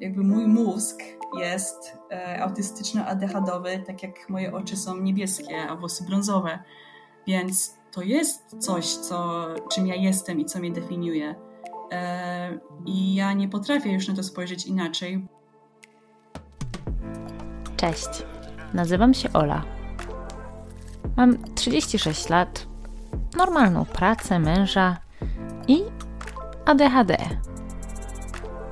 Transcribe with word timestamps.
jakby 0.00 0.24
mój 0.24 0.46
mózg 0.46 1.02
jest 1.38 1.98
e, 2.10 2.40
autystyczno-ADHDowy, 2.42 3.82
tak 3.86 4.02
jak 4.02 4.28
moje 4.28 4.52
oczy 4.52 4.76
są 4.76 4.96
niebieskie, 4.96 5.62
a 5.68 5.76
włosy 5.76 6.04
brązowe. 6.04 6.58
Więc 7.26 7.76
to 7.92 8.02
jest 8.02 8.56
coś, 8.58 8.86
co, 8.86 9.46
czym 9.72 9.86
ja 9.86 9.94
jestem 9.94 10.40
i 10.40 10.44
co 10.44 10.58
mnie 10.58 10.70
definiuje. 10.70 11.34
E, 11.92 12.58
I 12.86 13.14
ja 13.14 13.32
nie 13.32 13.48
potrafię 13.48 13.92
już 13.92 14.08
na 14.08 14.14
to 14.14 14.22
spojrzeć 14.22 14.66
inaczej. 14.66 15.26
Cześć, 17.76 18.08
nazywam 18.74 19.14
się 19.14 19.32
Ola. 19.32 19.64
Mam 21.16 21.54
36 21.54 22.28
lat, 22.28 22.66
normalną 23.36 23.84
pracę, 23.84 24.38
męża 24.38 24.96
i 25.68 25.82
ADHD. 26.64 27.16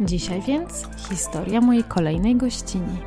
Dzisiaj 0.00 0.40
więc 0.40 0.88
historia 1.08 1.60
mojej 1.60 1.84
kolejnej 1.84 2.36
gościni. 2.36 2.98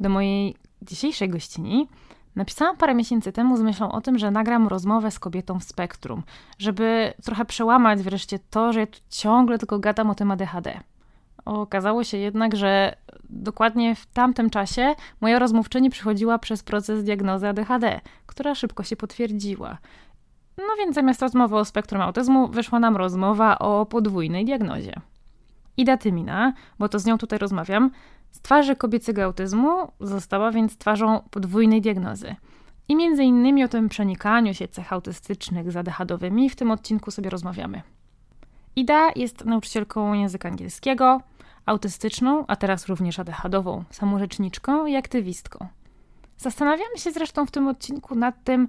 Do 0.00 0.08
mojej 0.08 0.56
dzisiejszej 0.82 1.28
gościni 1.28 1.88
napisałam 2.36 2.76
parę 2.76 2.94
miesięcy 2.94 3.32
temu 3.32 3.56
z 3.56 3.60
myślą 3.60 3.92
o 3.92 4.00
tym, 4.00 4.18
że 4.18 4.30
nagram 4.30 4.68
rozmowę 4.68 5.10
z 5.10 5.18
kobietą 5.18 5.60
w 5.60 5.64
spektrum, 5.64 6.22
żeby 6.58 7.14
trochę 7.24 7.44
przełamać 7.44 8.02
wreszcie 8.02 8.38
to, 8.50 8.72
że 8.72 8.80
ja 8.80 8.86
tu 8.86 9.00
ciągle 9.10 9.58
tylko 9.58 9.78
gadam 9.78 10.10
o 10.10 10.14
tym 10.14 10.30
ADHD. 10.30 10.89
Okazało 11.44 12.04
się 12.04 12.16
jednak, 12.16 12.56
że 12.56 12.96
dokładnie 13.30 13.94
w 13.94 14.06
tamtym 14.06 14.50
czasie 14.50 14.94
moja 15.20 15.38
rozmówczyni 15.38 15.90
przychodziła 15.90 16.38
przez 16.38 16.62
proces 16.62 17.04
diagnozy 17.04 17.48
ADHD, 17.48 18.00
która 18.26 18.54
szybko 18.54 18.82
się 18.82 18.96
potwierdziła. 18.96 19.78
No 20.58 20.76
więc 20.78 20.94
zamiast 20.94 21.22
rozmowy 21.22 21.56
o 21.56 21.64
spektrum 21.64 22.00
autyzmu 22.00 22.48
wyszła 22.48 22.80
nam 22.80 22.96
rozmowa 22.96 23.58
o 23.58 23.86
podwójnej 23.86 24.44
diagnozie. 24.44 24.92
Ida 25.76 25.96
Tymina, 25.96 26.52
bo 26.78 26.88
to 26.88 26.98
z 26.98 27.06
nią 27.06 27.18
tutaj 27.18 27.38
rozmawiam, 27.38 27.90
z 28.30 28.40
twarzy 28.40 28.76
kobiecego 28.76 29.24
autyzmu 29.24 29.92
została 30.00 30.50
więc 30.50 30.78
twarzą 30.78 31.20
podwójnej 31.30 31.80
diagnozy. 31.80 32.36
I 32.88 32.96
między 32.96 33.24
innymi 33.24 33.64
o 33.64 33.68
tym 33.68 33.88
przenikaniu 33.88 34.54
się 34.54 34.68
cech 34.68 34.92
autystycznych 34.92 35.72
z 35.72 35.76
ADHDowymi 35.76 36.50
w 36.50 36.56
tym 36.56 36.70
odcinku 36.70 37.10
sobie 37.10 37.30
rozmawiamy. 37.30 37.82
Ida 38.76 39.10
jest 39.16 39.44
nauczycielką 39.44 40.12
języka 40.12 40.48
angielskiego, 40.48 41.20
autystyczną, 41.70 42.44
a 42.46 42.56
teraz 42.56 42.86
również 42.86 43.18
ADHDową, 43.18 43.84
samorzeczniczką 43.90 44.86
i 44.86 44.96
aktywistką. 44.96 45.66
Zastanawiamy 46.36 46.98
się 46.98 47.12
zresztą 47.12 47.46
w 47.46 47.50
tym 47.50 47.68
odcinku 47.68 48.14
nad 48.14 48.44
tym, 48.44 48.68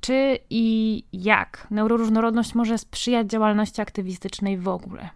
czy 0.00 0.38
i 0.50 1.04
jak 1.12 1.66
neuroróżnorodność 1.70 2.54
może 2.54 2.78
sprzyjać 2.78 3.30
działalności 3.30 3.80
aktywistycznej 3.80 4.58
w 4.58 4.68
ogóle. 4.68 5.08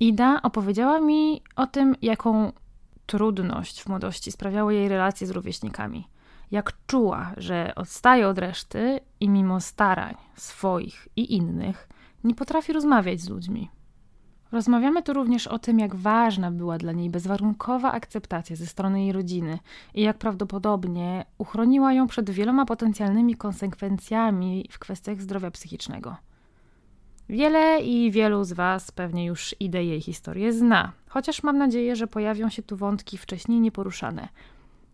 Ida 0.00 0.42
opowiedziała 0.42 1.00
mi 1.00 1.42
o 1.56 1.66
tym, 1.66 1.96
jaką 2.02 2.52
trudność 3.06 3.82
w 3.82 3.88
młodości 3.88 4.32
sprawiały 4.32 4.74
jej 4.74 4.88
relacje 4.88 5.26
z 5.26 5.30
rówieśnikami. 5.30 6.08
Jak 6.50 6.72
czuła, 6.86 7.32
że 7.36 7.72
odstaje 7.76 8.28
od 8.28 8.38
reszty 8.38 9.00
i 9.20 9.28
mimo 9.28 9.60
starań 9.60 10.14
swoich 10.36 11.08
i 11.16 11.36
innych 11.36 11.88
nie 12.24 12.34
potrafi 12.34 12.72
rozmawiać 12.72 13.20
z 13.20 13.28
ludźmi. 13.28 13.70
Rozmawiamy 14.54 15.02
tu 15.02 15.12
również 15.12 15.46
o 15.46 15.58
tym, 15.58 15.78
jak 15.78 15.96
ważna 15.96 16.50
była 16.50 16.78
dla 16.78 16.92
niej 16.92 17.10
bezwarunkowa 17.10 17.92
akceptacja 17.92 18.56
ze 18.56 18.66
strony 18.66 19.02
jej 19.02 19.12
rodziny 19.12 19.58
i 19.94 20.02
jak 20.02 20.18
prawdopodobnie 20.18 21.24
uchroniła 21.38 21.92
ją 21.92 22.06
przed 22.06 22.30
wieloma 22.30 22.64
potencjalnymi 22.66 23.34
konsekwencjami 23.34 24.68
w 24.70 24.78
kwestiach 24.78 25.20
zdrowia 25.20 25.50
psychicznego. 25.50 26.16
Wiele 27.28 27.80
i 27.82 28.10
wielu 28.10 28.44
z 28.44 28.52
Was 28.52 28.90
pewnie 28.90 29.26
już 29.26 29.54
ideę 29.60 29.84
jej 29.84 30.00
historię 30.00 30.52
zna, 30.52 30.92
chociaż 31.08 31.42
mam 31.42 31.58
nadzieję, 31.58 31.96
że 31.96 32.06
pojawią 32.06 32.48
się 32.48 32.62
tu 32.62 32.76
wątki 32.76 33.18
wcześniej 33.18 33.60
nieporuszane. 33.60 34.28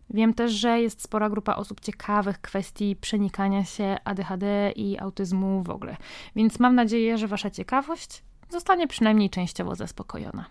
Wiem 0.09 0.33
też, 0.33 0.51
że 0.51 0.81
jest 0.81 1.01
spora 1.01 1.29
grupa 1.29 1.55
osób 1.55 1.79
ciekawych 1.79 2.41
kwestii 2.41 2.95
przenikania 2.95 3.63
się 3.63 3.97
ADHD 4.03 4.71
i 4.75 4.99
autyzmu 4.99 5.63
w 5.63 5.69
ogóle, 5.69 5.97
więc 6.35 6.59
mam 6.59 6.75
nadzieję, 6.75 7.17
że 7.17 7.27
Wasza 7.27 7.49
ciekawość 7.49 8.23
zostanie 8.51 8.87
przynajmniej 8.87 9.29
częściowo 9.29 9.75
zaspokojona. 9.75 10.45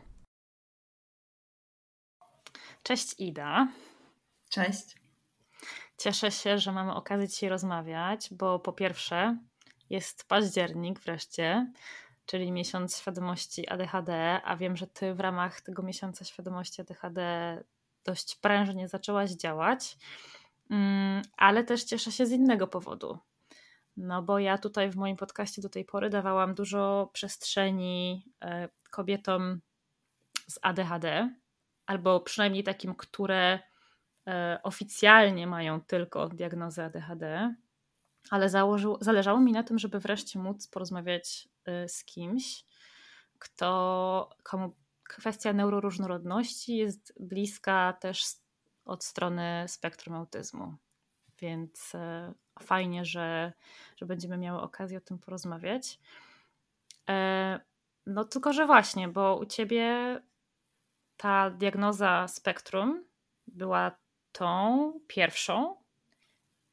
Cześć 2.82 3.14
Ida. 3.18 3.68
Cześć. 4.50 4.96
Cieszę 5.98 6.30
się, 6.30 6.58
że 6.58 6.72
mamy 6.72 6.94
okazję 6.94 7.28
dzisiaj 7.28 7.50
rozmawiać, 7.50 8.28
bo 8.32 8.58
po 8.58 8.72
pierwsze 8.72 9.38
jest 9.90 10.28
październik 10.28 11.00
wreszcie, 11.00 11.72
czyli 12.26 12.52
miesiąc 12.52 12.96
świadomości 12.96 13.68
ADHD, 13.68 14.40
a 14.44 14.56
wiem, 14.56 14.76
że 14.76 14.86
ty 14.86 15.14
w 15.14 15.20
ramach 15.20 15.60
tego 15.60 15.82
miesiąca 15.82 16.24
świadomości 16.24 16.80
ADHD 16.80 17.20
dość 18.04 18.36
prężnie 18.36 18.88
zaczęłaś 18.88 19.30
działać, 19.30 19.98
mm, 20.70 21.22
ale 21.36 21.64
też 21.64 21.84
cieszę 21.84 22.12
się 22.12 22.26
z 22.26 22.30
innego 22.30 22.66
powodu. 22.66 23.18
No 23.96 24.22
bo 24.22 24.38
ja 24.38 24.58
tutaj 24.58 24.90
w 24.90 24.96
moim 24.96 25.16
podcaście 25.16 25.62
do 25.62 25.68
tej 25.68 25.84
pory 25.84 26.10
dawałam 26.10 26.54
dużo 26.54 27.10
przestrzeni 27.12 28.24
e, 28.42 28.68
kobietom 28.90 29.60
z 30.48 30.58
ADHD, 30.62 31.34
albo 31.86 32.20
przynajmniej 32.20 32.64
takim, 32.64 32.94
które 32.94 33.58
e, 34.28 34.60
oficjalnie 34.62 35.46
mają 35.46 35.80
tylko 35.80 36.28
diagnozę 36.28 36.84
ADHD, 36.84 37.54
ale 38.30 38.48
założył, 38.48 38.98
zależało 39.00 39.40
mi 39.40 39.52
na 39.52 39.62
tym, 39.62 39.78
żeby 39.78 40.00
wreszcie 40.00 40.38
móc 40.38 40.66
porozmawiać 40.68 41.48
e, 41.64 41.88
z 41.88 42.04
kimś, 42.04 42.64
kto, 43.38 44.30
komu 44.42 44.76
kwestia 45.08 45.52
neuroróżnorodności 45.52 46.76
jest 46.76 47.12
bliska 47.20 47.92
też 48.00 48.24
od 48.84 49.04
strony 49.04 49.64
spektrum 49.68 50.14
autyzmu. 50.14 50.76
Więc 51.40 51.94
e, 51.94 52.32
fajnie, 52.60 53.04
że, 53.04 53.52
że 53.96 54.06
będziemy 54.06 54.38
miały 54.38 54.60
okazję 54.60 54.98
o 54.98 55.00
tym 55.00 55.18
porozmawiać. 55.18 56.00
E, 57.08 57.60
no 58.06 58.24
tylko, 58.24 58.52
że 58.52 58.66
właśnie, 58.66 59.08
bo 59.08 59.36
u 59.36 59.46
ciebie 59.46 60.20
ta 61.16 61.50
diagnoza 61.50 62.28
spektrum 62.28 63.04
była 63.46 63.96
tą 64.32 64.92
pierwszą 65.06 65.76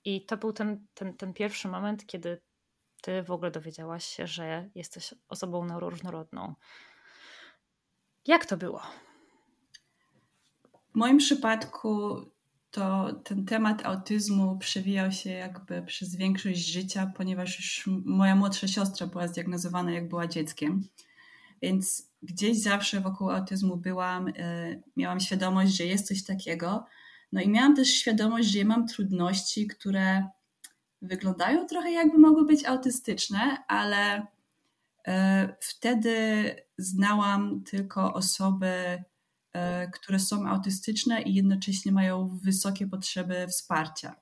i 0.06 0.26
to 0.26 0.38
był 0.38 0.54
ten, 0.54 0.88
ten, 0.94 1.14
ten 1.14 1.34
pierwszy 1.34 1.68
moment, 1.68 2.06
kiedy 2.06 2.42
ty 3.02 3.24
w 3.24 3.32
ogóle 3.32 3.52
dowiedziałaś 3.52 4.06
się, 4.06 4.28
że 4.28 4.70
jesteś 4.76 5.14
osobą 5.30 5.66
neuroróżnorodną. 5.66 6.56
Jak 8.28 8.46
to 8.46 8.58
było? 8.58 8.82
W 10.92 10.96
moim 10.96 11.18
przypadku 11.18 12.22
to 12.72 13.14
ten 13.24 13.46
temat 13.46 13.86
autyzmu 13.86 14.58
przewijał 14.58 15.12
się 15.12 15.30
jakby 15.30 15.82
przez 15.82 16.16
większość 16.16 16.60
życia, 16.60 17.12
ponieważ 17.18 17.58
już 17.58 17.90
moja 18.06 18.36
młodsza 18.36 18.68
siostra 18.68 19.08
była 19.08 19.28
zdiagnozowana, 19.28 19.92
jak 19.92 20.10
była 20.10 20.28
dzieckiem. 20.28 20.88
Więc 21.62 22.10
gdzieś 22.22 22.62
zawsze 22.62 23.02
wokół 23.02 23.32
autyzmu 23.32 23.78
byłam, 23.78 24.28
e, 24.28 24.34
miałam 24.96 25.20
świadomość, 25.20 25.78
że 25.78 25.84
jest 25.86 26.08
coś 26.08 26.24
takiego. 26.24 26.86
No 27.32 27.42
i 27.42 27.50
miałam 27.50 27.76
też 27.76 27.88
świadomość, 27.88 28.48
że 28.48 28.66
mam 28.66 28.88
trudności, 28.88 29.68
które 29.68 30.28
wyglądają 31.02 31.66
trochę 31.66 31.92
jakby 31.92 32.18
mogły 32.18 32.46
być 32.46 32.66
autystyczne, 32.66 33.58
ale 33.68 34.28
wtedy 35.60 36.56
znałam 36.78 37.64
tylko 37.64 38.14
osoby, 38.14 39.04
które 39.94 40.20
są 40.20 40.48
autystyczne 40.48 41.22
i 41.22 41.34
jednocześnie 41.34 41.92
mają 41.92 42.40
wysokie 42.44 42.88
potrzeby 42.88 43.48
wsparcia. 43.48 44.16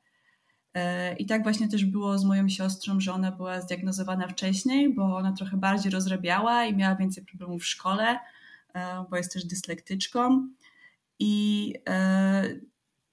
I 1.18 1.26
tak 1.26 1.44
właśnie 1.44 1.68
też 1.68 1.86
było 1.86 2.18
z 2.18 2.26
moją 2.26 2.50
siostrą, 2.50 3.00
że 3.00 3.14
ona 3.14 3.32
była 3.32 3.62
zdiagnozowana 3.62 4.28
wcześniej, 4.28 4.94
bo 4.94 5.18
ona 5.18 5.34
trochę 5.34 5.58
bardziej 5.58 5.92
rozrabiała 5.92 6.66
i 6.66 6.76
miała 6.76 6.96
więcej 6.96 7.26
problemów 7.26 7.62
w 7.62 7.66
szkole, 7.66 8.20
e, 8.74 9.06
bo 9.10 9.18
jest 9.18 9.34
też 9.34 9.46
dyslektyczką. 9.46 10.48
I 11.20 11.74
e, 11.90 12.44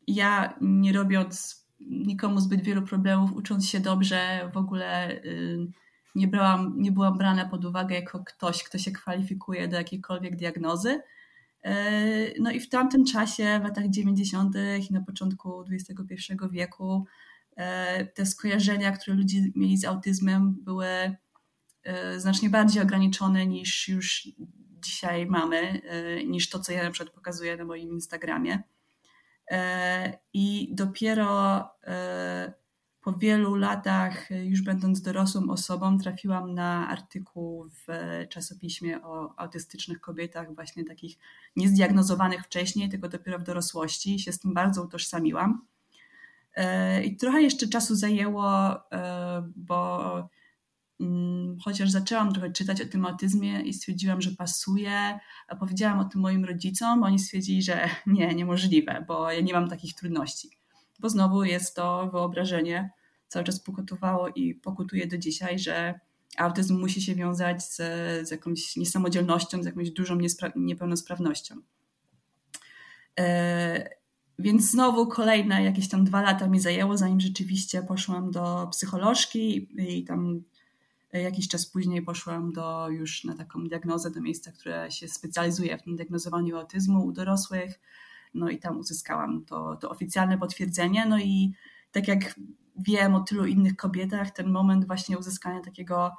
ja 0.06 0.58
nie 0.60 0.92
robiąc 0.92 1.62
nikomu 1.80 2.40
zbyt 2.40 2.62
wielu 2.62 2.82
problemów, 2.82 3.32
ucząc 3.32 3.68
się 3.68 3.80
dobrze, 3.80 4.50
w 4.52 4.56
ogóle 4.56 5.10
y, 5.10 5.66
nie, 6.14 6.28
brałam, 6.28 6.74
nie 6.76 6.92
byłam 6.92 7.18
brana 7.18 7.48
pod 7.48 7.64
uwagę 7.64 7.94
jako 7.94 8.24
ktoś, 8.24 8.64
kto 8.64 8.78
się 8.78 8.92
kwalifikuje 8.92 9.68
do 9.68 9.76
jakiejkolwiek 9.76 10.36
diagnozy. 10.36 11.00
E, 11.64 12.40
no 12.40 12.50
i 12.50 12.60
w 12.60 12.68
tamtym 12.68 13.04
czasie, 13.04 13.60
w 13.60 13.64
latach 13.64 13.88
90. 13.88 14.56
i 14.90 14.92
na 14.92 15.00
początku 15.00 15.64
XXI 15.70 16.32
wieku, 16.50 17.06
E, 17.56 18.04
te 18.04 18.26
skojarzenia, 18.26 18.92
które 18.92 19.16
ludzie 19.16 19.40
mieli 19.56 19.76
z 19.76 19.84
autyzmem, 19.84 20.56
były 20.60 21.16
e, 21.82 22.20
znacznie 22.20 22.50
bardziej 22.50 22.82
ograniczone 22.82 23.46
niż 23.46 23.88
już 23.88 24.28
dzisiaj 24.80 25.26
mamy, 25.26 25.80
niż 26.26 26.48
to, 26.50 26.58
co 26.58 26.72
ja 26.72 26.82
na 26.82 26.90
przykład 26.90 27.14
pokazuję 27.14 27.56
na 27.56 27.64
moim 27.64 27.92
Instagramie. 27.92 28.62
I 30.32 30.68
dopiero 30.74 31.68
po 33.02 33.12
wielu 33.12 33.54
latach, 33.54 34.30
już 34.30 34.62
będąc 34.62 35.02
dorosłą 35.02 35.50
osobą, 35.50 35.98
trafiłam 35.98 36.54
na 36.54 36.88
artykuł 36.88 37.68
w 37.68 37.86
czasopiśmie 38.28 39.02
o 39.02 39.34
autystycznych 39.36 40.00
kobietach, 40.00 40.54
właśnie 40.54 40.84
takich 40.84 41.18
niezdiagnozowanych 41.56 42.44
wcześniej, 42.44 42.88
tylko 42.88 43.08
dopiero 43.08 43.38
w 43.38 43.42
dorosłości 43.42 44.14
i 44.14 44.18
się 44.18 44.32
z 44.32 44.38
tym 44.38 44.54
bardzo 44.54 44.82
utożsamiłam. 44.82 45.66
E, 46.54 47.04
I 47.04 47.16
trochę 47.16 47.42
jeszcze 47.42 47.68
czasu 47.68 47.94
zajęło, 47.94 48.74
e, 48.92 49.50
bo 49.56 50.28
mm, 51.00 51.58
chociaż 51.64 51.90
zaczęłam 51.90 52.32
trochę 52.32 52.52
czytać 52.52 52.80
o 52.80 52.86
tym 52.86 53.06
autyzmie 53.06 53.62
i 53.62 53.74
stwierdziłam, 53.74 54.22
że 54.22 54.30
pasuje, 54.30 55.18
powiedziałam 55.60 55.98
o 55.98 56.04
tym 56.04 56.20
moim 56.20 56.44
rodzicom, 56.44 57.02
oni 57.02 57.18
stwierdzili, 57.18 57.62
że 57.62 57.88
nie, 58.06 58.34
niemożliwe, 58.34 59.04
bo 59.08 59.32
ja 59.32 59.40
nie 59.40 59.52
mam 59.52 59.68
takich 59.68 59.94
trudności. 59.94 60.61
Bo 61.02 61.08
znowu 61.08 61.44
jest 61.44 61.76
to 61.76 62.10
wyobrażenie, 62.12 62.90
cały 63.28 63.44
czas 63.44 63.60
pokutowało 63.60 64.28
i 64.28 64.54
pokutuje 64.54 65.06
do 65.06 65.18
dzisiaj, 65.18 65.58
że 65.58 66.00
autyzm 66.38 66.80
musi 66.80 67.02
się 67.02 67.14
wiązać 67.14 67.64
z, 67.64 67.76
z 68.28 68.30
jakąś 68.30 68.76
niesamodzielnością, 68.76 69.62
z 69.62 69.66
jakąś 69.66 69.90
dużą 69.90 70.18
niepełnosprawnością. 70.56 71.56
E, 73.20 73.88
więc 74.38 74.70
znowu 74.70 75.06
kolejne 75.06 75.64
jakieś 75.64 75.88
tam 75.88 76.04
dwa 76.04 76.22
lata 76.22 76.46
mi 76.46 76.60
zajęło, 76.60 76.96
zanim 76.96 77.20
rzeczywiście 77.20 77.82
poszłam 77.82 78.30
do 78.30 78.68
psycholożki 78.72 79.68
i 79.78 80.04
tam 80.04 80.42
jakiś 81.12 81.48
czas 81.48 81.66
później 81.66 82.02
poszłam 82.02 82.52
do 82.52 82.88
już 82.88 83.24
na 83.24 83.36
taką 83.36 83.64
diagnozę 83.64 84.10
do 84.10 84.20
miejsca, 84.20 84.52
które 84.52 84.90
się 84.90 85.08
specjalizuje 85.08 85.78
w 85.78 85.82
tym 85.82 85.96
diagnozowaniu 85.96 86.56
autyzmu 86.56 87.04
u 87.04 87.12
dorosłych. 87.12 87.80
No 88.34 88.48
i 88.48 88.58
tam 88.58 88.78
uzyskałam 88.78 89.44
to, 89.44 89.76
to 89.76 89.90
oficjalne 89.90 90.38
potwierdzenie. 90.38 91.06
No 91.06 91.18
i 91.18 91.52
tak 91.92 92.08
jak 92.08 92.34
wiem 92.76 93.14
o 93.14 93.20
tylu 93.20 93.46
innych 93.46 93.76
kobietach, 93.76 94.30
ten 94.30 94.50
moment 94.50 94.86
właśnie 94.86 95.18
uzyskania 95.18 95.60
takiego 95.60 96.12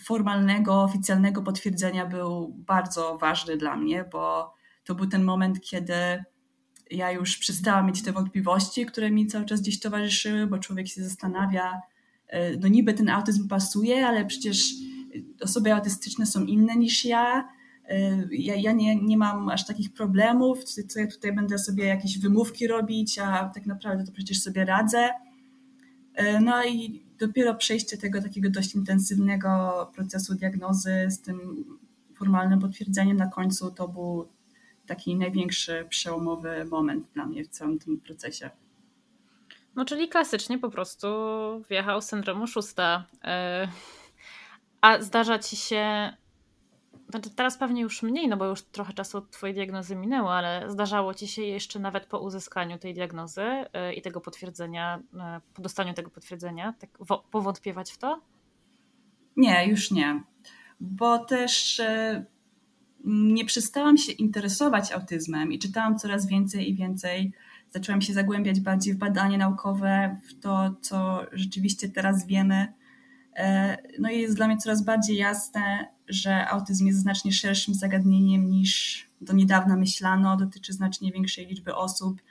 formalnego, 0.00 0.82
oficjalnego 0.82 1.42
potwierdzenia 1.42 2.06
był 2.06 2.54
bardzo 2.58 3.18
ważny 3.18 3.56
dla 3.56 3.76
mnie, 3.76 4.04
bo 4.12 4.54
to 4.84 4.94
był 4.94 5.06
ten 5.06 5.24
moment, 5.24 5.60
kiedy 5.60 6.24
ja 6.90 7.10
już 7.10 7.38
przestałam 7.38 7.86
mieć 7.86 8.02
te 8.02 8.12
wątpliwości, 8.12 8.86
które 8.86 9.10
mi 9.10 9.26
cały 9.26 9.44
czas 9.44 9.60
gdzieś 9.60 9.80
towarzyszyły, 9.80 10.46
bo 10.46 10.58
człowiek 10.58 10.88
się 10.88 11.02
zastanawia, 11.04 11.80
e, 12.28 12.56
no 12.56 12.68
niby 12.68 12.94
ten 12.94 13.08
autyzm 13.08 13.48
pasuje, 13.48 14.06
ale 14.06 14.24
przecież 14.24 14.72
osoby 15.40 15.74
autystyczne 15.74 16.26
są 16.26 16.44
inne 16.44 16.76
niż 16.76 17.04
ja. 17.04 17.48
E, 17.92 18.26
ja, 18.30 18.54
ja 18.54 18.72
nie, 18.72 18.96
nie 18.96 19.16
mam 19.18 19.48
aż 19.48 19.66
takich 19.66 19.92
problemów, 19.92 20.64
co 20.64 21.00
ja 21.00 21.06
tutaj 21.06 21.32
będę 21.32 21.58
sobie 21.58 21.86
jakieś 21.86 22.18
wymówki 22.18 22.66
robić, 22.66 23.18
a 23.18 23.48
tak 23.54 23.66
naprawdę 23.66 24.04
to 24.04 24.12
przecież 24.12 24.42
sobie 24.42 24.64
radzę. 24.64 25.10
E, 26.14 26.40
no 26.40 26.64
i 26.64 27.02
dopiero 27.18 27.54
przejście 27.54 27.96
tego 27.96 28.22
takiego 28.22 28.50
dość 28.50 28.74
intensywnego 28.74 29.90
procesu 29.94 30.34
diagnozy 30.34 31.06
z 31.10 31.20
tym 31.20 31.64
formalnym 32.14 32.60
potwierdzeniem 32.60 33.16
na 33.16 33.26
końcu 33.26 33.70
to 33.70 33.88
był 33.88 34.28
taki 34.86 35.16
największy 35.16 35.86
przełomowy 35.88 36.64
moment 36.64 37.06
dla 37.14 37.26
mnie 37.26 37.44
w 37.44 37.48
całym 37.48 37.78
tym 37.78 38.00
procesie. 38.00 38.50
No, 39.74 39.84
czyli 39.84 40.08
klasycznie 40.08 40.58
po 40.58 40.70
prostu 40.70 41.06
wjechał 41.68 42.02
syndrom 42.02 42.46
szósta. 42.46 43.06
E, 43.24 43.68
a 44.80 45.02
zdarza 45.02 45.38
ci 45.38 45.56
się, 45.56 46.12
znaczy 47.12 47.30
teraz 47.30 47.58
pewnie 47.58 47.82
już 47.82 48.02
mniej, 48.02 48.28
no 48.28 48.36
bo 48.36 48.46
już 48.46 48.62
trochę 48.62 48.92
czasu 48.92 49.18
od 49.18 49.30
twojej 49.30 49.54
diagnozy 49.54 49.96
minęło, 49.96 50.34
ale 50.34 50.70
zdarzało 50.70 51.14
ci 51.14 51.28
się 51.28 51.42
jeszcze 51.42 51.78
nawet 51.78 52.06
po 52.06 52.18
uzyskaniu 52.18 52.78
tej 52.78 52.94
diagnozy 52.94 53.42
e, 53.42 53.94
i 53.94 54.02
tego 54.02 54.20
potwierdzenia, 54.20 55.02
e, 55.20 55.40
po 55.54 55.62
dostaniu 55.62 55.94
tego 55.94 56.10
potwierdzenia, 56.10 56.74
tak 56.78 56.90
powątpiewać 57.30 57.92
w 57.92 57.98
to? 57.98 58.20
Nie, 59.36 59.66
już 59.68 59.90
nie. 59.90 60.22
Bo 60.80 61.18
też 61.18 61.80
nie 63.04 63.44
przestałam 63.44 63.96
się 63.96 64.12
interesować 64.12 64.92
autyzmem 64.92 65.52
i 65.52 65.58
czytałam 65.58 65.98
coraz 65.98 66.26
więcej 66.26 66.70
i 66.70 66.74
więcej. 66.74 67.32
Zaczęłam 67.70 68.00
się 68.00 68.12
zagłębiać 68.12 68.60
bardziej 68.60 68.94
w 68.94 68.98
badania 68.98 69.38
naukowe, 69.38 70.16
w 70.28 70.40
to, 70.40 70.74
co 70.80 71.26
rzeczywiście 71.32 71.88
teraz 71.88 72.26
wiemy. 72.26 72.72
E, 73.36 73.76
no 73.98 74.10
i 74.10 74.20
jest 74.20 74.36
dla 74.36 74.46
mnie 74.46 74.56
coraz 74.56 74.84
bardziej 74.84 75.16
jasne, 75.16 75.88
że 76.08 76.48
autyzm 76.48 76.86
jest 76.86 76.98
znacznie 76.98 77.32
szerszym 77.32 77.74
zagadnieniem 77.74 78.50
niż 78.50 79.06
do 79.20 79.32
niedawna 79.32 79.76
myślano, 79.76 80.36
dotyczy 80.36 80.72
znacznie 80.72 81.12
większej 81.12 81.46
liczby 81.46 81.74
osób. 81.74 82.22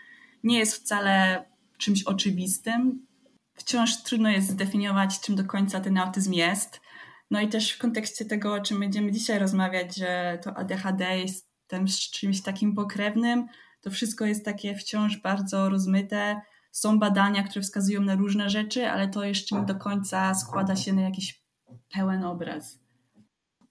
Nie 0.44 0.60
jest 0.60 0.76
wcale 0.76 1.46
czymś 1.78 2.04
oczywistym. 2.04 3.06
Wciąż 3.54 4.04
trudno 4.04 4.30
jest 4.30 4.50
zdefiniować, 4.50 5.20
czym 5.20 5.36
do 5.36 5.46
końca 5.46 5.80
ten 5.80 5.98
autyzm 5.98 6.34
jest. 6.34 6.82
No 7.32 7.42
i 7.42 7.50
też 7.50 7.72
w 7.72 7.78
kontekście 7.78 8.26
tego, 8.26 8.54
o 8.54 8.62
czym 8.62 8.80
będziemy 8.80 9.12
dzisiaj 9.12 9.40
rozmawiać, 9.40 9.96
że 9.96 10.40
to 10.44 10.58
ADHD 10.58 11.20
jest 11.20 11.52
tym 11.68 11.86
czymś 12.12 12.42
takim 12.42 12.76
pokrewnym, 12.76 13.48
to 13.82 13.92
wszystko 13.92 14.26
jest 14.26 14.46
takie 14.46 14.76
wciąż 14.76 15.18
bardzo 15.18 15.70
rozmyte. 15.70 16.42
Są 16.72 17.00
badania, 17.00 17.44
które 17.44 17.62
wskazują 17.62 18.02
na 18.02 18.16
różne 18.16 18.50
rzeczy, 18.50 18.90
ale 18.90 19.08
to 19.08 19.24
jeszcze 19.24 19.56
nie 19.56 19.66
do 19.66 19.76
końca 19.76 20.36
składa 20.36 20.76
się 20.76 20.94
na 20.94 21.02
jakiś 21.02 21.44
pełen 21.94 22.24
obraz. 22.24 22.80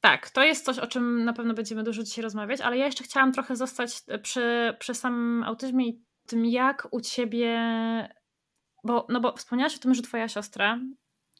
Tak, 0.01 0.31
to 0.31 0.43
jest 0.43 0.65
coś, 0.65 0.79
o 0.79 0.87
czym 0.87 1.25
na 1.25 1.33
pewno 1.33 1.55
będziemy 1.55 1.83
dużo 1.83 2.03
dzisiaj 2.03 2.23
rozmawiać, 2.23 2.61
ale 2.61 2.79
ja 2.79 2.87
jeszcze 2.87 3.05
chciałam 3.05 3.33
trochę 3.33 3.57
zostać 3.57 4.03
przy, 4.23 4.77
przy 4.79 4.95
samym 4.95 5.43
autyzmie 5.43 5.89
i 5.89 6.05
tym, 6.27 6.45
jak 6.45 6.89
u 6.91 7.01
ciebie. 7.01 7.59
Bo, 8.85 9.07
no 9.09 9.21
bo 9.21 9.37
wspomniałaś 9.37 9.77
o 9.77 9.79
tym, 9.79 9.95
że 9.95 10.03
twoja 10.03 10.29
siostra 10.29 10.79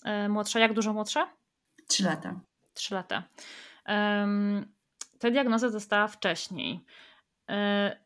yy, 0.05 0.29
młodsza, 0.29 0.59
jak 0.59 0.73
dużo 0.73 0.93
młodsza? 0.93 1.29
Trzy 1.89 2.05
lata. 2.05 2.41
Trzy 2.75 2.95
lata. 2.95 3.23
Um, 3.87 4.73
tę 5.19 5.31
diagnozę 5.31 5.71
dostała 5.71 6.09
wcześniej. 6.09 6.85
E, 7.51 7.97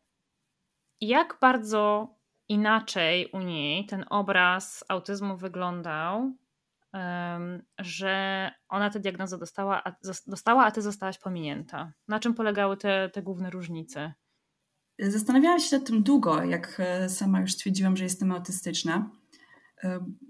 jak 1.01 1.37
bardzo 1.41 2.14
inaczej 2.49 3.29
u 3.33 3.39
niej 3.39 3.85
ten 3.85 4.05
obraz 4.09 4.83
autyzmu 4.89 5.37
wyglądał, 5.37 6.33
że 7.79 8.51
ona 8.69 8.89
tę 8.89 8.99
diagnozę 8.99 9.37
dostała, 9.37 9.83
a, 9.83 9.95
dostała, 10.27 10.65
a 10.65 10.71
ty 10.71 10.81
zostałaś 10.81 11.17
pominięta? 11.17 11.93
Na 12.07 12.19
czym 12.19 12.33
polegały 12.33 12.77
te, 12.77 13.09
te 13.09 13.21
główne 13.21 13.49
różnice? 13.49 14.13
Zastanawiałam 14.99 15.59
się 15.59 15.77
nad 15.77 15.87
tym 15.87 16.03
długo, 16.03 16.43
jak 16.43 16.77
e, 16.79 17.09
sama 17.09 17.41
już 17.41 17.53
stwierdziłam, 17.53 17.97
że 17.97 18.03
jestem 18.03 18.31
autystyczna 18.31 19.09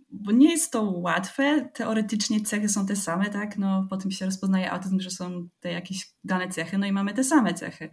bo 0.09 0.31
nie 0.31 0.51
jest 0.51 0.71
to 0.71 0.83
łatwe. 0.83 1.69
Teoretycznie 1.73 2.41
cechy 2.41 2.69
są 2.69 2.85
te 2.85 2.95
same, 2.95 3.29
tak? 3.29 3.57
No, 3.57 3.87
potem 3.89 4.11
się 4.11 4.25
rozpoznaje 4.25 4.71
autyzm, 4.71 4.99
że 4.99 5.09
są 5.09 5.47
te 5.59 5.71
jakieś 5.71 6.13
dane 6.23 6.49
cechy, 6.49 6.77
no 6.77 6.85
i 6.85 6.91
mamy 6.91 7.13
te 7.13 7.23
same 7.23 7.53
cechy. 7.53 7.89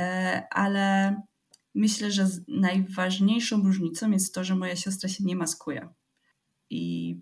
E, 0.00 0.46
ale 0.50 1.16
myślę, 1.78 2.12
że 2.12 2.26
najważniejszą 2.48 3.62
różnicą 3.62 4.10
jest 4.10 4.34
to, 4.34 4.44
że 4.44 4.54
moja 4.54 4.76
siostra 4.76 5.08
się 5.08 5.24
nie 5.24 5.36
maskuje. 5.36 5.88
I 6.70 7.16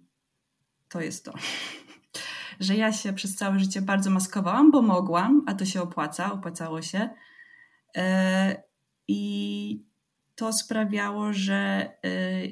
to 0.88 1.00
jest 1.00 1.24
to. 1.24 1.32
Że 2.60 2.76
ja 2.76 2.92
się 2.92 3.12
przez 3.12 3.34
całe 3.34 3.58
życie 3.58 3.82
bardzo 3.82 4.10
maskowałam, 4.10 4.70
bo 4.70 4.82
mogłam, 4.82 5.42
a 5.46 5.54
to 5.54 5.64
się 5.64 5.82
opłaca, 5.82 6.32
opłacało 6.32 6.82
się. 6.82 7.08
E, 7.96 8.62
I 9.08 9.84
to 10.34 10.52
sprawiało, 10.52 11.32
że 11.32 11.56
e, 11.56 12.42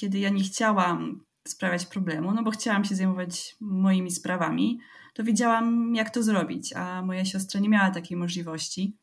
kiedy 0.00 0.18
ja 0.18 0.28
nie 0.28 0.42
chciałam 0.42 1.24
sprawiać 1.48 1.86
problemu, 1.86 2.34
no 2.34 2.42
bo 2.42 2.50
chciałam 2.50 2.84
się 2.84 2.94
zajmować 2.94 3.56
moimi 3.60 4.10
sprawami, 4.10 4.80
to 5.14 5.24
wiedziałam, 5.24 5.94
jak 5.94 6.10
to 6.10 6.22
zrobić, 6.22 6.72
a 6.72 7.02
moja 7.02 7.24
siostra 7.24 7.60
nie 7.60 7.68
miała 7.68 7.90
takiej 7.90 8.16
możliwości. 8.16 8.96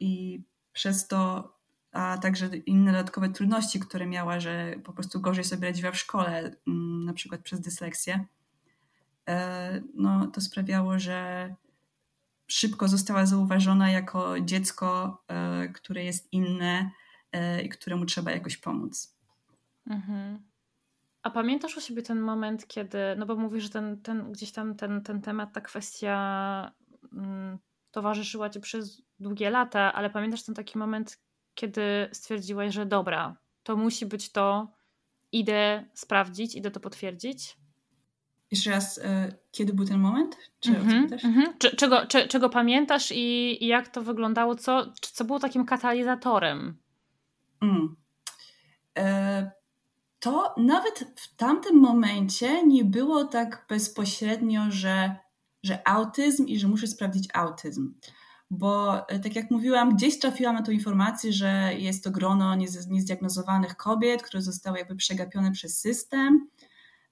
I 0.00 0.42
przez 0.72 1.08
to, 1.08 1.52
a 1.96 2.18
także 2.18 2.46
inne 2.46 2.92
dodatkowe 2.92 3.28
trudności, 3.28 3.80
które 3.80 4.06
miała, 4.06 4.40
że 4.40 4.74
po 4.84 4.92
prostu 4.92 5.20
gorzej 5.20 5.44
sobie 5.44 5.68
radziła 5.68 5.92
w 5.92 5.98
szkole, 5.98 6.56
mm, 6.66 7.04
na 7.04 7.12
przykład 7.12 7.40
przez 7.40 7.60
dysleksję, 7.60 8.24
e, 9.28 9.80
no 9.94 10.26
to 10.26 10.40
sprawiało, 10.40 10.98
że 10.98 11.54
szybko 12.46 12.88
została 12.88 13.26
zauważona 13.26 13.90
jako 13.90 14.40
dziecko, 14.40 15.22
e, 15.28 15.68
które 15.68 16.04
jest 16.04 16.32
inne 16.32 16.90
e, 17.32 17.62
i 17.62 17.68
któremu 17.68 18.06
trzeba 18.06 18.30
jakoś 18.30 18.56
pomóc. 18.56 19.16
Mhm. 19.86 20.38
A 21.22 21.30
pamiętasz 21.30 21.76
u 21.76 21.80
siebie 21.80 22.02
ten 22.02 22.20
moment, 22.20 22.66
kiedy, 22.66 22.98
no 23.18 23.26
bo 23.26 23.36
mówisz, 23.36 23.64
że 23.64 23.70
ten, 23.70 24.02
ten, 24.02 24.32
gdzieś 24.32 24.52
tam 24.52 24.74
ten, 24.74 25.02
ten 25.02 25.22
temat, 25.22 25.52
ta 25.52 25.60
kwestia 25.60 26.72
mm, 27.12 27.58
towarzyszyła 27.90 28.50
ci 28.50 28.60
przez 28.60 29.02
długie 29.20 29.50
lata, 29.50 29.92
ale 29.92 30.10
pamiętasz 30.10 30.42
ten 30.42 30.54
taki 30.54 30.78
moment, 30.78 31.25
kiedy 31.56 32.08
stwierdziłaś, 32.12 32.74
że 32.74 32.86
dobra, 32.86 33.36
to 33.62 33.76
musi 33.76 34.06
być 34.06 34.32
to, 34.32 34.72
idę 35.32 35.84
sprawdzić, 35.94 36.54
idę 36.54 36.70
to 36.70 36.80
potwierdzić? 36.80 37.56
Jeszcze 38.50 38.70
raz, 38.70 38.98
y, 38.98 39.02
kiedy 39.52 39.72
był 39.72 39.84
ten 39.84 39.98
moment? 40.00 40.36
Czy 40.60 40.70
mm 40.70 40.88
-hmm, 40.88 41.24
mm 41.24 41.42
-hmm. 41.42 41.76
czego, 41.76 42.06
czego 42.28 42.50
pamiętasz 42.50 43.12
i, 43.12 43.56
i, 43.64 43.66
jak 43.66 43.88
to 43.88 44.02
wyglądało? 44.02 44.54
Co, 44.54 44.92
co 45.00 45.24
było 45.24 45.38
takim 45.38 45.66
katalizatorem? 45.66 46.76
Mm. 47.62 47.96
E, 48.98 49.50
to 50.20 50.54
nawet 50.56 51.12
w 51.16 51.36
tamtym 51.36 51.76
momencie 51.76 52.66
nie 52.66 52.84
było 52.84 53.24
tak 53.24 53.66
bezpośrednio, 53.68 54.62
że, 54.68 55.16
że 55.62 55.88
autyzm 55.88 56.46
i 56.46 56.58
że 56.58 56.68
muszę 56.68 56.86
sprawdzić 56.86 57.28
autyzm. 57.34 57.94
Bo 58.50 59.08
e, 59.08 59.18
tak 59.18 59.36
jak 59.36 59.50
mówiłam, 59.50 59.96
gdzieś 59.96 60.18
trafiłam 60.18 60.54
na 60.54 60.62
tą 60.62 60.72
informację, 60.72 61.32
że 61.32 61.70
jest 61.78 62.04
to 62.04 62.10
grono 62.10 62.54
niezdiagnozowanych 62.90 63.76
kobiet, 63.76 64.22
które 64.22 64.42
zostały 64.42 64.78
jakby 64.78 64.96
przegapione 64.96 65.52
przez 65.52 65.80
system. 65.80 66.48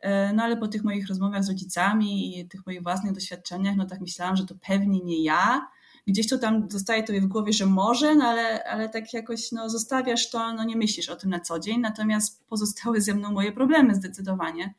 E, 0.00 0.32
no 0.32 0.42
ale 0.42 0.56
po 0.56 0.68
tych 0.68 0.84
moich 0.84 1.08
rozmowach 1.08 1.44
z 1.44 1.48
rodzicami 1.48 2.38
i 2.38 2.48
tych 2.48 2.66
moich 2.66 2.82
własnych 2.82 3.12
doświadczeniach, 3.12 3.76
no 3.76 3.86
tak 3.86 4.00
myślałam, 4.00 4.36
że 4.36 4.46
to 4.46 4.54
pewnie 4.60 5.00
nie 5.00 5.22
ja 5.22 5.66
gdzieś 6.06 6.28
to 6.28 6.38
tam 6.38 6.70
zostaje 6.70 7.02
tobie 7.02 7.20
w 7.20 7.26
głowie, 7.26 7.52
że 7.52 7.66
może, 7.66 8.14
no 8.14 8.24
ale, 8.24 8.64
ale 8.64 8.88
tak 8.88 9.12
jakoś 9.12 9.52
no, 9.52 9.70
zostawiasz 9.70 10.30
to, 10.30 10.52
no 10.52 10.64
nie 10.64 10.76
myślisz 10.76 11.08
o 11.08 11.16
tym 11.16 11.30
na 11.30 11.40
co 11.40 11.58
dzień, 11.58 11.80
natomiast 11.80 12.46
pozostały 12.46 13.00
ze 13.00 13.14
mną 13.14 13.32
moje 13.32 13.52
problemy 13.52 13.94
zdecydowanie. 13.94 14.74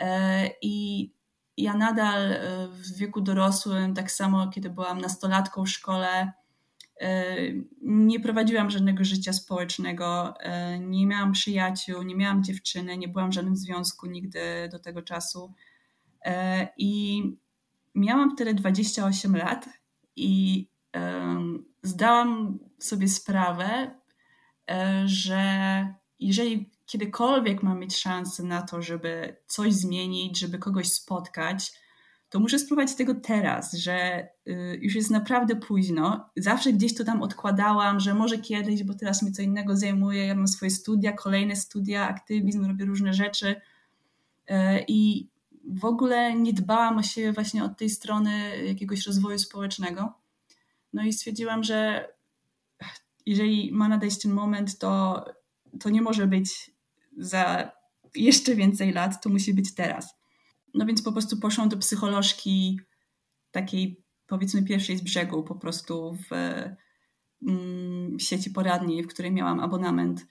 E, 0.00 0.50
I 0.62 1.10
ja 1.56 1.76
nadal 1.76 2.32
e, 2.32 2.68
w 2.68 2.96
wieku 2.96 3.20
dorosłym, 3.20 3.94
tak 3.94 4.10
samo 4.10 4.48
kiedy 4.48 4.70
byłam 4.70 5.00
nastolatką 5.00 5.64
w 5.64 5.68
szkole, 5.68 6.32
e, 7.00 7.36
nie 7.82 8.20
prowadziłam 8.20 8.70
żadnego 8.70 9.04
życia 9.04 9.32
społecznego, 9.32 10.34
nie 10.80 11.06
miałam 11.06 11.32
przyjaciół, 11.32 12.02
nie 12.02 12.16
miałam 12.16 12.44
dziewczyny, 12.44 12.98
nie 12.98 13.08
byłam 13.08 13.30
w 13.30 13.34
żadnym 13.34 13.56
związku 13.56 14.06
nigdy 14.06 14.68
do 14.72 14.78
tego 14.78 15.02
czasu. 15.02 15.54
I 16.78 17.22
miałam 17.94 18.30
wtedy 18.36 18.54
28 18.54 19.36
lat 19.36 19.68
i 20.16 20.68
zdałam 21.84 22.58
sobie 22.78 23.08
sprawę, 23.08 24.00
e, 24.70 25.02
że 25.04 25.44
jeżeli 26.20 26.70
kiedykolwiek 26.86 27.62
mam 27.62 27.78
mieć 27.78 27.96
szansę 27.96 28.42
na 28.42 28.62
to, 28.62 28.82
żeby 28.82 29.36
coś 29.46 29.72
zmienić, 29.72 30.38
żeby 30.38 30.58
kogoś 30.58 30.92
spotkać, 30.92 31.72
to 32.34 32.40
muszę 32.40 32.58
spróbować 32.58 32.94
tego 32.94 33.14
teraz, 33.14 33.72
że 33.72 34.28
y, 34.48 34.78
już 34.82 34.94
jest 34.94 35.10
naprawdę 35.10 35.56
późno. 35.56 36.30
Zawsze 36.36 36.72
gdzieś 36.72 36.94
to 36.94 37.04
tam 37.04 37.22
odkładałam, 37.22 38.00
że 38.00 38.14
może 38.14 38.38
kiedyś, 38.38 38.84
bo 38.84 38.94
teraz 38.94 39.22
mnie 39.22 39.32
co 39.32 39.42
innego 39.42 39.76
zajmuje. 39.76 40.26
Ja 40.26 40.34
mam 40.34 40.48
swoje 40.48 40.70
studia, 40.70 41.12
kolejne 41.12 41.56
studia, 41.56 42.08
aktywizm, 42.08 42.66
robię 42.66 42.84
różne 42.84 43.14
rzeczy. 43.14 43.60
E, 44.48 44.84
I 44.88 45.28
w 45.64 45.84
ogóle 45.84 46.34
nie 46.34 46.52
dbałam 46.52 46.98
o 46.98 47.02
siebie 47.02 47.32
właśnie 47.32 47.64
od 47.64 47.78
tej 47.78 47.90
strony 47.90 48.64
jakiegoś 48.64 49.06
rozwoju 49.06 49.38
społecznego. 49.38 50.12
No 50.92 51.02
i 51.02 51.12
stwierdziłam, 51.12 51.64
że 51.64 52.08
jeżeli 53.26 53.72
ma 53.72 53.88
nadejść 53.88 54.22
ten 54.22 54.32
moment, 54.32 54.78
to, 54.78 55.24
to 55.80 55.90
nie 55.90 56.02
może 56.02 56.26
być 56.26 56.73
za 57.18 57.72
jeszcze 58.14 58.54
więcej 58.54 58.92
lat, 58.92 59.22
to 59.22 59.30
musi 59.30 59.54
być 59.54 59.74
teraz. 59.74 60.14
No 60.74 60.86
więc 60.86 61.02
po 61.02 61.12
prostu 61.12 61.36
poszłam 61.36 61.68
do 61.68 61.76
psycholożki 61.76 62.80
takiej 63.50 64.04
powiedzmy 64.26 64.62
pierwszej 64.62 64.96
z 64.96 65.00
brzegu, 65.00 65.42
po 65.42 65.54
prostu 65.54 66.18
w, 66.30 66.32
mm, 67.48 68.20
sieci 68.20 68.50
poradni, 68.50 69.02
w 69.02 69.08
której 69.08 69.32
miałam 69.32 69.60
abonament 69.60 70.26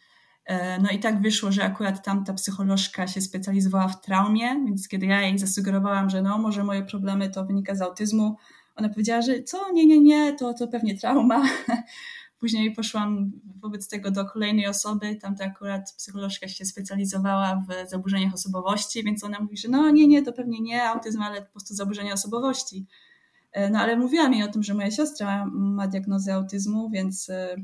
E, 0.45 0.79
no 0.79 0.89
i 0.89 0.99
tak 0.99 1.21
wyszło, 1.21 1.51
że 1.51 1.63
akurat 1.63 2.05
tamta 2.05 2.33
psycholożka 2.33 3.07
się 3.07 3.21
specjalizowała 3.21 3.87
w 3.87 4.01
traumie, 4.01 4.63
więc 4.65 4.87
kiedy 4.87 5.05
ja 5.05 5.21
jej 5.21 5.39
zasugerowałam, 5.39 6.09
że 6.09 6.21
no 6.21 6.37
może 6.37 6.63
moje 6.63 6.83
problemy 6.83 7.29
to 7.29 7.45
wynika 7.45 7.75
z 7.75 7.81
autyzmu, 7.81 8.37
ona 8.75 8.89
powiedziała, 8.89 9.21
że 9.21 9.43
co, 9.43 9.71
nie, 9.71 9.85
nie, 9.85 10.01
nie, 10.01 10.33
to, 10.33 10.53
to 10.53 10.67
pewnie 10.67 10.97
trauma. 10.97 11.43
Później 12.43 12.75
poszłam 12.75 13.31
wobec 13.61 13.87
tego 13.87 14.11
do 14.11 14.25
kolejnej 14.25 14.67
osoby, 14.67 15.15
tamta 15.15 15.45
akurat 15.45 15.93
psycholożka 15.97 16.47
się 16.47 16.65
specjalizowała 16.65 17.63
w 17.69 17.89
zaburzeniach 17.89 18.33
osobowości, 18.33 19.03
więc 19.03 19.23
ona 19.23 19.39
mówi, 19.39 19.57
że 19.57 19.67
no 19.67 19.89
nie, 19.89 20.07
nie, 20.07 20.21
to 20.21 20.33
pewnie 20.33 20.61
nie 20.61 20.83
autyzm, 20.83 21.21
ale 21.21 21.41
po 21.41 21.51
prostu 21.51 21.73
zaburzenia 21.73 22.13
osobowości. 22.13 22.85
E, 23.51 23.69
no 23.69 23.79
ale 23.79 23.97
mówiłam 23.97 24.33
jej 24.33 24.43
o 24.43 24.47
tym, 24.47 24.63
że 24.63 24.73
moja 24.73 24.91
siostra 24.91 25.45
ma 25.45 25.87
diagnozę 25.87 26.33
autyzmu, 26.33 26.89
więc 26.89 27.29
e, 27.29 27.55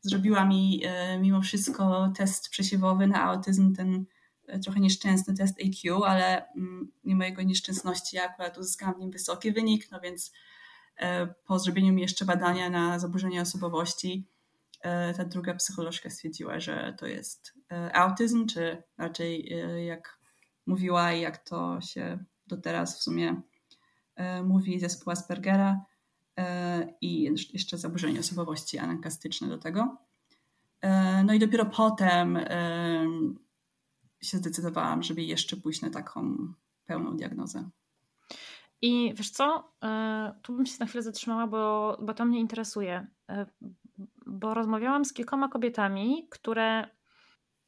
zrobiła 0.00 0.44
mi 0.44 0.82
e, 0.84 1.18
mimo 1.18 1.42
wszystko 1.42 2.12
test 2.16 2.48
przesiewowy 2.48 3.06
na 3.06 3.22
autyzm, 3.22 3.74
ten 3.74 4.04
trochę 4.62 4.80
nieszczęsny 4.80 5.34
test 5.34 5.58
AQ, 5.60 6.04
ale 6.04 6.52
mm, 6.52 6.92
mimo 7.04 7.24
jego 7.24 7.42
nieszczęsności 7.42 8.16
ja 8.16 8.24
akurat 8.24 8.58
uzyskałam 8.58 8.94
w 8.94 8.98
nim 8.98 9.10
wysoki 9.10 9.52
wynik, 9.52 9.90
no 9.90 10.00
więc 10.00 10.32
po 11.44 11.58
zrobieniu 11.58 11.92
mi 11.92 12.02
jeszcze 12.02 12.24
badania 12.24 12.70
na 12.70 12.98
zaburzenia 12.98 13.42
osobowości, 13.42 14.28
ta 15.16 15.24
druga 15.24 15.54
psycholożka 15.54 16.10
stwierdziła, 16.10 16.60
że 16.60 16.94
to 16.98 17.06
jest 17.06 17.54
autyzm, 17.92 18.46
czy 18.46 18.82
raczej 18.98 19.52
jak 19.86 20.18
mówiła 20.66 21.12
i 21.12 21.20
jak 21.20 21.38
to 21.38 21.80
się 21.80 22.24
do 22.46 22.56
teraz 22.56 22.98
w 22.98 23.02
sumie 23.02 23.42
mówi 24.42 24.80
zespół 24.80 25.12
Aspergera, 25.12 25.84
E, 26.38 26.94
i 27.00 27.22
jeszcze 27.52 27.78
zaburzenie 27.78 28.20
osobowości 28.20 28.78
anankastyczne 28.78 29.48
do 29.48 29.58
tego. 29.58 29.96
E, 30.80 31.24
no 31.24 31.34
i 31.34 31.38
dopiero 31.38 31.66
potem 31.66 32.36
e, 32.36 33.06
się 34.22 34.38
zdecydowałam, 34.38 35.02
żeby 35.02 35.22
jeszcze 35.22 35.56
pójść 35.56 35.82
na 35.82 35.90
taką 35.90 36.36
pełną 36.84 37.16
diagnozę. 37.16 37.70
I 38.84 39.14
wiesz 39.14 39.30
co, 39.30 39.72
tu 40.42 40.52
bym 40.52 40.66
się 40.66 40.76
na 40.80 40.86
chwilę 40.86 41.02
zatrzymała, 41.02 41.46
bo, 41.46 41.96
bo 42.00 42.14
to 42.14 42.24
mnie 42.24 42.40
interesuje. 42.40 43.06
Bo 44.26 44.54
rozmawiałam 44.54 45.04
z 45.04 45.12
kilkoma 45.12 45.48
kobietami, 45.48 46.28
które 46.30 46.88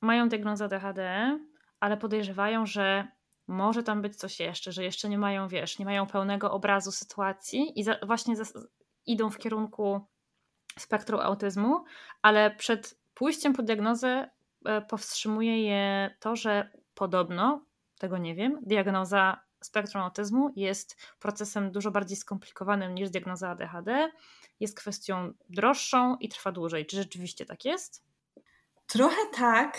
mają 0.00 0.28
diagnozę 0.28 0.68
DHD, 0.68 1.38
ale 1.80 1.96
podejrzewają, 1.96 2.66
że 2.66 3.08
może 3.48 3.82
tam 3.82 4.02
być 4.02 4.16
coś 4.16 4.40
jeszcze, 4.40 4.72
że 4.72 4.84
jeszcze 4.84 5.08
nie 5.08 5.18
mają, 5.18 5.48
wiesz, 5.48 5.78
nie 5.78 5.84
mają 5.84 6.06
pełnego 6.06 6.52
obrazu 6.52 6.92
sytuacji 6.92 7.80
i 7.80 7.84
za, 7.84 7.96
właśnie 8.06 8.36
za, 8.36 8.60
idą 9.06 9.30
w 9.30 9.38
kierunku 9.38 10.00
spektrum 10.78 11.20
autyzmu, 11.20 11.84
ale 12.22 12.50
przed 12.50 13.00
pójściem 13.14 13.52
po 13.52 13.62
diagnozę 13.62 14.30
e, 14.64 14.80
powstrzymuje 14.80 15.62
je 15.62 16.16
to, 16.20 16.36
że 16.36 16.70
podobno, 16.94 17.64
tego 17.98 18.18
nie 18.18 18.34
wiem, 18.34 18.58
diagnoza 18.62 19.45
spektrum 19.62 20.02
autyzmu 20.02 20.50
jest 20.56 20.96
procesem 21.18 21.72
dużo 21.72 21.90
bardziej 21.90 22.16
skomplikowanym 22.16 22.94
niż 22.94 23.10
diagnoza 23.10 23.50
ADHD, 23.50 24.10
jest 24.60 24.76
kwestią 24.76 25.32
droższą 25.50 26.16
i 26.16 26.28
trwa 26.28 26.52
dłużej. 26.52 26.86
Czy 26.86 26.96
rzeczywiście 26.96 27.46
tak 27.46 27.64
jest? 27.64 28.04
Trochę 28.86 29.20
tak, 29.34 29.78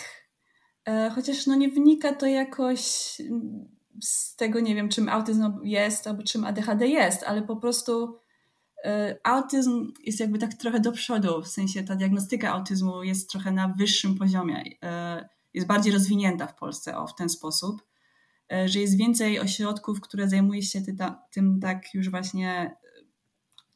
E, 0.88 1.10
chociaż 1.10 1.46
no 1.46 1.54
nie 1.54 1.68
wynika 1.68 2.14
to 2.14 2.26
jakoś 2.26 2.82
z 4.02 4.36
tego, 4.36 4.60
nie 4.60 4.74
wiem, 4.74 4.88
czym 4.88 5.08
autyzm 5.08 5.60
jest 5.64 6.06
albo 6.06 6.22
czym 6.22 6.44
ADHD 6.44 6.86
jest, 6.86 7.22
ale 7.22 7.42
po 7.42 7.56
prostu 7.56 8.18
e, 8.84 9.18
autyzm 9.24 9.92
jest 10.04 10.20
jakby 10.20 10.38
tak 10.38 10.54
trochę 10.54 10.80
do 10.80 10.92
przodu, 10.92 11.42
w 11.42 11.48
sensie 11.48 11.82
ta 11.82 11.96
diagnostyka 11.96 12.52
autyzmu 12.52 13.02
jest 13.02 13.30
trochę 13.30 13.52
na 13.52 13.68
wyższym 13.68 14.14
poziomie, 14.14 14.64
e, 14.82 15.28
jest 15.54 15.66
bardziej 15.66 15.92
rozwinięta 15.92 16.46
w 16.46 16.54
Polsce 16.54 16.98
o, 16.98 17.06
w 17.06 17.14
ten 17.14 17.28
sposób, 17.28 17.82
że 18.66 18.80
jest 18.80 18.96
więcej 18.96 19.40
ośrodków, 19.40 20.00
które 20.00 20.28
zajmuje 20.28 20.62
się 20.62 20.80
tym 21.30 21.60
tak 21.60 21.94
już 21.94 22.10
właśnie 22.10 22.76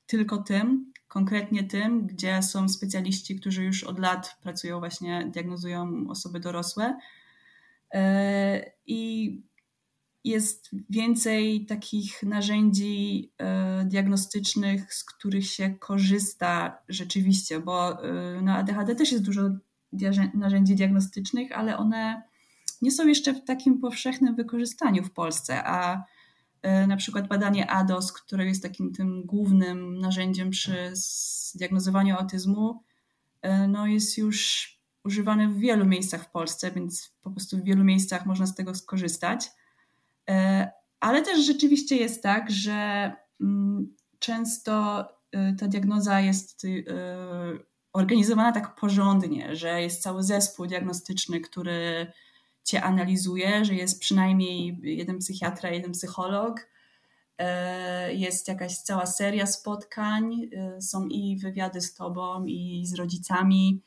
tylko 0.06 0.38
tym, 0.38 0.92
konkretnie 1.08 1.64
tym, 1.64 2.06
gdzie 2.06 2.42
są 2.42 2.68
specjaliści, 2.68 3.40
którzy 3.40 3.64
już 3.64 3.84
od 3.84 3.98
lat 3.98 4.36
pracują 4.42 4.78
właśnie, 4.78 5.30
diagnozują 5.32 6.04
osoby 6.08 6.40
dorosłe. 6.40 6.98
I 8.86 9.40
jest 10.24 10.70
więcej 10.90 11.66
takich 11.66 12.22
narzędzi 12.22 13.32
diagnostycznych, 13.84 14.94
z 14.94 15.04
których 15.04 15.46
się 15.46 15.70
korzysta 15.70 16.78
rzeczywiście, 16.88 17.60
bo 17.60 17.98
na 18.42 18.56
ADHD 18.56 18.94
też 18.94 19.12
jest 19.12 19.24
dużo 19.24 19.42
narzędzi 20.34 20.74
diagnostycznych, 20.74 21.52
ale 21.52 21.78
one 21.78 22.22
nie 22.82 22.90
są 22.90 23.06
jeszcze 23.06 23.34
w 23.34 23.44
takim 23.44 23.80
powszechnym 23.80 24.34
wykorzystaniu 24.34 25.04
w 25.04 25.12
Polsce, 25.12 25.64
a 25.64 26.04
e, 26.62 26.86
na 26.86 26.96
przykład 26.96 27.28
badanie 27.28 27.70
ADOS, 27.70 28.12
które 28.12 28.46
jest 28.46 28.62
takim 28.62 28.92
tym 28.92 29.22
głównym 29.26 29.98
narzędziem 29.98 30.50
przy 30.50 30.92
diagnozowaniu 31.54 32.16
autyzmu, 32.16 32.82
e, 33.42 33.68
no 33.68 33.86
jest 33.86 34.18
już 34.18 34.68
używane 35.04 35.48
w 35.48 35.58
wielu 35.58 35.86
miejscach 35.86 36.24
w 36.24 36.30
Polsce, 36.30 36.70
więc 36.70 37.14
po 37.22 37.30
prostu 37.30 37.58
w 37.58 37.64
wielu 37.64 37.84
miejscach 37.84 38.26
można 38.26 38.46
z 38.46 38.54
tego 38.54 38.74
skorzystać. 38.74 39.50
E, 40.30 40.70
ale 41.00 41.22
też 41.22 41.46
rzeczywiście 41.46 41.96
jest 41.96 42.22
tak, 42.22 42.50
że 42.50 43.12
mm, 43.40 43.96
często 44.18 45.04
ta 45.58 45.68
diagnoza 45.68 46.20
jest 46.20 46.66
organizowana 47.92 48.52
tak 48.52 48.74
porządnie, 48.74 49.56
że 49.56 49.82
jest 49.82 50.02
cały 50.02 50.22
zespół 50.22 50.66
diagnostyczny, 50.66 51.40
który 51.40 52.12
cię 52.64 52.82
analizuje, 52.82 53.64
że 53.64 53.74
jest 53.74 54.00
przynajmniej 54.00 54.78
jeden 54.82 55.18
psychiatra, 55.18 55.70
jeden 55.70 55.92
psycholog. 55.92 56.72
E, 57.38 58.14
jest 58.14 58.48
jakaś 58.48 58.76
cała 58.76 59.06
seria 59.06 59.46
spotkań, 59.46 60.48
e, 60.56 60.82
są 60.82 61.06
i 61.06 61.36
wywiady 61.36 61.80
z 61.80 61.94
tobą, 61.94 62.44
i 62.46 62.82
z 62.86 62.94
rodzicami, 62.94 63.82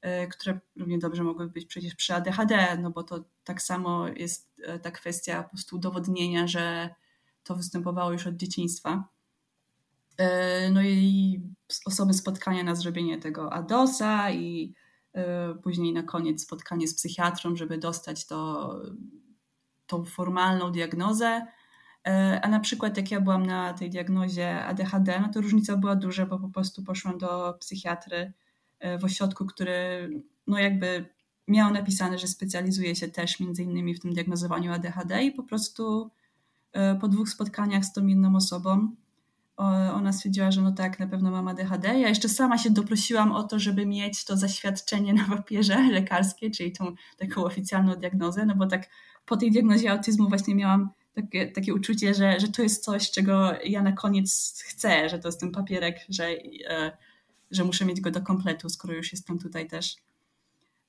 e, 0.00 0.26
które 0.26 0.60
równie 0.76 0.98
dobrze 0.98 1.24
mogły 1.24 1.48
być 1.48 1.66
przecież 1.66 1.94
przy 1.94 2.14
ADHD, 2.14 2.78
no 2.78 2.90
bo 2.90 3.02
to 3.02 3.24
tak 3.44 3.62
samo 3.62 4.08
jest 4.08 4.60
ta 4.82 4.90
kwestia 4.90 5.42
po 5.42 5.48
prostu 5.48 5.76
udowodnienia, 5.76 6.46
że 6.46 6.94
to 7.44 7.54
występowało 7.54 8.12
już 8.12 8.26
od 8.26 8.36
dzieciństwa. 8.36 9.08
No 10.72 10.82
i 10.82 11.40
osoby 11.86 12.14
spotkania 12.14 12.62
na 12.62 12.74
zrobienie 12.74 13.18
tego 13.18 13.52
ADOSa 13.52 14.30
i 14.30 14.74
później 15.62 15.92
na 15.92 16.02
koniec 16.02 16.42
spotkanie 16.42 16.88
z 16.88 16.94
psychiatrą, 16.94 17.56
żeby 17.56 17.78
dostać 17.78 18.26
to, 18.26 18.70
tą 19.86 20.04
formalną 20.04 20.72
diagnozę. 20.72 21.46
E, 22.06 22.40
a 22.42 22.48
na 22.48 22.60
przykład 22.60 22.96
jak 22.96 23.10
ja 23.10 23.20
byłam 23.20 23.46
na 23.46 23.74
tej 23.74 23.90
diagnozie 23.90 24.64
ADHD, 24.64 25.20
no 25.20 25.28
to 25.28 25.40
różnica 25.40 25.76
była 25.76 25.96
duża, 25.96 26.26
bo 26.26 26.38
po 26.38 26.48
prostu 26.48 26.82
poszłam 26.82 27.18
do 27.18 27.54
psychiatry 27.60 28.32
e, 28.78 28.98
w 28.98 29.04
ośrodku, 29.04 29.46
który 29.46 30.08
no 30.46 30.58
jakby 30.58 31.14
miał 31.48 31.72
napisane, 31.72 32.18
że 32.18 32.26
specjalizuje 32.26 32.96
się 32.96 33.08
też 33.08 33.40
między 33.40 33.62
innymi 33.62 33.94
w 33.94 34.00
tym 34.00 34.12
diagnozowaniu 34.12 34.72
ADHD 34.72 35.22
i 35.22 35.32
po 35.32 35.42
prostu 35.42 36.10
po 37.00 37.08
dwóch 37.08 37.28
spotkaniach 37.28 37.84
z 37.84 37.92
tą 37.92 38.06
inną 38.06 38.36
osobą 38.36 38.96
ona 39.94 40.12
stwierdziła, 40.12 40.50
że 40.50 40.62
no 40.62 40.72
tak, 40.72 40.98
na 40.98 41.06
pewno 41.06 41.30
mam 41.30 41.48
ADHD. 41.48 42.00
Ja 42.00 42.08
jeszcze 42.08 42.28
sama 42.28 42.58
się 42.58 42.70
doprosiłam 42.70 43.32
o 43.32 43.42
to, 43.42 43.58
żeby 43.58 43.86
mieć 43.86 44.24
to 44.24 44.36
zaświadczenie 44.36 45.14
na 45.14 45.24
papierze 45.36 45.82
lekarskie, 45.92 46.50
czyli 46.50 46.72
tą 46.72 46.94
taką 47.16 47.44
oficjalną 47.44 47.96
diagnozę, 47.96 48.46
no 48.46 48.54
bo 48.54 48.66
tak 48.66 48.88
po 49.26 49.36
tej 49.36 49.50
diagnozie 49.50 49.90
autyzmu 49.90 50.28
właśnie 50.28 50.54
miałam 50.54 50.90
takie, 51.14 51.52
takie 51.52 51.74
uczucie, 51.74 52.14
że, 52.14 52.40
że 52.40 52.48
to 52.48 52.62
jest 52.62 52.84
coś, 52.84 53.10
czego 53.10 53.52
ja 53.64 53.82
na 53.82 53.92
koniec 53.92 54.62
chcę, 54.66 55.08
że 55.08 55.18
to 55.18 55.28
jest 55.28 55.40
ten 55.40 55.52
papierek, 55.52 55.96
że, 56.08 56.28
e, 56.68 56.96
że 57.50 57.64
muszę 57.64 57.84
mieć 57.84 58.00
go 58.00 58.10
do 58.10 58.22
kompletu, 58.22 58.68
skoro 58.68 58.94
już 58.94 59.12
jestem 59.12 59.38
tutaj 59.38 59.68
też. 59.68 59.96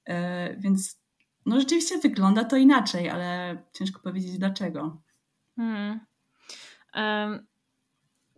E, 0.05 0.55
więc 0.57 0.97
no 1.45 1.59
rzeczywiście 1.59 1.97
wygląda 1.97 2.43
to 2.43 2.57
inaczej, 2.57 3.09
ale 3.09 3.57
ciężko 3.73 3.99
powiedzieć 3.99 4.37
dlaczego. 4.37 5.01
Hmm. 5.55 5.99
Um 6.95 7.52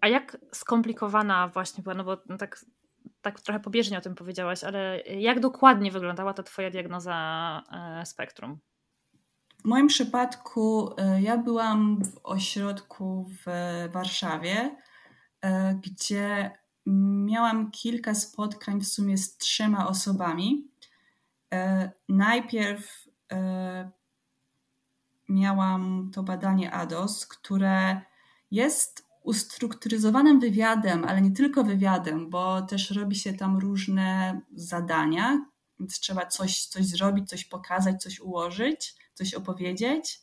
a 0.06 0.08
jak 0.08 0.38
skomplikowana 0.52 1.48
właśnie 1.48 1.84
była, 1.84 1.96
no 1.96 2.04
bo 2.04 2.18
no 2.30 2.38
tak, 2.38 2.66
tak 3.22 3.42
trochę 3.42 3.60
pobieżnie 3.60 3.98
o 3.98 4.02
tym 4.02 4.16
powiedziałaś, 4.16 4.64
ale 4.64 5.02
jak 5.02 5.40
dokładnie 5.40 5.92
wyglądała 5.92 6.34
ta 6.34 6.44
twoja 6.44 6.70
diagnoza 6.70 7.64
e, 7.72 8.06
spektrum? 8.06 8.60
W 9.64 9.68
moim 9.68 9.88
przypadku 9.88 10.94
e, 10.98 11.22
ja 11.22 11.38
byłam 11.38 12.04
w 12.04 12.20
ośrodku 12.24 13.30
w 13.46 13.46
Warszawie, 13.94 14.76
e, 15.42 15.76
gdzie 15.76 16.52
miałam 17.26 17.72
kilka 17.72 18.16
spotkań 18.16 18.82
w 18.82 18.88
sumie 18.88 19.18
z 19.18 19.38
trzema 19.38 19.88
osobami. 19.88 20.68
Najpierw 22.10 23.08
miałam 25.30 26.12
to 26.14 26.24
badanie 26.24 26.72
ADOS, 26.72 27.28
które 27.28 28.02
jest 28.52 29.05
ustrukturyzowanym 29.26 30.40
wywiadem, 30.40 31.06
ale 31.06 31.22
nie 31.22 31.32
tylko 31.32 31.64
wywiadem, 31.64 32.30
bo 32.30 32.62
też 32.62 32.92
robi 32.92 33.16
się 33.16 33.34
tam 33.34 33.58
różne 33.58 34.42
zadania, 34.54 35.46
więc 35.80 36.00
trzeba 36.00 36.26
coś, 36.26 36.66
coś 36.66 36.86
zrobić, 36.86 37.30
coś 37.30 37.46
pokazać, 37.46 38.04
coś 38.04 38.20
ułożyć, 38.20 38.96
coś 39.14 39.34
opowiedzieć. 39.34 40.20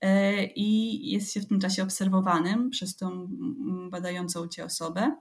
E, 0.00 0.44
I 0.44 1.10
jest 1.10 1.32
się 1.32 1.40
w 1.40 1.48
tym 1.48 1.60
czasie 1.60 1.82
obserwowanym 1.82 2.70
przez 2.70 2.96
tą 2.96 3.28
badającą 3.90 4.48
cię 4.48 4.64
osobę. 4.64 5.16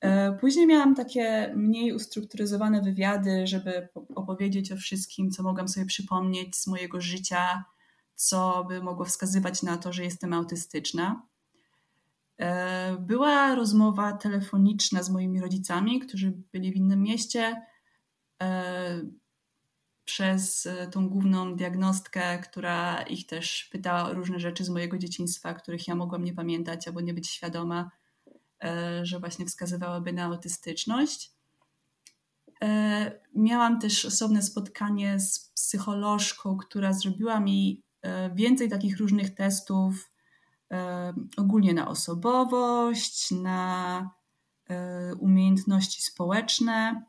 E, 0.00 0.32
później 0.32 0.66
miałam 0.66 0.94
takie 0.94 1.52
mniej 1.56 1.92
ustrukturyzowane 1.92 2.82
wywiady, 2.82 3.46
żeby 3.46 3.88
opowiedzieć 4.14 4.72
o 4.72 4.76
wszystkim, 4.76 5.30
co 5.30 5.42
mogłam 5.42 5.68
sobie 5.68 5.86
przypomnieć 5.86 6.56
z 6.56 6.66
mojego 6.66 7.00
życia, 7.00 7.64
co 8.14 8.64
by 8.68 8.82
mogło 8.82 9.04
wskazywać 9.04 9.62
na 9.62 9.76
to, 9.76 9.92
że 9.92 10.04
jestem 10.04 10.32
autystyczna. 10.32 11.22
E, 12.44 12.96
była 13.00 13.54
rozmowa 13.54 14.12
telefoniczna 14.12 15.02
z 15.02 15.10
moimi 15.10 15.40
rodzicami, 15.40 16.00
którzy 16.00 16.32
byli 16.52 16.72
w 16.72 16.76
innym 16.76 17.02
mieście, 17.02 17.62
e, 18.42 19.00
przez 20.04 20.66
e, 20.66 20.86
tą 20.86 21.08
główną 21.08 21.56
diagnostkę, 21.56 22.38
która 22.38 23.02
ich 23.02 23.26
też 23.26 23.68
pytała 23.72 24.04
o 24.04 24.14
różne 24.14 24.40
rzeczy 24.40 24.64
z 24.64 24.68
mojego 24.68 24.98
dzieciństwa, 24.98 25.54
których 25.54 25.88
ja 25.88 25.94
mogłam 25.94 26.24
nie 26.24 26.34
pamiętać 26.34 26.88
albo 26.88 27.00
nie 27.00 27.14
być 27.14 27.28
świadoma, 27.28 27.90
że 29.02 29.20
właśnie 29.20 29.46
wskazywałaby 29.46 30.12
na 30.12 30.24
autystyczność. 30.24 31.32
Miałam 33.34 33.80
też 33.80 34.04
osobne 34.04 34.42
spotkanie 34.42 35.20
z 35.20 35.38
psycholożką, 35.54 36.56
która 36.56 36.92
zrobiła 36.92 37.40
mi 37.40 37.82
więcej 38.34 38.68
takich 38.68 38.98
różnych 38.98 39.34
testów 39.34 40.13
ogólnie 41.36 41.74
na 41.74 41.88
osobowość, 41.88 43.30
na 43.30 44.10
e, 44.70 45.14
umiejętności 45.14 46.02
społeczne. 46.02 47.04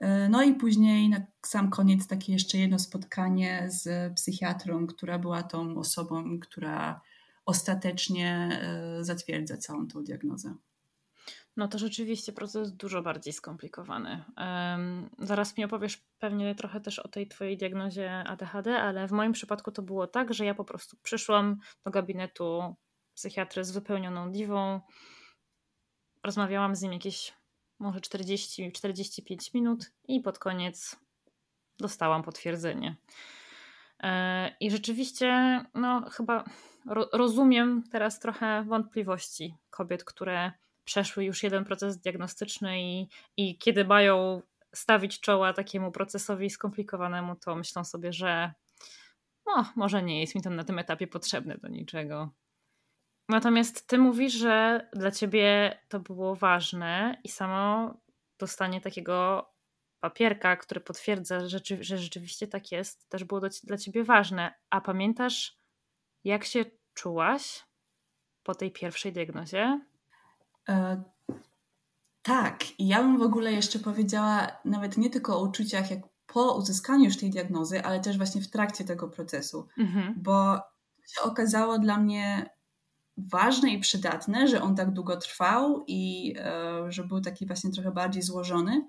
E, 0.00 0.28
no 0.28 0.42
i 0.42 0.54
później 0.54 1.08
na 1.08 1.20
sam 1.46 1.70
koniec 1.70 2.06
takie 2.06 2.32
jeszcze 2.32 2.58
jedno 2.58 2.78
spotkanie 2.78 3.66
z 3.70 4.14
psychiatrą, 4.14 4.86
która 4.86 5.18
była 5.18 5.42
tą 5.42 5.76
osobą, 5.78 6.38
która 6.40 7.00
ostatecznie 7.44 8.60
e, 8.62 9.04
zatwierdza 9.04 9.56
całą 9.56 9.86
tą 9.86 10.04
diagnozę. 10.04 10.54
No 11.58 11.68
to 11.68 11.78
rzeczywiście 11.78 12.32
proces 12.32 12.72
dużo 12.72 13.02
bardziej 13.02 13.32
skomplikowany. 13.32 14.24
Um, 14.36 15.10
zaraz 15.18 15.56
mi 15.56 15.64
opowiesz 15.64 15.96
pewnie 16.18 16.54
trochę 16.54 16.80
też 16.80 16.98
o 16.98 17.08
tej 17.08 17.28
twojej 17.28 17.56
diagnozie 17.56 18.12
ADHD, 18.12 18.80
ale 18.80 19.08
w 19.08 19.12
moim 19.12 19.32
przypadku 19.32 19.72
to 19.72 19.82
było 19.82 20.06
tak, 20.06 20.34
że 20.34 20.44
ja 20.44 20.54
po 20.54 20.64
prostu 20.64 20.96
przyszłam 21.02 21.58
do 21.84 21.90
gabinetu 21.90 22.74
psychiatry 23.14 23.64
z 23.64 23.70
wypełnioną 23.70 24.32
diwą. 24.32 24.80
Rozmawiałam 26.24 26.76
z 26.76 26.82
nim 26.82 26.92
jakieś 26.92 27.34
może 27.78 28.00
40-45 28.00 29.54
minut 29.54 29.92
i 30.08 30.20
pod 30.20 30.38
koniec 30.38 30.96
dostałam 31.78 32.22
potwierdzenie. 32.22 32.96
E, 34.00 34.56
I 34.60 34.70
rzeczywiście, 34.70 35.60
no 35.74 36.10
chyba 36.10 36.44
ro 36.86 37.08
rozumiem 37.12 37.82
teraz 37.92 38.20
trochę 38.20 38.64
wątpliwości 38.64 39.54
kobiet, 39.70 40.04
które 40.04 40.52
przeszły 40.88 41.24
już 41.24 41.42
jeden 41.42 41.64
proces 41.64 41.98
diagnostyczny 41.98 42.82
i, 42.82 43.08
i 43.36 43.58
kiedy 43.58 43.84
mają 43.84 44.42
stawić 44.74 45.20
czoła 45.20 45.52
takiemu 45.52 45.92
procesowi 45.92 46.50
skomplikowanemu, 46.50 47.36
to 47.36 47.56
myślą 47.56 47.84
sobie, 47.84 48.12
że 48.12 48.52
no, 49.46 49.72
może 49.76 50.02
nie 50.02 50.20
jest 50.20 50.34
mi 50.34 50.42
to 50.42 50.50
na 50.50 50.64
tym 50.64 50.78
etapie 50.78 51.06
potrzebne 51.06 51.58
do 51.58 51.68
niczego. 51.68 52.30
Natomiast 53.28 53.86
ty 53.86 53.98
mówisz, 53.98 54.32
że 54.32 54.88
dla 54.92 55.10
ciebie 55.10 55.78
to 55.88 56.00
było 56.00 56.34
ważne 56.34 57.20
i 57.24 57.28
samo 57.28 57.94
dostanie 58.38 58.80
takiego 58.80 59.48
papierka, 60.00 60.56
który 60.56 60.80
potwierdza, 60.80 61.48
że, 61.48 61.60
rzeczywiście 61.80 62.46
tak 62.46 62.72
jest, 62.72 63.08
też 63.08 63.24
było 63.24 63.40
dla 63.64 63.76
ciebie 63.76 64.04
ważne. 64.04 64.54
A 64.70 64.80
pamiętasz, 64.80 65.58
jak 66.24 66.44
się 66.44 66.64
czułaś 66.94 67.64
po 68.42 68.54
tej 68.54 68.72
pierwszej 68.72 69.12
diagnozie? 69.12 69.80
E, 70.68 71.02
tak, 72.22 72.80
i 72.80 72.88
ja 72.88 73.02
bym 73.02 73.18
w 73.18 73.22
ogóle 73.22 73.52
jeszcze 73.52 73.78
powiedziała 73.78 74.46
nawet 74.64 74.96
nie 74.96 75.10
tylko 75.10 75.38
o 75.38 75.42
uczuciach, 75.42 75.90
jak 75.90 76.00
po 76.26 76.54
uzyskaniu 76.56 77.04
już 77.04 77.16
tej 77.16 77.30
diagnozy, 77.30 77.82
ale 77.84 78.00
też 78.00 78.16
właśnie 78.16 78.40
w 78.40 78.50
trakcie 78.50 78.84
tego 78.84 79.08
procesu, 79.08 79.68
mhm. 79.78 80.14
bo 80.16 80.60
się 81.06 81.20
okazało 81.22 81.78
dla 81.78 81.98
mnie 81.98 82.50
ważne 83.16 83.70
i 83.70 83.80
przydatne, 83.80 84.48
że 84.48 84.62
on 84.62 84.76
tak 84.76 84.92
długo 84.92 85.16
trwał 85.16 85.84
i 85.86 86.34
e, 86.38 86.92
że 86.92 87.04
był 87.04 87.20
taki 87.20 87.46
właśnie 87.46 87.70
trochę 87.70 87.90
bardziej 87.90 88.22
złożony, 88.22 88.86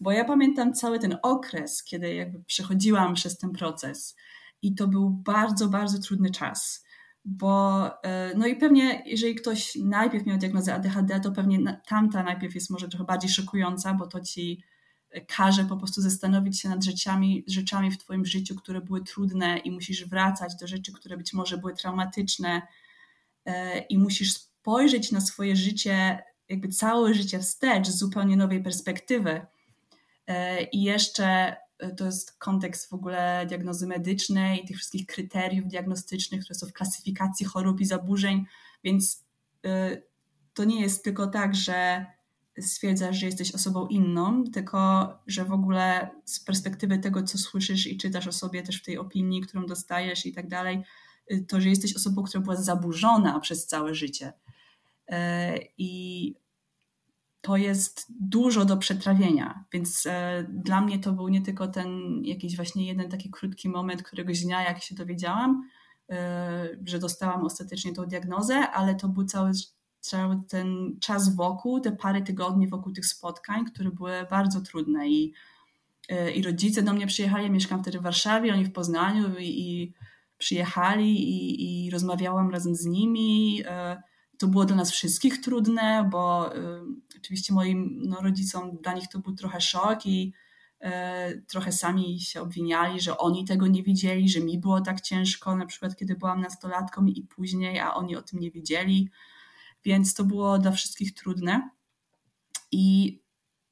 bo 0.00 0.12
ja 0.12 0.24
pamiętam 0.24 0.74
cały 0.74 0.98
ten 0.98 1.16
okres, 1.22 1.84
kiedy 1.84 2.14
jakby 2.14 2.44
przechodziłam 2.44 3.14
przez 3.14 3.38
ten 3.38 3.50
proces 3.52 4.16
i 4.62 4.74
to 4.74 4.88
był 4.88 5.10
bardzo, 5.10 5.68
bardzo 5.68 5.98
trudny 5.98 6.30
czas, 6.30 6.84
bo 7.24 7.84
e, 8.02 8.34
no 8.36 8.46
i 8.46 8.56
pewnie 8.56 9.02
jeżeli 9.06 9.34
ktoś 9.34 9.74
najpierw 9.74 10.26
miał 10.26 10.38
diagnozę 10.38 10.74
ADHD, 10.74 11.20
to 11.20 11.32
pewnie 11.32 11.80
tamta 11.86 12.22
najpierw 12.22 12.54
jest 12.54 12.70
może 12.70 12.88
trochę 12.88 13.04
bardziej 13.04 13.30
szokująca, 13.30 13.94
bo 13.94 14.06
to 14.06 14.20
ci 14.20 14.62
każe 15.28 15.64
po 15.64 15.76
prostu 15.76 16.00
zastanowić 16.00 16.60
się 16.60 16.68
nad 16.68 16.84
rzeczami, 16.84 17.44
rzeczami 17.46 17.90
w 17.90 17.98
Twoim 17.98 18.24
życiu, 18.24 18.54
które 18.54 18.80
były 18.80 19.04
trudne 19.04 19.58
i 19.58 19.70
musisz 19.70 20.04
wracać 20.04 20.56
do 20.60 20.66
rzeczy, 20.66 20.92
które 20.92 21.16
być 21.16 21.32
może 21.32 21.58
były 21.58 21.74
traumatyczne 21.74 22.62
e, 23.44 23.78
i 23.78 23.98
musisz 23.98 24.32
spojrzeć 24.32 25.12
na 25.12 25.20
swoje 25.20 25.56
życie, 25.56 26.22
jakby 26.48 26.68
całe 26.68 27.14
życie 27.14 27.38
wstecz 27.38 27.88
z 27.88 27.98
zupełnie 27.98 28.36
nowej 28.36 28.62
perspektywy. 28.62 29.46
E, 30.26 30.62
I 30.62 30.82
jeszcze 30.82 31.26
e, 31.26 31.56
to 31.96 32.04
jest 32.06 32.38
kontekst 32.38 32.90
w 32.90 32.92
ogóle 32.92 33.46
diagnozy 33.48 33.86
medycznej, 33.86 34.64
tych 34.64 34.76
wszystkich 34.76 35.06
kryteriów 35.06 35.66
diagnostycznych, 35.66 36.44
które 36.44 36.58
są 36.58 36.66
w 36.66 36.72
klasyfikacji 36.72 37.46
chorób 37.46 37.80
i 37.80 37.84
zaburzeń, 37.84 38.46
więc 38.84 39.24
to 40.54 40.64
nie 40.64 40.80
jest 40.80 41.04
tylko 41.04 41.26
tak, 41.26 41.54
że 41.54 42.06
stwierdzasz, 42.58 43.16
że 43.16 43.26
jesteś 43.26 43.54
osobą 43.54 43.86
inną, 43.86 44.44
tylko 44.44 45.08
że 45.26 45.44
w 45.44 45.52
ogóle 45.52 46.10
z 46.24 46.40
perspektywy 46.40 46.98
tego, 46.98 47.22
co 47.22 47.38
słyszysz 47.38 47.86
i 47.86 47.96
czytasz 47.96 48.26
o 48.26 48.32
sobie 48.32 48.62
też 48.62 48.80
w 48.80 48.84
tej 48.84 48.98
opinii, 48.98 49.40
którą 49.40 49.66
dostajesz 49.66 50.26
i 50.26 50.32
tak 50.32 50.48
dalej, 50.48 50.82
y, 51.32 51.44
to, 51.48 51.60
że 51.60 51.68
jesteś 51.68 51.96
osobą, 51.96 52.22
która 52.22 52.40
była 52.42 52.56
zaburzona 52.56 53.40
przez 53.40 53.66
całe 53.66 53.94
życie. 53.94 54.32
E, 55.08 55.58
I 55.78 56.34
to 57.40 57.56
jest 57.56 58.06
dużo 58.10 58.64
do 58.64 58.76
przetrawienia, 58.76 59.64
więc 59.72 60.06
e, 60.06 60.46
dla 60.48 60.80
mnie 60.80 60.98
to 60.98 61.12
był 61.12 61.28
nie 61.28 61.42
tylko 61.42 61.68
ten 61.68 62.20
jakiś 62.24 62.56
właśnie 62.56 62.86
jeden 62.86 63.10
taki 63.10 63.30
krótki 63.30 63.68
moment 63.68 64.02
któregoś 64.02 64.40
dnia, 64.40 64.62
jak 64.62 64.82
się 64.82 64.94
dowiedziałam, 64.94 65.68
e, 66.10 66.68
że 66.84 66.98
dostałam 66.98 67.44
ostatecznie 67.44 67.92
tą 67.92 68.06
diagnozę, 68.06 68.54
ale 68.54 68.94
to 68.94 69.08
był 69.08 69.24
cały 69.24 69.52
cały 70.00 70.40
ten 70.48 70.96
czas 71.00 71.36
wokół, 71.36 71.80
te 71.80 71.92
parę 71.92 72.22
tygodni 72.22 72.68
wokół 72.68 72.92
tych 72.92 73.06
spotkań, 73.06 73.64
które 73.64 73.90
były 73.90 74.12
bardzo 74.30 74.60
trudne 74.60 75.08
i, 75.08 75.32
e, 76.08 76.30
i 76.30 76.42
rodzice 76.42 76.82
do 76.82 76.92
mnie 76.92 77.06
przyjechali, 77.06 77.50
mieszkam 77.50 77.82
wtedy 77.82 77.98
w 77.98 78.02
Warszawie, 78.02 78.54
oni 78.54 78.64
w 78.64 78.72
Poznaniu 78.72 79.38
i, 79.38 79.60
i 79.60 79.92
przyjechali 80.38 81.22
i, 81.22 81.86
i, 81.86 81.90
rozmawiałam 81.90 82.50
razem 82.50 82.74
z 82.74 82.86
nimi. 82.86 83.62
To 84.40 84.48
było 84.48 84.64
dla 84.64 84.76
nas 84.76 84.90
wszystkich 84.90 85.40
trudne, 85.40 86.08
bo 86.10 86.54
e, 86.56 86.82
oczywiście 87.16 87.54
moim 87.54 88.00
no, 88.02 88.20
rodzicom, 88.20 88.78
dla 88.82 88.92
nich 88.92 89.08
to 89.08 89.18
był 89.18 89.34
trochę 89.34 89.60
szok 89.60 90.06
i 90.06 90.32
trochę 91.48 91.72
sami 91.72 92.20
się 92.20 92.40
obwiniali, 92.40 93.00
że 93.00 93.18
oni 93.18 93.44
tego 93.44 93.66
nie 93.66 93.82
widzieli, 93.82 94.28
że 94.28 94.40
mi 94.40 94.58
było 94.58 94.80
tak 94.80 95.00
ciężko, 95.00 95.56
na 95.56 95.66
przykład 95.66 95.96
kiedy 95.96 96.14
byłam 96.14 96.40
nastolatką 96.40 97.06
i 97.06 97.22
później, 97.22 97.80
a 97.80 97.94
oni 97.94 98.16
o 98.16 98.22
tym 98.22 98.40
nie 98.40 98.50
wiedzieli 98.50 99.10
więc 99.84 100.14
to 100.14 100.24
było 100.24 100.58
dla 100.58 100.70
wszystkich 100.70 101.14
trudne. 101.14 101.70
I 102.72 103.18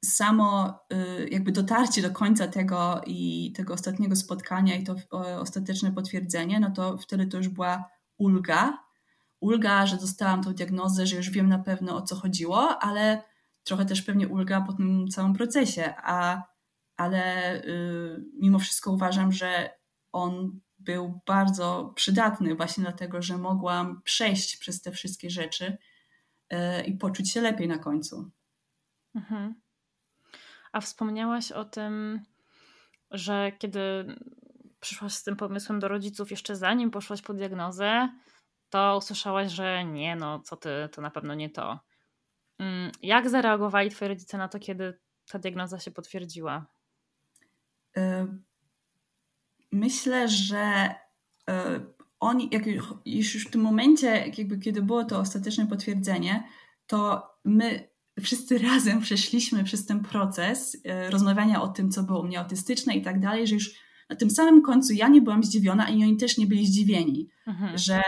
samo 0.05 0.79
y, 0.93 1.29
jakby 1.29 1.51
dotarcie 1.51 2.01
do 2.01 2.11
końca 2.11 2.47
tego 2.47 3.01
i 3.05 3.51
tego 3.55 3.73
ostatniego 3.73 4.15
spotkania 4.15 4.75
i 4.75 4.83
to 4.83 4.95
ostateczne 5.39 5.91
potwierdzenie, 5.91 6.59
no 6.59 6.71
to 6.71 6.97
wtedy 6.97 7.27
to 7.27 7.37
już 7.37 7.47
była 7.47 7.89
ulga. 8.17 8.88
Ulga, 9.39 9.85
że 9.85 9.97
dostałam 9.97 10.43
tą 10.43 10.53
diagnozę, 10.53 11.07
że 11.07 11.15
już 11.15 11.29
wiem 11.29 11.49
na 11.49 11.59
pewno 11.59 11.95
o 11.95 12.01
co 12.01 12.15
chodziło, 12.15 12.79
ale 12.79 13.23
trochę 13.63 13.85
też 13.85 14.01
pewnie 14.01 14.27
ulga 14.27 14.61
po 14.61 14.73
tym 14.73 15.07
całym 15.07 15.33
procesie. 15.33 15.93
A, 15.97 16.43
ale 16.97 17.55
y, 17.63 18.23
mimo 18.39 18.59
wszystko 18.59 18.91
uważam, 18.91 19.31
że 19.31 19.69
on 20.11 20.59
był 20.79 21.19
bardzo 21.27 21.93
przydatny 21.95 22.55
właśnie 22.55 22.83
dlatego, 22.83 23.21
że 23.21 23.37
mogłam 23.37 24.01
przejść 24.01 24.57
przez 24.57 24.81
te 24.81 24.91
wszystkie 24.91 25.29
rzeczy 25.29 25.77
E, 26.49 26.83
i 26.83 26.97
poczuć 26.97 27.31
się 27.31 27.41
lepiej 27.41 27.67
na 27.67 27.77
końcu. 27.77 28.31
Mhm. 29.15 29.55
A 30.71 30.81
wspomniałaś 30.81 31.51
o 31.51 31.65
tym, 31.65 32.21
że 33.11 33.51
kiedy 33.59 34.15
przyszłaś 34.79 35.13
z 35.13 35.23
tym 35.23 35.35
pomysłem 35.35 35.79
do 35.79 35.87
rodziców 35.87 36.31
jeszcze 36.31 36.55
zanim 36.55 36.91
poszłaś 36.91 37.21
po 37.21 37.33
diagnozę, 37.33 38.09
to 38.69 38.97
usłyszałaś, 38.97 39.51
że 39.51 39.85
nie, 39.85 40.15
no 40.15 40.39
co 40.39 40.57
ty, 40.57 40.69
to 40.91 41.01
na 41.01 41.11
pewno 41.11 41.35
nie 41.35 41.49
to. 41.49 41.79
Mm, 42.59 42.91
jak 43.01 43.29
zareagowali 43.29 43.89
twoi 43.89 44.07
rodzice 44.07 44.37
na 44.37 44.47
to, 44.47 44.59
kiedy 44.59 44.99
ta 45.31 45.39
diagnoza 45.39 45.79
się 45.79 45.91
potwierdziła? 45.91 46.65
E, 47.97 48.27
myślę, 49.71 50.27
że 50.27 50.95
e, 51.49 51.79
oni, 52.19 52.49
jak 52.51 52.63
już 53.05 53.47
w 53.47 53.51
tym 53.51 53.61
momencie, 53.61 54.07
jakby 54.37 54.59
kiedy 54.59 54.81
było 54.81 55.03
to 55.03 55.19
ostateczne 55.19 55.67
potwierdzenie, 55.67 56.43
to 56.87 57.29
my 57.45 57.89
wszyscy 58.21 58.57
razem 58.69 59.01
przeszliśmy 59.01 59.63
przez 59.63 59.85
ten 59.85 60.03
proces 60.03 60.77
e, 60.85 61.09
rozmawiania 61.09 61.61
o 61.61 61.67
tym, 61.67 61.91
co 61.91 62.03
było 62.03 62.23
mnie 62.23 62.39
autystyczne 62.39 62.93
i 62.93 63.01
tak 63.01 63.19
dalej, 63.19 63.47
że 63.47 63.55
już 63.55 63.88
na 64.09 64.15
tym 64.15 64.29
samym 64.29 64.61
końcu 64.61 64.93
ja 64.93 65.07
nie 65.07 65.21
byłam 65.21 65.43
zdziwiona 65.43 65.89
i 65.89 66.03
oni 66.03 66.17
też 66.17 66.37
nie 66.37 66.47
byli 66.47 66.67
zdziwieni, 66.67 67.29
mhm. 67.47 67.77
że 67.77 67.95
e, 67.95 68.03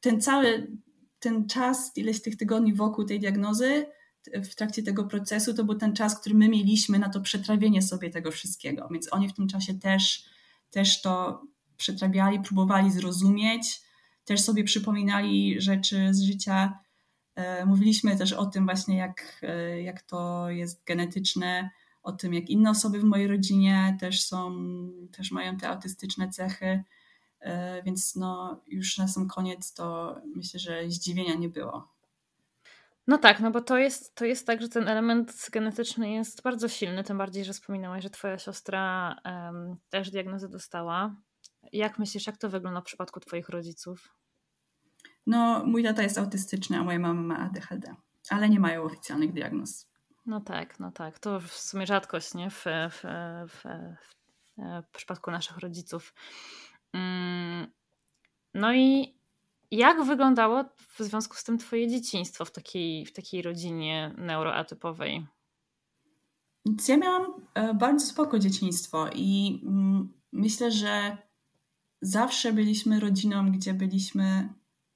ten 0.00 0.20
cały 0.20 0.76
ten 1.18 1.48
czas, 1.48 1.92
ileś 1.96 2.22
tych 2.22 2.36
tygodni 2.36 2.74
wokół 2.74 3.04
tej 3.04 3.20
diagnozy, 3.20 3.86
w 4.34 4.54
trakcie 4.54 4.82
tego 4.82 5.04
procesu, 5.04 5.54
to 5.54 5.64
był 5.64 5.74
ten 5.74 5.92
czas, 5.92 6.20
który 6.20 6.34
my 6.34 6.48
mieliśmy 6.48 6.98
na 6.98 7.08
to 7.08 7.20
przetrawienie 7.20 7.82
sobie 7.82 8.10
tego 8.10 8.30
wszystkiego. 8.30 8.88
Więc 8.92 9.12
oni 9.12 9.28
w 9.28 9.34
tym 9.34 9.48
czasie 9.48 9.74
też, 9.74 10.24
też 10.70 11.02
to 11.02 11.42
przetrawiali, 11.76 12.40
próbowali 12.40 12.92
zrozumieć, 12.92 13.80
też 14.24 14.40
sobie 14.40 14.64
przypominali 14.64 15.60
rzeczy 15.60 16.08
z 16.10 16.22
życia. 16.22 16.78
E, 17.34 17.66
mówiliśmy 17.66 18.16
też 18.16 18.32
o 18.32 18.46
tym 18.46 18.64
właśnie, 18.64 18.96
jak, 18.96 19.40
e, 19.42 19.82
jak 19.82 20.02
to 20.02 20.50
jest 20.50 20.84
genetyczne, 20.84 21.70
o 22.06 22.12
tym, 22.12 22.34
jak 22.34 22.50
inne 22.50 22.70
osoby 22.70 23.00
w 23.00 23.04
mojej 23.04 23.26
rodzinie 23.28 23.96
też 24.00 24.22
są, 24.22 24.56
też 25.12 25.30
mają 25.32 25.56
te 25.56 25.68
autystyczne 25.68 26.28
cechy, 26.28 26.84
e, 27.40 27.82
więc 27.82 28.16
no 28.16 28.60
już 28.66 28.98
na 28.98 29.08
sam 29.08 29.28
koniec 29.28 29.72
to 29.72 30.16
myślę, 30.36 30.60
że 30.60 30.90
zdziwienia 30.90 31.34
nie 31.34 31.48
było. 31.48 31.88
No 33.06 33.18
tak, 33.18 33.40
no 33.40 33.50
bo 33.50 33.60
to 33.60 33.78
jest, 33.78 34.14
to 34.14 34.24
jest 34.24 34.46
tak, 34.46 34.62
że 34.62 34.68
ten 34.68 34.88
element 34.88 35.48
genetyczny 35.52 36.10
jest 36.10 36.42
bardzo 36.42 36.68
silny, 36.68 37.04
tym 37.04 37.18
bardziej, 37.18 37.44
że 37.44 37.52
wspominałaś, 37.52 38.02
że 38.02 38.10
twoja 38.10 38.38
siostra 38.38 39.16
um, 39.24 39.76
też 39.88 40.10
diagnozę 40.10 40.48
dostała. 40.48 41.16
Jak 41.72 41.98
myślisz, 41.98 42.26
jak 42.26 42.36
to 42.36 42.50
wygląda 42.50 42.80
w 42.80 42.84
przypadku 42.84 43.20
Twoich 43.20 43.48
rodziców? 43.48 44.16
No, 45.26 45.64
mój 45.66 45.82
tata 45.82 46.02
jest 46.02 46.18
autystyczny, 46.18 46.78
a 46.78 46.84
moja 46.84 46.98
mama 46.98 47.22
ma 47.22 47.38
ADHD, 47.38 47.94
ale 48.30 48.48
nie 48.48 48.60
mają 48.60 48.82
oficjalnych 48.82 49.32
diagnoz. 49.32 49.95
No 50.26 50.40
tak, 50.40 50.80
no 50.80 50.92
tak. 50.92 51.18
To 51.18 51.40
w 51.40 51.52
sumie 51.52 51.86
rzadkość, 51.86 52.34
nie? 52.34 52.50
W, 52.50 52.64
w, 52.90 53.02
w, 53.48 53.64
w 54.86 54.90
przypadku 54.96 55.30
naszych 55.30 55.58
rodziców. 55.58 56.14
Mm, 56.92 57.66
no 58.54 58.74
i 58.74 59.16
jak 59.70 60.04
wyglądało 60.04 60.64
w 60.78 60.98
związku 60.98 61.36
z 61.36 61.44
tym 61.44 61.58
Twoje 61.58 61.88
dzieciństwo 61.88 62.44
w 62.44 62.50
takiej, 62.50 63.06
w 63.06 63.12
takiej 63.12 63.42
rodzinie 63.42 64.14
neuroatypowej? 64.18 65.26
Ja 66.88 66.96
miałam 66.96 67.26
e, 67.54 67.74
bardzo 67.74 68.06
spoko 68.06 68.38
dzieciństwo 68.38 69.08
i 69.14 69.60
mm, 69.66 70.12
myślę, 70.32 70.70
że 70.70 71.18
zawsze 72.02 72.52
byliśmy 72.52 73.00
rodziną, 73.00 73.52
gdzie 73.52 73.74
byliśmy 73.74 74.48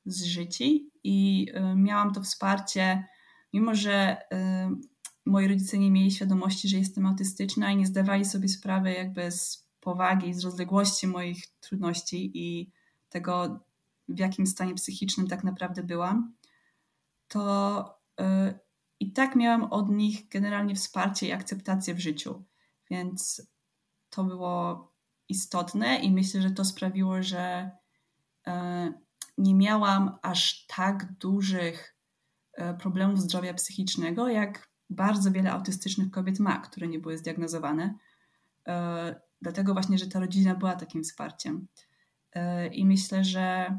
zżyci 0.07 0.91
i 1.05 1.47
y, 1.57 1.77
miałam 1.77 2.13
to 2.13 2.21
wsparcie, 2.21 3.07
mimo 3.53 3.75
że 3.75 4.17
y, 4.17 4.90
moi 5.31 5.49
rodzice 5.49 5.79
nie 5.79 5.91
mieli 5.91 6.11
świadomości, 6.11 6.69
że 6.69 6.77
jestem 6.77 7.07
autystyczna 7.07 7.71
i 7.71 7.77
nie 7.77 7.87
zdawali 7.87 8.25
sobie 8.25 8.49
sprawy 8.49 8.93
jakby 8.93 9.31
z 9.31 9.69
powagi, 9.81 10.35
z 10.35 10.45
rozległości 10.45 11.07
moich 11.07 11.47
trudności 11.61 12.31
i 12.35 12.73
tego, 13.09 13.61
w 14.09 14.19
jakim 14.19 14.47
stanie 14.47 14.75
psychicznym 14.75 15.29
tak 15.29 15.45
naprawdę 15.45 15.83
byłam, 15.83 16.35
to 17.29 17.85
y, 18.21 18.25
i 19.01 19.13
tak 19.13 19.37
miałam 19.37 19.63
od 19.63 19.91
nich 19.91 20.29
generalnie 20.29 20.75
wsparcie 20.75 21.29
i 21.29 21.33
akceptację 21.33 21.95
w 21.95 22.01
życiu. 22.01 22.45
Więc 22.91 23.43
to 24.11 24.25
było 24.25 24.91
istotne 25.29 25.97
i 25.97 26.13
myślę, 26.13 26.43
że 26.43 26.51
to 26.51 26.65
sprawiło, 26.65 27.23
że 27.23 27.71
e, 28.47 28.93
nie 29.39 29.55
miałam 29.55 30.19
aż 30.23 30.67
tak 30.67 31.13
dużych 31.13 31.97
e, 32.53 32.75
problemów 32.75 33.21
zdrowia 33.21 33.55
psychicznego, 33.55 34.29
jak 34.29 34.70
bardzo 34.91 35.31
wiele 35.31 35.53
autystycznych 35.53 36.11
kobiet 36.11 36.39
ma, 36.39 36.59
które 36.59 36.89
nie 36.89 36.99
były 36.99 37.19
zdiagnozowane. 37.19 37.95
dlatego 39.43 39.73
właśnie, 39.73 39.99
że 39.99 40.07
ta 40.07 40.21
rodzina 40.21 40.55
była 40.55 40.77
takim 40.77 41.03
wsparciem. 41.05 41.67
I 42.73 42.87
myślę, 42.87 43.25
że 43.25 43.79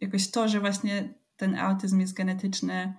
jakoś 0.00 0.30
to, 0.30 0.48
że 0.48 0.60
właśnie 0.60 1.14
ten 1.36 1.58
autyzm 1.58 2.00
jest 2.00 2.14
genetyczny, 2.14 2.94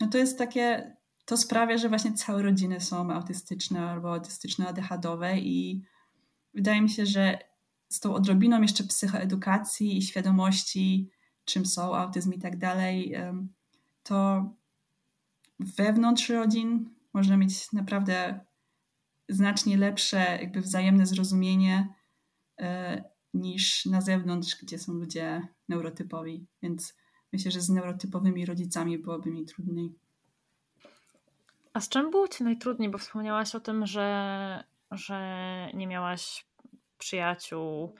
no 0.00 0.06
to 0.06 0.18
jest 0.18 0.38
takie, 0.38 0.96
to 1.24 1.36
sprawia, 1.36 1.78
że 1.78 1.88
właśnie 1.88 2.12
całe 2.12 2.42
rodziny 2.42 2.80
są 2.80 3.10
autystyczne 3.10 3.90
albo 3.90 4.12
autystyczno-ADHD 4.12 5.38
i 5.38 5.84
wydaje 6.54 6.82
mi 6.82 6.90
się, 6.90 7.06
że 7.06 7.38
z 7.88 8.00
tą 8.00 8.14
odrobiną 8.14 8.62
jeszcze 8.62 8.84
psychoedukacji 8.84 9.98
i 9.98 10.02
świadomości, 10.02 11.10
czym 11.44 11.66
są 11.66 11.96
autyzm 11.96 12.32
i 12.32 12.38
tak 12.38 12.58
dalej, 12.58 13.14
to 14.02 14.50
wewnątrz 15.60 16.28
rodzin 16.28 16.90
można 17.14 17.36
mieć 17.36 17.72
naprawdę 17.72 18.40
znacznie 19.28 19.76
lepsze 19.76 20.18
jakby 20.18 20.60
wzajemne 20.60 21.06
zrozumienie 21.06 21.94
e, 22.60 23.04
niż 23.34 23.86
na 23.86 24.00
zewnątrz, 24.00 24.56
gdzie 24.62 24.78
są 24.78 24.92
ludzie 24.92 25.48
neurotypowi. 25.68 26.46
Więc 26.62 26.96
myślę, 27.32 27.50
że 27.50 27.60
z 27.60 27.68
neurotypowymi 27.68 28.46
rodzicami 28.46 28.98
byłoby 28.98 29.30
mi 29.30 29.46
trudniej. 29.46 29.94
A 31.72 31.80
z 31.80 31.88
czym 31.88 32.10
było 32.10 32.28
Ci 32.28 32.44
najtrudniej? 32.44 32.90
Bo 32.90 32.98
wspomniałaś 32.98 33.54
o 33.54 33.60
tym, 33.60 33.86
że, 33.86 34.64
że 34.90 35.20
nie 35.74 35.86
miałaś 35.86 36.46
przyjaciół 36.98 37.94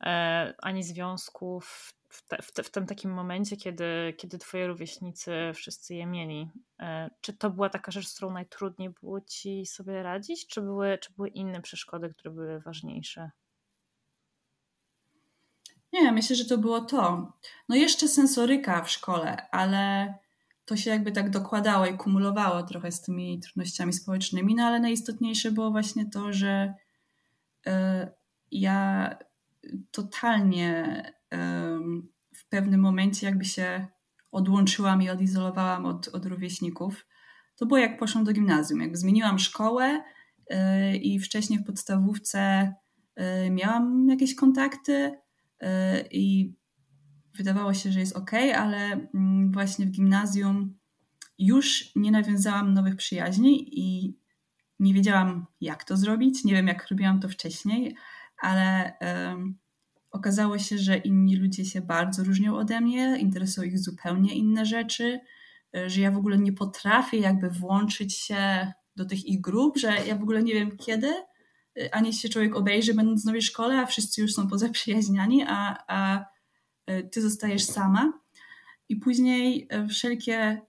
e, 0.00 0.54
ani 0.58 0.84
związków 0.84 1.94
w, 2.08 2.28
te, 2.28 2.42
w, 2.42 2.52
te, 2.52 2.62
w, 2.62 2.70
tym 2.70 2.86
takim 2.86 3.10
momencie, 3.10 3.56
kiedy, 3.56 4.14
kiedy 4.18 4.38
Twoi 4.38 4.66
rówieśnicy 4.66 5.32
wszyscy 5.54 5.94
je 5.94 6.06
mieli. 6.06 6.50
E, 6.80 7.10
czy 7.20 7.32
to 7.32 7.50
była 7.50 7.68
taka 7.68 7.92
rzecz, 7.92 8.08
z 8.08 8.14
którą 8.14 8.32
najtrudniej 8.32 8.90
było 8.90 9.20
Ci 9.20 9.66
sobie 9.66 10.02
radzić, 10.02 10.46
czy 10.46 10.60
były, 10.60 10.98
czy 10.98 11.12
były 11.12 11.28
inne 11.28 11.62
przeszkody, 11.62 12.10
które 12.10 12.30
były 12.30 12.60
ważniejsze? 12.60 13.30
Nie, 15.92 16.12
myślę, 16.12 16.36
że 16.36 16.44
to 16.44 16.58
było 16.58 16.80
to. 16.80 17.32
No 17.68 17.76
jeszcze 17.76 18.08
sensoryka 18.08 18.82
w 18.82 18.90
szkole, 18.90 19.50
ale 19.50 20.14
to 20.64 20.76
się 20.76 20.90
jakby 20.90 21.12
tak 21.12 21.30
dokładało 21.30 21.86
i 21.86 21.96
kumulowało 21.96 22.62
trochę 22.62 22.92
z 22.92 23.02
tymi 23.02 23.40
trudnościami 23.40 23.92
społecznymi, 23.92 24.54
no 24.54 24.64
ale 24.64 24.80
najistotniejsze 24.80 25.50
było 25.50 25.70
właśnie 25.70 26.10
to, 26.10 26.32
że 26.32 26.74
y, 27.66 27.70
ja 28.50 29.10
totalnie 29.90 31.02
w 32.34 32.48
pewnym 32.48 32.80
momencie 32.80 33.26
jakby 33.26 33.44
się 33.44 33.86
odłączyłam 34.32 35.02
i 35.02 35.10
odizolowałam 35.10 35.86
od, 35.86 36.08
od 36.08 36.26
rówieśników. 36.26 37.06
To 37.56 37.66
było 37.66 37.78
jak 37.78 37.98
poszłam 37.98 38.24
do 38.24 38.32
gimnazjum, 38.32 38.80
jakby 38.80 38.96
zmieniłam 38.96 39.38
szkołę 39.38 40.02
y, 40.52 40.96
i 40.96 41.20
wcześniej 41.20 41.58
w 41.58 41.64
podstawówce 41.64 42.72
miałam 43.50 44.08
jakieś 44.08 44.34
kontakty, 44.34 45.18
i 46.10 46.54
wydawało 47.34 47.74
się, 47.74 47.92
że 47.92 48.00
jest 48.00 48.16
ok, 48.16 48.30
ale 48.56 49.08
mm, 49.14 49.52
właśnie 49.52 49.86
w 49.86 49.90
gimnazjum 49.90 50.78
już 51.38 51.92
nie 51.96 52.10
nawiązałam 52.10 52.74
nowych 52.74 52.96
przyjaźni 52.96 53.80
i 53.80 54.18
nie 54.80 54.94
wiedziałam, 54.94 55.46
jak 55.60 55.84
to 55.84 55.96
zrobić. 55.96 56.44
Nie 56.44 56.54
wiem, 56.54 56.66
jak 56.66 56.88
robiłam 56.88 57.20
to 57.20 57.28
wcześniej, 57.28 57.96
ale 58.42 58.92
um, 59.00 59.58
okazało 60.16 60.58
się, 60.58 60.78
że 60.78 60.96
inni 60.96 61.36
ludzie 61.36 61.64
się 61.64 61.80
bardzo 61.80 62.24
różnią 62.24 62.56
ode 62.56 62.80
mnie, 62.80 63.18
interesują 63.18 63.68
ich 63.68 63.78
zupełnie 63.78 64.34
inne 64.34 64.66
rzeczy, 64.66 65.20
e, 65.76 65.90
że 65.90 66.00
ja 66.00 66.10
w 66.10 66.16
ogóle 66.16 66.38
nie 66.38 66.52
potrafię 66.52 67.18
jakby 67.18 67.50
włączyć 67.50 68.14
się 68.14 68.72
do 68.96 69.04
tych 69.04 69.26
ich 69.26 69.40
grup, 69.40 69.78
że 69.78 70.06
ja 70.06 70.16
w 70.16 70.22
ogóle 70.22 70.42
nie 70.42 70.54
wiem 70.54 70.76
kiedy 70.76 71.14
ani 71.92 72.12
się 72.12 72.28
człowiek 72.28 72.56
obejrzy, 72.56 72.94
będąc 72.94 73.22
w 73.22 73.26
nowej 73.26 73.42
szkole, 73.42 73.78
a 73.78 73.86
wszyscy 73.86 74.20
już 74.20 74.34
są 74.34 74.48
pozaprzyjaźniani, 74.48 75.44
a, 75.48 75.84
a 75.88 76.24
e, 76.86 77.02
ty 77.02 77.22
zostajesz 77.22 77.64
sama. 77.64 78.12
I 78.88 78.96
później 78.96 79.66
e, 79.70 79.88
wszelkie 79.88 80.62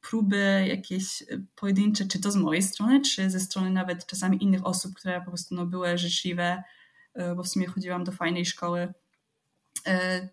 próby 0.00 0.66
jakieś 0.68 1.22
e, 1.22 1.26
pojedyncze, 1.54 2.04
czy 2.04 2.20
to 2.20 2.30
z 2.30 2.36
mojej 2.36 2.62
strony, 2.62 3.00
czy 3.00 3.30
ze 3.30 3.40
strony 3.40 3.70
nawet 3.70 4.06
czasami 4.06 4.42
innych 4.42 4.66
osób, 4.66 4.94
które 4.94 5.20
po 5.20 5.30
prostu 5.30 5.54
no, 5.54 5.66
były 5.66 5.98
życzliwe, 5.98 6.62
bo 7.36 7.42
w 7.42 7.48
sumie 7.48 7.66
chodziłam 7.66 8.04
do 8.04 8.12
fajnej 8.12 8.46
szkoły, 8.46 8.94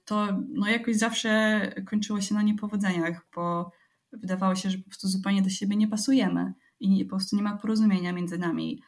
to 0.06 0.28
no, 0.50 0.68
jakoś 0.68 0.96
zawsze 0.96 1.62
kończyło 1.90 2.22
się 2.22 2.36
na 2.36 2.42
niepowodzeniach, 2.42 3.26
bo 3.36 3.72
wydawało 4.12 4.56
się, 4.56 4.70
że 4.70 4.78
po 4.78 4.90
prostu 4.90 5.08
zupełnie 5.08 5.42
do 5.42 5.50
siebie 5.50 5.76
nie 5.76 5.88
pasujemy 5.88 6.54
i 6.80 7.06
po 7.06 7.16
prostu 7.16 7.36
nie 7.36 7.44
ma 7.44 7.58
porozumienia 7.58 8.14
między 8.14 8.38
nami. 8.38 8.82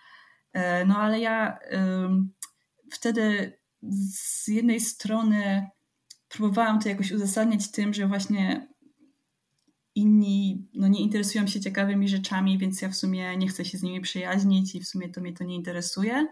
E, 0.53 0.85
no 0.85 0.97
ale 0.97 1.19
ja 1.19 1.59
wtedy 2.91 3.57
z 3.81 4.47
jednej 4.47 4.79
strony 4.79 5.69
próbowałam 6.29 6.79
to 6.79 6.89
jakoś 6.89 7.11
uzasadniać 7.11 7.71
tym, 7.71 7.93
że 7.93 8.07
właśnie 8.07 8.67
inni 9.95 10.67
no, 10.73 10.87
nie 10.87 11.01
interesują 11.01 11.47
się 11.47 11.61
ciekawymi 11.61 12.07
rzeczami, 12.07 12.57
więc 12.57 12.81
ja 12.81 12.89
w 12.89 12.95
sumie 12.95 13.37
nie 13.37 13.47
chcę 13.47 13.65
się 13.65 13.77
z 13.77 13.83
nimi 13.83 14.01
przyjaźnić 14.01 14.75
i 14.75 14.79
w 14.79 14.87
sumie 14.87 15.09
to 15.09 15.21
mnie 15.21 15.33
to 15.33 15.43
nie 15.43 15.55
interesuje. 15.55 16.27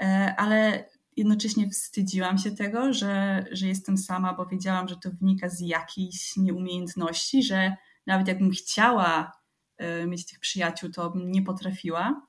E, 0.00 0.34
ale 0.36 0.84
jednocześnie 1.16 1.70
wstydziłam 1.70 2.38
się 2.38 2.50
tego, 2.50 2.92
że, 2.92 3.44
że 3.52 3.66
jestem 3.66 3.98
sama, 3.98 4.34
bo 4.34 4.46
wiedziałam, 4.46 4.88
że 4.88 4.96
to 4.96 5.10
wynika 5.10 5.48
z 5.48 5.60
jakiejś 5.60 6.36
nieumiejętności, 6.36 7.42
że 7.42 7.76
nawet 8.06 8.28
jakbym 8.28 8.50
chciała 8.50 9.32
e, 9.76 10.06
mieć 10.06 10.26
tych 10.26 10.40
przyjaciół, 10.40 10.90
to 10.90 11.10
bym 11.10 11.32
nie 11.32 11.42
potrafiła. 11.42 12.26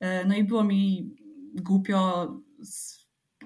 E, 0.00 0.24
no 0.24 0.34
i 0.34 0.44
było 0.44 0.64
mi 0.64 1.16
głupio 1.54 2.28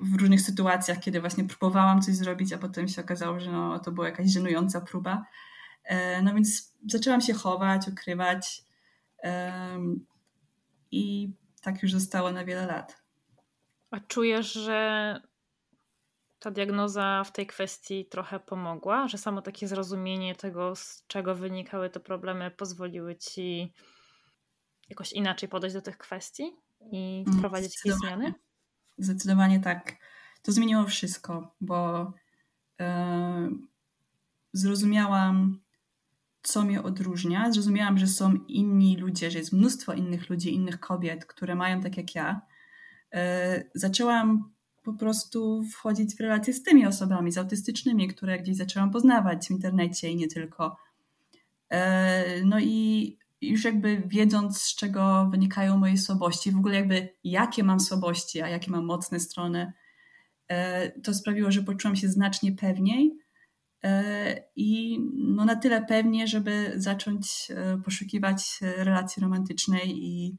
w 0.02 0.14
różnych 0.20 0.40
sytuacjach, 0.40 1.00
kiedy 1.00 1.20
właśnie 1.20 1.44
próbowałam 1.44 2.02
coś 2.02 2.14
zrobić, 2.14 2.52
a 2.52 2.58
potem 2.58 2.88
się 2.88 3.02
okazało, 3.02 3.40
że 3.40 3.52
no, 3.52 3.78
to 3.78 3.92
była 3.92 4.06
jakaś 4.06 4.30
żenująca 4.30 4.80
próba. 4.80 5.26
No 6.22 6.34
więc 6.34 6.74
zaczęłam 6.88 7.20
się 7.20 7.34
chować, 7.34 7.88
ukrywać 7.88 8.64
i 10.90 11.32
tak 11.62 11.82
już 11.82 11.92
zostało 11.92 12.32
na 12.32 12.44
wiele 12.44 12.66
lat. 12.66 13.03
A 13.94 14.00
czujesz, 14.00 14.52
że 14.52 15.20
ta 16.38 16.50
diagnoza 16.50 17.24
w 17.24 17.32
tej 17.32 17.46
kwestii 17.46 18.06
trochę 18.06 18.40
pomogła, 18.40 19.08
że 19.08 19.18
samo 19.18 19.42
takie 19.42 19.68
zrozumienie 19.68 20.34
tego, 20.34 20.76
z 20.76 21.04
czego 21.06 21.34
wynikały 21.34 21.90
te 21.90 22.00
problemy, 22.00 22.50
pozwoliły 22.50 23.16
ci 23.16 23.72
jakoś 24.88 25.12
inaczej 25.12 25.48
podejść 25.48 25.74
do 25.74 25.82
tych 25.82 25.98
kwestii 25.98 26.52
i 26.92 27.24
mm, 27.26 27.38
wprowadzić 27.38 27.76
jakieś 27.76 28.00
zmiany? 28.00 28.34
Zdecydowanie 28.98 29.60
tak. 29.60 29.96
To 30.42 30.52
zmieniło 30.52 30.84
wszystko, 30.84 31.54
bo 31.60 32.12
yy, 32.78 32.86
zrozumiałam, 34.52 35.60
co 36.42 36.62
mnie 36.62 36.82
odróżnia. 36.82 37.52
Zrozumiałam, 37.52 37.98
że 37.98 38.06
są 38.06 38.34
inni 38.48 38.96
ludzie, 38.96 39.30
że 39.30 39.38
jest 39.38 39.52
mnóstwo 39.52 39.92
innych 39.92 40.30
ludzi, 40.30 40.54
innych 40.54 40.80
kobiet, 40.80 41.26
które 41.26 41.54
mają 41.54 41.80
tak 41.80 41.96
jak 41.96 42.14
ja. 42.14 42.40
Yy, 43.14 43.20
zaczęłam 43.74 44.54
po 44.84 44.92
prostu 44.92 45.62
wchodzić 45.72 46.16
w 46.16 46.20
relacje 46.20 46.54
z 46.54 46.62
tymi 46.62 46.86
osobami, 46.86 47.32
z 47.32 47.38
autystycznymi, 47.38 48.08
które 48.08 48.38
gdzieś 48.38 48.56
zaczęłam 48.56 48.90
poznawać 48.90 49.46
w 49.46 49.50
internecie 49.50 50.10
i 50.10 50.16
nie 50.16 50.28
tylko. 50.28 50.76
E, 51.70 52.44
no 52.44 52.60
i 52.60 53.18
już 53.40 53.64
jakby 53.64 54.02
wiedząc, 54.06 54.62
z 54.62 54.74
czego 54.74 55.28
wynikają 55.30 55.76
moje 55.76 55.98
słabości, 55.98 56.52
w 56.52 56.56
ogóle 56.56 56.74
jakby 56.74 57.08
jakie 57.24 57.64
mam 57.64 57.80
słabości, 57.80 58.42
a 58.42 58.48
jakie 58.48 58.70
mam 58.70 58.84
mocne 58.84 59.20
strony, 59.20 59.72
e, 60.48 61.00
to 61.00 61.14
sprawiło, 61.14 61.50
że 61.50 61.62
poczułam 61.62 61.96
się 61.96 62.08
znacznie 62.08 62.52
pewniej 62.52 63.18
e, 63.84 64.42
i 64.56 64.98
no 65.14 65.44
na 65.44 65.56
tyle 65.56 65.84
pewnie, 65.86 66.26
żeby 66.26 66.72
zacząć 66.76 67.48
e, 67.50 67.78
poszukiwać 67.84 68.60
relacji 68.60 69.22
romantycznej 69.22 70.04
i 70.04 70.36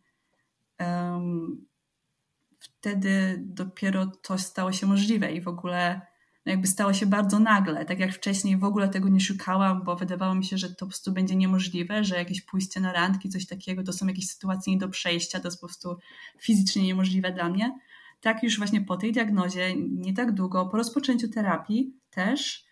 wtedy 2.65 3.43
dopiero 3.45 4.05
to 4.05 4.37
stało 4.37 4.71
się 4.71 4.87
możliwe 4.87 5.31
i 5.31 5.41
w 5.41 5.47
ogóle 5.47 6.01
no 6.45 6.51
jakby 6.51 6.67
stało 6.67 6.93
się 6.93 7.05
bardzo 7.05 7.39
nagle. 7.39 7.85
Tak 7.85 7.99
jak 7.99 8.13
wcześniej 8.13 8.57
w 8.57 8.63
ogóle 8.63 8.89
tego 8.89 9.09
nie 9.09 9.19
szukałam, 9.19 9.83
bo 9.83 9.95
wydawało 9.95 10.35
mi 10.35 10.45
się, 10.45 10.57
że 10.57 10.69
to 10.69 10.75
po 10.75 10.85
prostu 10.85 11.13
będzie 11.13 11.35
niemożliwe, 11.35 12.03
że 12.03 12.15
jakieś 12.15 12.41
pójście 12.41 12.79
na 12.79 12.93
randki, 12.93 13.29
coś 13.29 13.47
takiego, 13.47 13.83
to 13.83 13.93
są 13.93 14.07
jakieś 14.07 14.27
sytuacje 14.27 14.73
nie 14.73 14.79
do 14.79 14.89
przejścia, 14.89 15.39
to 15.39 15.47
jest 15.47 15.61
po 15.61 15.67
prostu 15.67 15.97
fizycznie 16.39 16.83
niemożliwe 16.83 17.31
dla 17.31 17.49
mnie. 17.49 17.79
Tak 18.21 18.43
już 18.43 18.57
właśnie 18.57 18.81
po 18.81 18.97
tej 18.97 19.11
diagnozie, 19.11 19.75
nie 19.75 20.13
tak 20.13 20.31
długo, 20.31 20.65
po 20.65 20.77
rozpoczęciu 20.77 21.29
terapii 21.29 21.93
też 22.09 22.65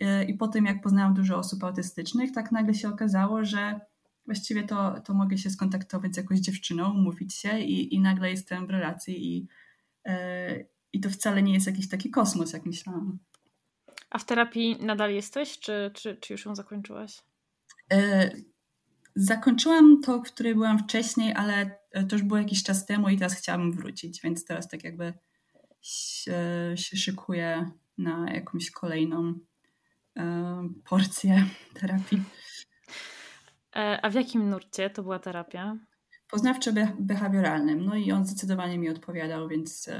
yy, 0.00 0.24
i 0.24 0.34
po 0.34 0.48
tym, 0.48 0.64
jak 0.64 0.82
poznałam 0.82 1.14
dużo 1.14 1.38
osób 1.38 1.64
autystycznych, 1.64 2.32
tak 2.32 2.52
nagle 2.52 2.74
się 2.74 2.88
okazało, 2.88 3.44
że 3.44 3.80
właściwie 4.30 4.62
to, 4.62 5.00
to 5.00 5.14
mogę 5.14 5.38
się 5.38 5.50
skontaktować 5.50 6.14
z 6.14 6.16
jakąś 6.16 6.38
dziewczyną, 6.38 6.90
umówić 6.90 7.34
się 7.34 7.58
i, 7.58 7.94
i 7.94 8.00
nagle 8.00 8.30
jestem 8.30 8.66
w 8.66 8.70
relacji 8.70 9.36
i, 9.36 9.48
yy, 10.06 10.68
i 10.92 11.00
to 11.00 11.10
wcale 11.10 11.42
nie 11.42 11.54
jest 11.54 11.66
jakiś 11.66 11.88
taki 11.88 12.10
kosmos, 12.10 12.52
jak 12.52 12.66
myślałam. 12.66 13.18
A 14.10 14.18
w 14.18 14.24
terapii 14.24 14.76
nadal 14.80 15.14
jesteś, 15.14 15.58
czy, 15.58 15.90
czy, 15.94 16.16
czy 16.16 16.32
już 16.32 16.44
ją 16.44 16.54
zakończyłaś? 16.54 17.22
E, 17.92 18.30
zakończyłam 19.16 20.00
to, 20.02 20.18
w 20.18 20.22
której 20.22 20.54
byłam 20.54 20.78
wcześniej, 20.78 21.32
ale 21.34 21.78
to 22.08 22.16
już 22.16 22.22
było 22.22 22.38
jakiś 22.38 22.62
czas 22.62 22.86
temu 22.86 23.08
i 23.08 23.18
teraz 23.18 23.34
chciałabym 23.34 23.72
wrócić, 23.72 24.20
więc 24.22 24.44
teraz 24.44 24.68
tak 24.68 24.84
jakby 24.84 25.12
się, 25.82 26.34
się 26.76 26.96
szykuję 26.96 27.70
na 27.98 28.32
jakąś 28.32 28.70
kolejną 28.70 29.34
porcję 30.84 31.46
terapii. 31.74 32.22
A 33.72 34.10
w 34.10 34.14
jakim 34.14 34.50
nurcie 34.50 34.90
to 34.90 35.02
była 35.02 35.18
terapia? 35.18 35.76
Poznawczo-behawioralnym. 36.32 37.84
No 37.84 37.96
i 37.96 38.12
on 38.12 38.26
zdecydowanie 38.26 38.78
mi 38.78 38.88
odpowiadał, 38.88 39.48
więc 39.48 39.90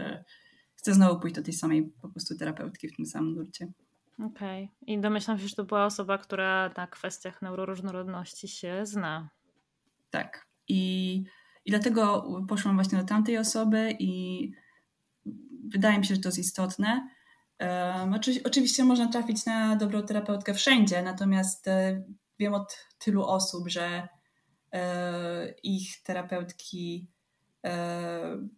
chcę 0.75 0.95
znowu 0.95 1.21
pójść 1.21 1.37
do 1.37 1.43
tej 1.43 1.55
samej 1.55 1.93
po 2.03 2.09
prostu 2.09 2.39
terapeutki 2.39 2.89
w 2.89 2.97
tym 2.97 3.07
samym 3.07 3.35
nurcie. 3.35 3.73
Okej. 4.19 4.65
Okay. 4.65 4.95
I 4.95 5.01
domyślam 5.01 5.39
się, 5.39 5.49
że 5.49 5.57
to 5.57 5.65
była 5.65 5.85
osoba, 5.85 6.19
która 6.19 6.71
na 6.77 6.87
kwestiach 6.87 7.43
neuroróżnorodności 7.43 8.49
się 8.49 8.87
zna. 8.87 9.31
Tak. 10.11 10.47
I, 10.69 11.25
i 11.65 11.71
dlatego 11.71 12.31
poszłam 12.49 12.75
właśnie 12.75 12.99
do 12.99 13.05
tamtej 13.05 13.39
osoby 13.39 13.97
i 13.99 14.53
wydaje 15.69 15.99
mi 15.99 16.07
się, 16.07 16.15
że 16.15 16.21
to 16.21 16.29
jest 16.29 16.39
istotne. 16.39 17.09
Um, 17.61 18.13
oczy, 18.15 18.33
oczywiście 18.45 18.85
można 18.85 19.09
trafić 19.09 19.47
na 19.47 19.77
dobrą 19.77 20.03
terapeutkę 20.03 20.55
wszędzie, 20.55 21.03
natomiast 21.03 21.69
e, 21.69 22.03
wiem 22.41 22.55
od 22.55 22.87
tylu 22.99 23.25
osób, 23.25 23.69
że 23.69 24.09
e, 24.73 25.55
ich 25.63 26.03
terapeutki 26.03 27.09
e, 27.65 28.49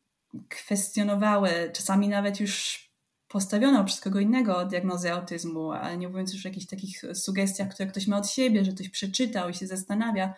kwestionowały, 0.49 1.71
czasami 1.73 2.09
nawet 2.09 2.40
już 2.40 2.83
postawiono 3.29 3.85
przez 3.85 4.01
kogo 4.01 4.21
innego 4.21 4.64
diagnozę 4.64 5.12
autyzmu, 5.12 5.73
ale 5.73 5.97
nie 5.97 6.09
mówiąc 6.09 6.33
już 6.33 6.47
o 6.47 6.49
jakichś 6.49 6.66
takich 6.66 7.03
sugestiach, 7.14 7.68
które 7.68 7.88
ktoś 7.88 8.07
ma 8.07 8.16
od 8.16 8.29
siebie, 8.29 8.64
że 8.64 8.73
ktoś 8.73 8.88
przeczytał 8.88 9.49
i 9.49 9.55
się 9.55 9.66
zastanawia. 9.66 10.35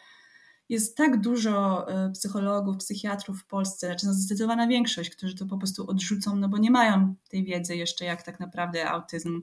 Jest 0.68 0.96
tak 0.96 1.20
dużo 1.20 1.86
e, 1.88 2.10
psychologów, 2.10 2.76
psychiatrów 2.76 3.42
w 3.42 3.46
Polsce, 3.46 3.86
znaczy 3.86 4.06
no 4.06 4.14
zdecydowana 4.14 4.66
większość, 4.66 5.10
którzy 5.10 5.36
to 5.36 5.46
po 5.46 5.58
prostu 5.58 5.90
odrzucą, 5.90 6.36
no 6.36 6.48
bo 6.48 6.58
nie 6.58 6.70
mają 6.70 7.14
tej 7.28 7.44
wiedzy 7.44 7.76
jeszcze, 7.76 8.04
jak 8.04 8.22
tak 8.22 8.40
naprawdę 8.40 8.90
autyzm, 8.90 9.42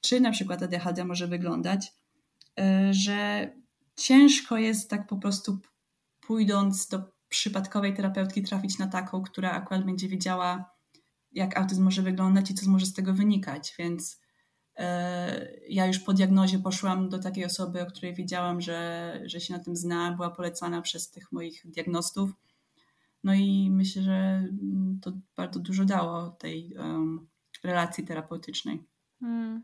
czy 0.00 0.20
na 0.20 0.30
przykład 0.30 0.62
ADHD 0.62 1.04
może 1.04 1.28
wyglądać, 1.28 1.92
że 2.90 3.50
ciężko 3.96 4.56
jest 4.56 4.90
tak 4.90 5.06
po 5.06 5.16
prostu 5.16 5.58
pójdąc 6.20 6.88
do 6.88 7.12
przypadkowej 7.28 7.94
terapeutki 7.94 8.42
trafić 8.42 8.78
na 8.78 8.86
taką, 8.86 9.22
która 9.22 9.50
akurat 9.50 9.84
będzie 9.84 10.08
wiedziała, 10.08 10.70
jak 11.32 11.58
autyzm 11.58 11.84
może 11.84 12.02
wyglądać 12.02 12.50
i 12.50 12.54
co 12.54 12.70
może 12.70 12.86
z 12.86 12.92
tego 12.92 13.14
wynikać. 13.14 13.74
Więc 13.78 14.20
e, 14.76 15.50
ja 15.68 15.86
już 15.86 15.98
po 15.98 16.12
diagnozie 16.12 16.58
poszłam 16.58 17.08
do 17.08 17.18
takiej 17.18 17.44
osoby, 17.44 17.82
o 17.82 17.86
której 17.86 18.14
wiedziałam, 18.14 18.60
że, 18.60 19.20
że 19.24 19.40
się 19.40 19.54
na 19.54 19.58
tym 19.58 19.76
zna, 19.76 20.12
była 20.12 20.30
polecana 20.30 20.82
przez 20.82 21.10
tych 21.10 21.32
moich 21.32 21.62
diagnostów. 21.64 22.30
No 23.24 23.34
i 23.34 23.70
myślę, 23.70 24.02
że 24.02 24.48
to 25.02 25.12
bardzo 25.36 25.60
dużo 25.60 25.84
dało 25.84 26.30
tej 26.30 26.74
um, 26.74 27.28
relacji 27.64 28.04
terapeutycznej. 28.04 28.84
Hmm. 29.20 29.62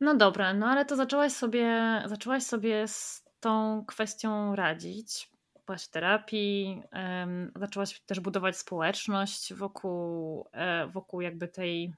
No 0.00 0.16
dobra, 0.16 0.54
no 0.54 0.66
ale 0.66 0.84
to 0.84 0.96
zaczęłaś 0.96 1.32
sobie, 1.32 2.02
zaczęłaś 2.06 2.42
sobie 2.42 2.88
z 2.88 3.24
tą 3.40 3.84
kwestią 3.86 4.56
radzić 4.56 5.34
byłaś 5.66 5.84
w 5.84 5.90
terapii, 5.90 6.82
um, 6.92 7.52
zaczęłaś 7.56 8.00
też 8.00 8.20
budować 8.20 8.56
społeczność 8.56 9.54
wokół, 9.54 10.48
e, 10.52 10.86
wokół 10.86 11.20
jakby 11.20 11.48
tej, 11.48 11.94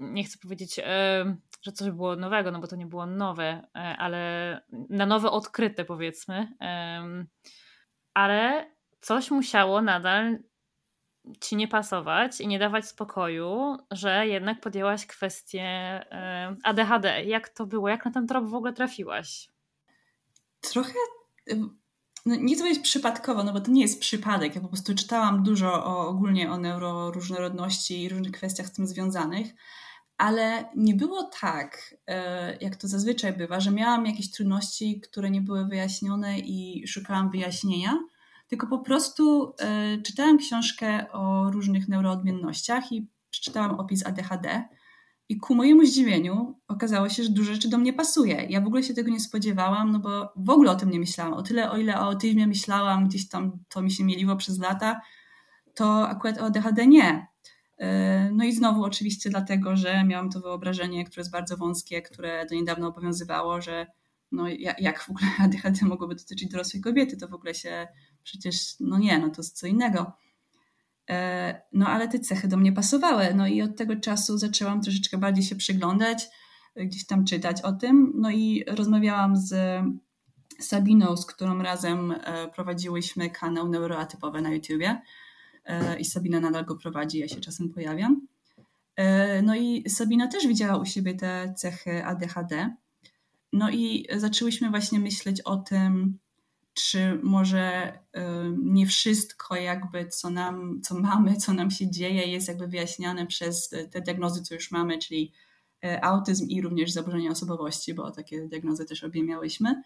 nie 0.00 0.24
chcę 0.24 0.38
powiedzieć, 0.38 0.78
e, 0.78 1.36
że 1.62 1.72
coś 1.72 1.90
było 1.90 2.16
nowego, 2.16 2.50
no 2.50 2.60
bo 2.60 2.66
to 2.66 2.76
nie 2.76 2.86
było 2.86 3.06
nowe, 3.06 3.62
e, 3.76 3.78
ale 3.78 4.60
na 4.72 5.06
nowe 5.06 5.30
odkryte 5.30 5.84
powiedzmy, 5.84 6.52
ale 8.14 8.70
coś 9.00 9.30
musiało 9.30 9.82
nadal 9.82 10.38
ci 11.40 11.56
nie 11.56 11.68
pasować 11.68 12.40
i 12.40 12.48
nie 12.48 12.58
dawać 12.58 12.86
spokoju, 12.86 13.76
że 13.90 14.26
jednak 14.26 14.60
podjęłaś 14.60 15.06
kwestię 15.06 15.64
ADHD. 16.62 17.24
Jak 17.24 17.48
to 17.48 17.66
było? 17.66 17.88
Jak 17.88 18.04
na 18.04 18.10
ten 18.10 18.26
trop 18.26 18.48
w 18.48 18.54
ogóle 18.54 18.72
trafiłaś? 18.72 19.48
Trochę 20.60 20.98
no 22.26 22.36
nie 22.36 22.54
chcę 22.54 22.64
powiedzieć 22.64 22.82
przypadkowo, 22.82 23.44
no 23.44 23.52
bo 23.52 23.60
to 23.60 23.70
nie 23.70 23.82
jest 23.82 24.00
przypadek. 24.00 24.54
Ja 24.54 24.60
po 24.60 24.68
prostu 24.68 24.94
czytałam 24.94 25.42
dużo 25.42 25.84
o, 25.84 26.08
ogólnie 26.08 26.50
o 26.50 26.58
neuroróżnorodności 26.58 28.02
i 28.02 28.08
różnych 28.08 28.32
kwestiach 28.32 28.66
z 28.66 28.72
tym 28.72 28.86
związanych, 28.86 29.46
ale 30.18 30.64
nie 30.76 30.94
było 30.94 31.30
tak, 31.40 31.94
e, 32.06 32.56
jak 32.56 32.76
to 32.76 32.88
zazwyczaj 32.88 33.32
bywa, 33.32 33.60
że 33.60 33.70
miałam 33.70 34.06
jakieś 34.06 34.30
trudności, 34.30 35.00
które 35.00 35.30
nie 35.30 35.40
były 35.40 35.66
wyjaśnione 35.66 36.38
i 36.38 36.88
szukałam 36.88 37.30
wyjaśnienia, 37.30 37.98
tylko 38.46 38.66
po 38.66 38.78
prostu 38.78 39.54
e, 39.60 39.98
czytałam 40.02 40.38
książkę 40.38 41.12
o 41.12 41.50
różnych 41.50 41.88
neuroodmiennościach 41.88 42.92
i 42.92 43.08
przeczytałam 43.30 43.80
opis 43.80 44.06
ADHD 44.06 44.64
i 45.28 45.36
ku 45.36 45.54
mojemu 45.54 45.84
zdziwieniu 45.84 46.60
okazało 46.68 47.08
się, 47.08 47.22
że 47.24 47.30
dużo 47.30 47.54
rzeczy 47.54 47.68
do 47.68 47.78
mnie 47.78 47.92
pasuje. 47.92 48.46
Ja 48.48 48.60
w 48.60 48.66
ogóle 48.66 48.82
się 48.82 48.94
tego 48.94 49.10
nie 49.10 49.20
spodziewałam, 49.20 49.92
no 49.92 49.98
bo 49.98 50.32
w 50.36 50.50
ogóle 50.50 50.70
o 50.70 50.74
tym 50.74 50.90
nie 50.90 50.98
myślałam. 50.98 51.34
O 51.34 51.42
tyle, 51.42 51.70
o 51.70 51.76
ile 51.76 51.94
o 51.94 52.02
autyzmie 52.02 52.46
myślałam, 52.46 53.08
gdzieś 53.08 53.28
tam 53.28 53.52
to 53.68 53.82
mi 53.82 53.90
się 53.90 54.04
mieliło 54.04 54.36
przez 54.36 54.58
lata, 54.58 55.00
to 55.74 56.08
akurat 56.08 56.38
o 56.38 56.44
ADHD 56.44 56.86
nie. 56.86 57.26
E, 57.78 58.30
no 58.32 58.44
i 58.44 58.52
znowu 58.52 58.84
oczywiście 58.84 59.30
dlatego, 59.30 59.76
że 59.76 60.04
miałam 60.04 60.30
to 60.30 60.40
wyobrażenie, 60.40 61.04
które 61.04 61.20
jest 61.20 61.32
bardzo 61.32 61.56
wąskie, 61.56 62.02
które 62.02 62.46
do 62.46 62.54
niedawna 62.54 62.86
obowiązywało, 62.86 63.60
że 63.60 63.86
no 64.32 64.44
jak 64.78 65.00
w 65.00 65.10
ogóle 65.10 65.26
ADHD 65.44 65.86
mogłoby 65.86 66.14
dotyczyć 66.14 66.48
dorosłej 66.48 66.82
kobiety, 66.82 67.16
to 67.16 67.28
w 67.28 67.34
ogóle 67.34 67.54
się 67.54 67.88
przecież, 68.26 68.74
no 68.80 68.98
nie, 68.98 69.18
no 69.18 69.30
to 69.30 69.42
jest 69.42 69.58
co 69.58 69.66
innego. 69.66 70.12
E, 71.10 71.62
no 71.72 71.86
ale 71.86 72.08
te 72.08 72.18
cechy 72.18 72.48
do 72.48 72.56
mnie 72.56 72.72
pasowały. 72.72 73.34
No 73.34 73.46
i 73.46 73.62
od 73.62 73.76
tego 73.76 73.96
czasu 73.96 74.38
zaczęłam 74.38 74.80
troszeczkę 74.80 75.18
bardziej 75.18 75.44
się 75.44 75.56
przyglądać, 75.56 76.28
gdzieś 76.76 77.06
tam 77.06 77.24
czytać 77.24 77.62
o 77.62 77.72
tym. 77.72 78.12
No 78.14 78.30
i 78.30 78.64
rozmawiałam 78.66 79.36
z 79.36 79.82
Sabiną, 80.60 81.16
z 81.16 81.26
którą 81.26 81.62
razem 81.62 82.12
e, 82.12 82.48
prowadziłyśmy 82.48 83.30
kanał 83.30 83.68
Neuroatypowy 83.68 84.40
na 84.42 84.54
YouTubie. 84.54 85.00
E, 85.64 86.00
I 86.00 86.04
Sabina 86.04 86.40
nadal 86.40 86.64
go 86.64 86.76
prowadzi, 86.76 87.18
ja 87.18 87.28
się 87.28 87.40
czasem 87.40 87.68
pojawiam. 87.68 88.26
No 89.42 89.56
i 89.56 89.84
Sabina 89.88 90.28
też 90.28 90.46
widziała 90.46 90.76
u 90.76 90.84
siebie 90.84 91.14
te 91.14 91.54
cechy 91.56 92.04
ADHD. 92.04 92.74
No 93.52 93.70
i 93.70 94.06
zaczęłyśmy 94.16 94.70
właśnie 94.70 95.00
myśleć 95.00 95.40
o 95.40 95.56
tym, 95.56 96.18
czy 96.76 97.20
może 97.22 97.98
nie 98.58 98.86
wszystko 98.86 99.56
jakby, 99.56 100.08
co 100.08 100.30
nam, 100.30 100.80
co 100.82 101.00
mamy, 101.00 101.36
co 101.36 101.52
nam 101.52 101.70
się 101.70 101.90
dzieje, 101.90 102.26
jest 102.26 102.48
jakby 102.48 102.68
wyjaśniane 102.68 103.26
przez 103.26 103.68
te 103.68 104.00
diagnozy, 104.00 104.42
co 104.42 104.54
już 104.54 104.70
mamy, 104.70 104.98
czyli 104.98 105.32
e, 105.84 106.04
autyzm 106.04 106.48
i 106.48 106.62
również 106.62 106.92
zaburzenia 106.92 107.30
osobowości, 107.30 107.94
bo 107.94 108.10
takie 108.10 108.48
diagnozy 108.48 108.84
też 108.84 109.04
obie 109.04 109.24
miałyśmy. 109.24 109.82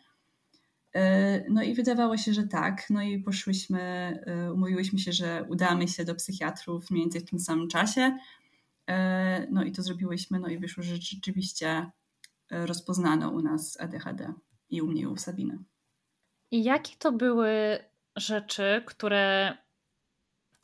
E, 0.95 1.45
no 1.51 1.63
i 1.63 1.75
wydawało 1.75 2.17
się, 2.17 2.35
że 2.35 2.43
tak. 2.43 2.91
No 2.91 3.03
i 3.03 3.19
poszłyśmy, 3.19 4.25
umówiłyśmy 4.55 4.99
się, 4.99 5.13
że 5.13 5.47
udamy 5.49 5.89
się 5.89 6.05
do 6.05 6.15
psychiatrów 6.15 6.91
mniej 6.91 7.05
więcej 7.05 7.21
w 7.21 7.31
tym 7.31 7.39
samym 7.39 7.69
czasie. 7.69 8.19
No 9.51 9.65
i 9.65 9.73
to 9.73 9.83
zrobiłyśmy, 9.83 10.41
no 10.41 10.49
i 10.49 10.59
wyszło, 10.59 10.83
że 10.83 10.97
rzeczywiście 10.97 11.91
rozpoznano 12.51 13.31
u 13.31 13.43
nas 13.43 13.81
ADHD 13.81 14.33
i 14.71 14.83
u 14.83 14.87
mnie 14.87 15.09
u 15.09 15.17
Sabiny. 15.17 15.59
I 16.51 16.65
jakie 16.65 16.97
to 16.99 17.13
były 17.13 17.79
rzeczy, 18.17 18.83
które, 18.87 19.57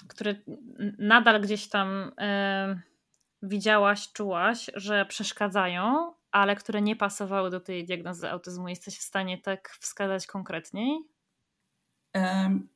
które 0.08 0.34
nadal 0.98 1.40
gdzieś 1.40 1.68
tam 1.68 2.12
e, 2.18 2.80
widziałaś, 3.42 4.12
czułaś, 4.12 4.70
że 4.74 5.06
przeszkadzają, 5.06 6.12
ale 6.30 6.56
które 6.56 6.82
nie 6.82 6.96
pasowały 6.96 7.50
do 7.50 7.60
tej 7.60 7.84
diagnozy 7.84 8.30
autyzmu? 8.30 8.68
Jesteś 8.68 8.98
w 8.98 9.02
stanie 9.02 9.38
tak 9.38 9.70
wskazać 9.80 10.26
konkretniej? 10.26 10.98
Um, 12.14 12.68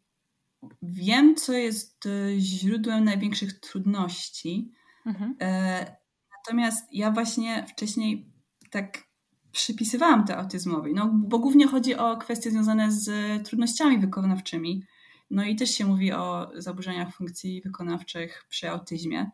wiem, 0.82 1.36
co 1.36 1.52
jest 1.52 2.06
e, 2.06 2.38
źródłem 2.38 3.04
największych 3.04 3.60
trudności. 3.60 4.72
Mhm. 5.06 5.36
E, 5.40 5.96
natomiast 6.38 6.88
ja 6.92 7.10
właśnie 7.10 7.66
wcześniej 7.66 8.32
tak 8.70 9.09
przypisywałam 9.52 10.26
to 10.26 10.36
autyzmowi, 10.36 10.94
no 10.94 11.10
bo 11.14 11.38
głównie 11.38 11.66
chodzi 11.66 11.94
o 11.94 12.16
kwestie 12.16 12.50
związane 12.50 12.92
z 12.92 13.10
trudnościami 13.46 13.98
wykonawczymi. 13.98 14.84
No 15.30 15.44
i 15.44 15.56
też 15.56 15.70
się 15.70 15.86
mówi 15.86 16.12
o 16.12 16.50
zaburzeniach 16.54 17.14
funkcji 17.14 17.62
wykonawczych 17.62 18.46
przy 18.48 18.70
autyzmie. 18.70 19.30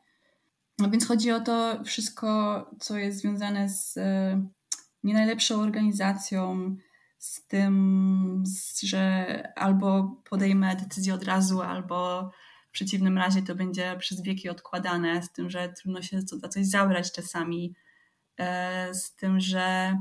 No 0.79 0.91
więc 0.91 1.09
chodzi 1.09 1.31
o 1.31 1.41
to 1.41 1.85
wszystko, 1.85 2.71
co 2.81 2.99
jest 2.99 3.19
związane 3.21 3.69
z 3.69 3.97
e, 3.97 4.43
nie 5.05 5.15
najlepszą 5.15 5.61
organizacją, 5.61 6.77
z 7.19 7.47
tym, 7.47 8.45
że 8.83 9.43
albo 9.57 10.17
podejmę 10.31 10.77
decyzję 10.77 11.15
od 11.15 11.25
razu, 11.25 11.63
albo 11.63 12.31
w 12.69 12.71
przeciwnym 12.71 13.19
razie 13.19 13.43
to 13.43 13.55
będzie 13.55 13.97
przez 13.99 14.23
wieki 14.23 14.49
odkładane, 14.49 15.23
z 15.23 15.33
tym, 15.33 15.51
że 15.51 15.69
trudno 15.69 16.03
się 16.03 16.21
za 16.21 16.49
coś 16.49 16.67
zabrać 16.67 17.13
czasami, 17.13 17.75
E, 17.75 17.86
z 18.93 19.15
tym, 19.15 19.41
że 19.41 19.97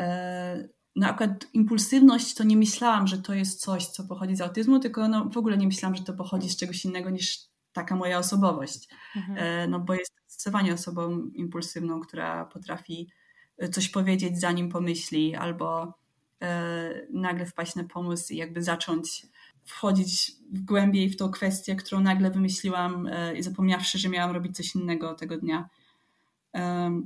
e, 0.00 0.68
na 0.96 1.10
akurat 1.10 1.46
impulsywność 1.52 2.34
to 2.34 2.44
nie 2.44 2.56
myślałam, 2.56 3.06
że 3.06 3.18
to 3.18 3.34
jest 3.34 3.60
coś, 3.60 3.86
co 3.86 4.04
pochodzi 4.04 4.36
z 4.36 4.40
autyzmu, 4.40 4.78
tylko 4.80 5.08
no, 5.08 5.24
w 5.24 5.36
ogóle 5.36 5.56
nie 5.56 5.66
myślałam, 5.66 5.96
że 5.96 6.04
to 6.04 6.12
pochodzi 6.12 6.50
z 6.50 6.56
czegoś 6.56 6.84
innego 6.84 7.10
niż 7.10 7.38
taka 7.72 7.96
moja 7.96 8.18
osobowość. 8.18 8.88
Mhm. 9.16 9.38
E, 9.38 9.68
no 9.68 9.80
bo 9.80 9.94
jestem 9.94 10.24
zdecydowanie 10.28 10.74
osobą 10.74 11.30
impulsywną, 11.34 12.00
która 12.00 12.44
potrafi 12.44 13.10
e, 13.58 13.68
coś 13.68 13.88
powiedzieć 13.88 14.40
zanim 14.40 14.68
pomyśli, 14.68 15.34
albo 15.34 15.98
e, 16.42 17.06
nagle 17.10 17.46
wpaść 17.46 17.74
na 17.74 17.84
pomysł 17.84 18.32
i 18.32 18.36
jakby 18.36 18.62
zacząć 18.62 19.26
wchodzić 19.64 20.32
głębiej 20.52 21.10
w 21.10 21.16
tą 21.16 21.30
kwestię, 21.30 21.76
którą 21.76 22.00
nagle 22.00 22.30
wymyśliłam 22.30 23.08
i 23.36 23.42
zapomniawszy, 23.42 23.98
że 23.98 24.08
miałam 24.08 24.30
robić 24.30 24.56
coś 24.56 24.74
innego 24.74 25.14
tego 25.14 25.36
dnia. 25.36 25.68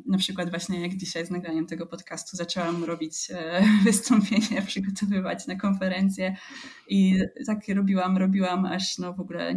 Na 0.06 0.18
przykład 0.18 0.50
właśnie 0.50 0.80
jak 0.80 0.96
dzisiaj 0.96 1.26
z 1.26 1.30
nagraniem 1.30 1.66
tego 1.66 1.86
podcastu 1.86 2.36
zaczęłam 2.36 2.84
robić 2.84 3.30
e, 3.30 3.62
wystąpienie, 3.84 4.62
przygotowywać 4.66 5.46
na 5.46 5.56
konferencję 5.56 6.36
i 6.88 7.22
tak 7.46 7.58
robiłam, 7.68 8.18
robiłam, 8.18 8.66
aż 8.66 8.98
no 8.98 9.14
w 9.14 9.20
ogóle 9.20 9.54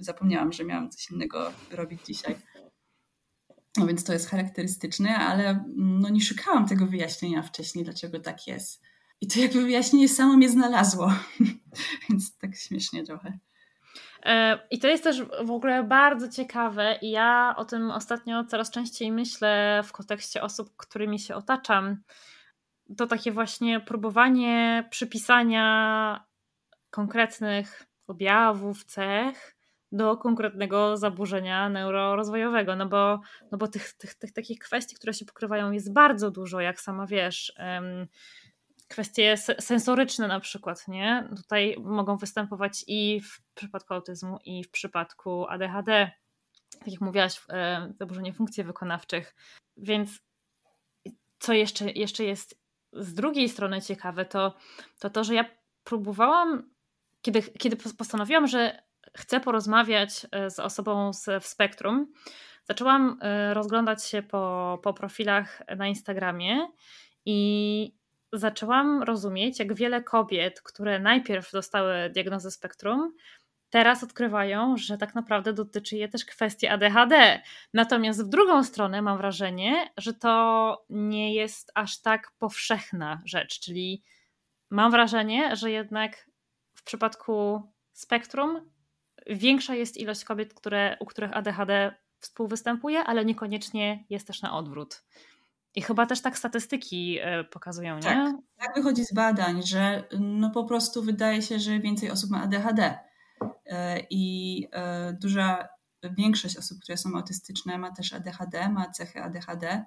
zapomniałam, 0.00 0.52
że 0.52 0.64
miałam 0.64 0.90
coś 0.90 1.10
innego 1.10 1.52
robić 1.70 2.00
dzisiaj. 2.06 2.36
No 3.76 3.86
więc 3.86 4.04
to 4.04 4.12
jest 4.12 4.28
charakterystyczne, 4.28 5.16
ale 5.16 5.48
mm, 5.50 6.00
no 6.00 6.08
nie 6.08 6.20
szukałam 6.20 6.68
tego 6.68 6.86
wyjaśnienia 6.86 7.42
wcześniej, 7.42 7.84
dlaczego 7.84 8.20
tak 8.20 8.46
jest. 8.46 8.82
I 9.20 9.26
to 9.26 9.40
jakby 9.40 9.62
wyjaśnienie 9.62 10.08
samo 10.08 10.36
mnie 10.36 10.48
znalazło. 10.48 11.14
więc 12.10 12.38
tak 12.38 12.56
śmiesznie 12.56 13.04
trochę. 13.04 13.38
E, 14.22 14.58
I 14.70 14.78
to 14.78 14.88
jest 14.88 15.04
też 15.04 15.22
w 15.22 15.50
ogóle 15.50 15.84
bardzo 15.84 16.28
ciekawe, 16.28 16.98
i 17.02 17.10
ja 17.10 17.54
o 17.56 17.64
tym 17.64 17.90
ostatnio 17.90 18.44
coraz 18.44 18.70
częściej 18.70 19.12
myślę 19.12 19.82
w 19.84 19.92
kontekście 19.92 20.42
osób, 20.42 20.76
którymi 20.76 21.18
się 21.18 21.34
otaczam. 21.34 22.02
To 22.96 23.06
takie 23.06 23.32
właśnie 23.32 23.80
próbowanie 23.80 24.88
przypisania 24.90 26.24
konkretnych 26.90 27.86
objawów, 28.06 28.84
cech 28.84 29.56
do 29.92 30.16
konkretnego 30.16 30.96
zaburzenia 30.96 31.68
neurorozwojowego, 31.68 32.76
no 32.76 32.86
bo, 32.86 33.20
no 33.52 33.58
bo 33.58 33.68
tych, 33.68 33.92
tych, 33.92 34.14
tych 34.14 34.32
takich 34.32 34.58
kwestii, 34.58 34.96
które 34.96 35.14
się 35.14 35.24
pokrywają, 35.24 35.70
jest 35.70 35.92
bardzo 35.92 36.30
dużo, 36.30 36.60
jak 36.60 36.80
sama 36.80 37.06
wiesz 37.06 37.52
kwestie 38.90 39.36
sensoryczne 39.60 40.28
na 40.28 40.40
przykład, 40.40 40.88
nie? 40.88 41.28
Tutaj 41.36 41.76
mogą 41.78 42.16
występować 42.16 42.84
i 42.86 43.20
w 43.20 43.42
przypadku 43.54 43.94
autyzmu, 43.94 44.38
i 44.44 44.64
w 44.64 44.70
przypadku 44.70 45.46
ADHD, 45.48 46.10
tak 46.78 46.88
jak 46.88 47.00
mówiłaś, 47.00 47.40
e, 47.48 47.92
zaburzenie 47.98 48.32
funkcji 48.32 48.64
wykonawczych. 48.64 49.34
Więc 49.76 50.10
co 51.38 51.52
jeszcze, 51.52 51.90
jeszcze 51.90 52.24
jest 52.24 52.60
z 52.92 53.14
drugiej 53.14 53.48
strony 53.48 53.82
ciekawe, 53.82 54.24
to, 54.24 54.56
to 54.98 55.10
to, 55.10 55.24
że 55.24 55.34
ja 55.34 55.44
próbowałam, 55.84 56.70
kiedy, 57.22 57.42
kiedy 57.42 57.76
postanowiłam, 57.76 58.46
że 58.46 58.82
chcę 59.16 59.40
porozmawiać 59.40 60.26
e, 60.32 60.50
z 60.50 60.58
osobą 60.58 61.12
z, 61.12 61.44
w 61.44 61.46
spektrum, 61.46 62.12
zaczęłam 62.64 63.18
e, 63.20 63.54
rozglądać 63.54 64.04
się 64.04 64.22
po, 64.22 64.78
po 64.82 64.94
profilach 64.94 65.62
na 65.76 65.86
Instagramie 65.86 66.68
i 67.24 67.99
zaczęłam 68.32 69.02
rozumieć, 69.02 69.58
jak 69.58 69.74
wiele 69.74 70.02
kobiet, 70.02 70.60
które 70.62 70.98
najpierw 70.98 71.52
dostały 71.52 72.10
diagnozę 72.14 72.50
spektrum, 72.50 73.12
teraz 73.70 74.04
odkrywają, 74.04 74.76
że 74.76 74.98
tak 74.98 75.14
naprawdę 75.14 75.52
dotyczy 75.52 75.96
je 75.96 76.08
też 76.08 76.24
kwestii 76.24 76.66
ADHD. 76.66 77.42
Natomiast 77.74 78.24
w 78.24 78.28
drugą 78.28 78.64
stronę 78.64 79.02
mam 79.02 79.18
wrażenie, 79.18 79.90
że 79.96 80.14
to 80.14 80.84
nie 80.90 81.34
jest 81.34 81.72
aż 81.74 82.00
tak 82.00 82.32
powszechna 82.38 83.22
rzecz, 83.24 83.60
czyli 83.60 84.02
mam 84.70 84.90
wrażenie, 84.90 85.56
że 85.56 85.70
jednak 85.70 86.30
w 86.74 86.82
przypadku 86.82 87.62
spektrum 87.92 88.70
większa 89.26 89.74
jest 89.74 89.96
ilość 89.96 90.24
kobiet, 90.24 90.54
które, 90.54 90.96
u 91.00 91.06
których 91.06 91.36
ADHD 91.36 91.94
współwystępuje, 92.20 93.04
ale 93.04 93.24
niekoniecznie 93.24 94.04
jest 94.10 94.26
też 94.26 94.42
na 94.42 94.56
odwrót. 94.56 95.02
I 95.74 95.82
chyba 95.82 96.06
też 96.06 96.20
tak 96.20 96.38
statystyki 96.38 97.18
e, 97.22 97.44
pokazują, 97.44 97.94
nie? 97.94 98.02
Tak, 98.02 98.36
tak 98.58 98.74
wychodzi 98.74 99.04
z 99.04 99.14
badań, 99.14 99.62
że 99.62 100.04
no 100.20 100.50
po 100.50 100.64
prostu 100.64 101.02
wydaje 101.02 101.42
się, 101.42 101.58
że 101.58 101.78
więcej 101.78 102.10
osób 102.10 102.30
ma 102.30 102.42
ADHD. 102.42 102.98
E, 103.66 104.00
I 104.10 104.66
e, 104.72 105.12
duża 105.12 105.68
większość 106.02 106.56
osób, 106.56 106.78
które 106.80 106.96
są 106.96 107.16
autystyczne, 107.16 107.78
ma 107.78 107.90
też 107.92 108.12
ADHD, 108.12 108.68
ma 108.68 108.90
cechy 108.90 109.22
ADHD. 109.22 109.84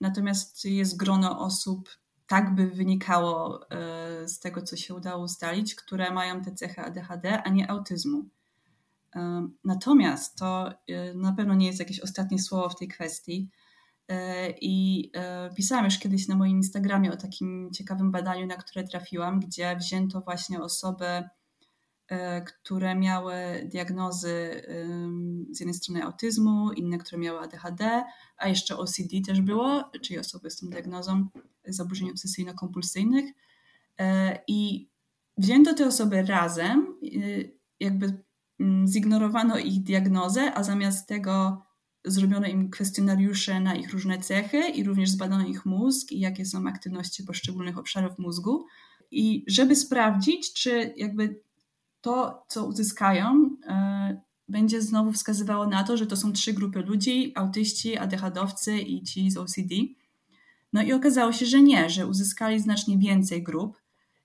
Natomiast 0.00 0.64
jest 0.64 0.96
grono 0.96 1.40
osób, 1.40 1.88
tak 2.26 2.54
by 2.54 2.66
wynikało 2.66 3.60
z 4.24 4.38
tego, 4.38 4.62
co 4.62 4.76
się 4.76 4.94
udało 4.94 5.24
ustalić, 5.24 5.74
które 5.74 6.10
mają 6.10 6.42
te 6.42 6.52
cechy 6.52 6.80
ADHD, 6.80 7.42
a 7.42 7.48
nie 7.48 7.70
autyzmu. 7.70 8.24
Natomiast 9.64 10.38
to 10.38 10.70
na 11.14 11.32
pewno 11.32 11.54
nie 11.54 11.66
jest 11.66 11.78
jakieś 11.78 12.00
ostatnie 12.00 12.38
słowo 12.38 12.68
w 12.68 12.76
tej 12.76 12.88
kwestii 12.88 13.50
I 14.60 15.10
e, 15.14 15.50
pisałam 15.54 15.84
już 15.84 15.98
kiedyś 15.98 16.28
na 16.28 16.36
moim 16.36 16.56
Instagramie 16.56 17.12
o 17.12 17.16
takim 17.16 17.70
ciekawym 17.72 18.12
badaniu, 18.12 18.46
na 18.46 18.56
które 18.56 18.84
trafiłam, 18.84 19.40
gdzie 19.40 19.76
wzięto 19.76 20.20
właśnie 20.20 20.60
osoby, 20.60 21.22
e, 22.08 22.42
które 22.42 22.94
miały 22.94 23.34
diagnozy 23.72 24.62
z 25.50 25.60
jednej 25.60 25.74
strony 25.74 26.04
autyzmu, 26.04 26.72
inne, 26.72 26.98
które 26.98 27.18
miały 27.18 27.40
ADHD, 27.40 28.04
a 28.36 28.48
jeszcze 28.48 28.76
OCD 28.76 29.20
też 29.26 29.40
było, 29.40 29.90
czyli 30.02 30.18
osoby 30.18 30.50
z 30.50 30.56
tą 30.56 30.66
diagnozą 30.66 31.26
zaburzeń 31.64 32.10
obsesyjno-kompulsyjnych. 32.10 33.24
I 34.48 34.88
wzięto 35.38 35.74
te 35.74 35.86
osoby 35.86 36.22
razem, 36.22 36.86
jakby 37.80 38.22
mm, 38.60 38.88
zignorowano 38.88 39.58
ich 39.58 39.82
diagnozę, 39.82 40.54
a 40.54 40.62
zamiast 40.62 41.08
tego 41.08 41.62
zrobiono 42.04 42.46
im 42.46 42.70
kwestionariusze 42.70 43.60
na 43.60 43.74
ich 43.74 43.92
różne 43.92 44.18
cechy 44.18 44.68
i 44.68 44.84
również 44.84 45.10
zbadano 45.10 45.46
ich 45.46 45.66
mózg 45.66 46.12
i 46.12 46.20
jakie 46.20 46.46
są 46.46 46.66
aktywności 46.66 47.24
poszczególnych 47.24 47.78
obszarów 47.78 48.18
mózgu. 48.18 48.66
I 49.10 49.44
żeby 49.46 49.76
sprawdzić, 49.76 50.52
czy 50.52 50.94
jakby 50.96 51.40
to, 52.00 52.44
co 52.48 52.66
uzyskają, 52.66 53.50
e, 53.66 54.20
będzie 54.48 54.82
znowu 54.82 55.12
wskazywało 55.12 55.66
na 55.66 55.84
to, 55.84 55.96
że 55.96 56.06
to 56.06 56.16
są 56.16 56.32
trzy 56.32 56.52
grupy 56.52 56.82
ludzi: 56.82 57.32
autyści, 57.34 57.96
ADHD-owcy 57.96 58.78
i 58.78 59.02
ci 59.02 59.30
z 59.30 59.36
OCD. 59.36 59.74
No 60.72 60.82
i 60.82 60.92
okazało 60.92 61.32
się, 61.32 61.46
że 61.46 61.62
nie, 61.62 61.90
że 61.90 62.06
uzyskali 62.06 62.60
znacznie 62.60 62.98
więcej 62.98 63.42
grup. 63.42 63.82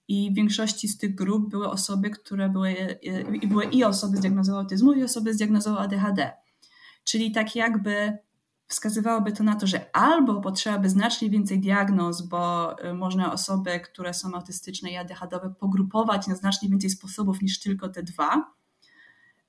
I 0.07 0.31
w 0.31 0.35
większości 0.35 0.87
z 0.87 0.97
tych 0.97 1.15
grup 1.15 1.49
były 1.49 1.69
osoby, 1.69 2.09
które 2.09 2.49
były, 2.49 2.69
e, 2.69 3.35
i 3.35 3.47
były 3.47 3.65
i 3.65 3.83
osoby 3.83 4.17
z 4.17 4.19
diagnozą 4.19 4.57
autyzmu, 4.57 4.93
i 4.93 5.03
osoby 5.03 5.33
z 5.33 5.37
diagnozą 5.37 5.77
ADHD. 5.77 6.31
Czyli 7.09 7.31
tak 7.31 7.55
jakby 7.55 8.17
wskazywałoby 8.67 9.31
to 9.31 9.43
na 9.43 9.55
to, 9.55 9.67
że 9.67 9.95
albo 9.95 10.41
potrzeba 10.41 10.79
by 10.79 10.89
znacznie 10.89 11.29
więcej 11.29 11.59
diagnoz, 11.59 12.21
bo 12.21 12.75
y, 12.85 12.93
można 12.93 13.33
osoby, 13.33 13.79
które 13.79 14.13
są 14.13 14.33
autystyczne 14.33 14.91
i 14.91 14.97
ADHD 14.97 15.39
pogrupować 15.59 16.27
na 16.27 16.35
znacznie 16.35 16.69
więcej 16.69 16.89
sposobów 16.89 17.41
niż 17.41 17.59
tylko 17.59 17.89
te 17.89 18.03
dwa. 18.03 18.53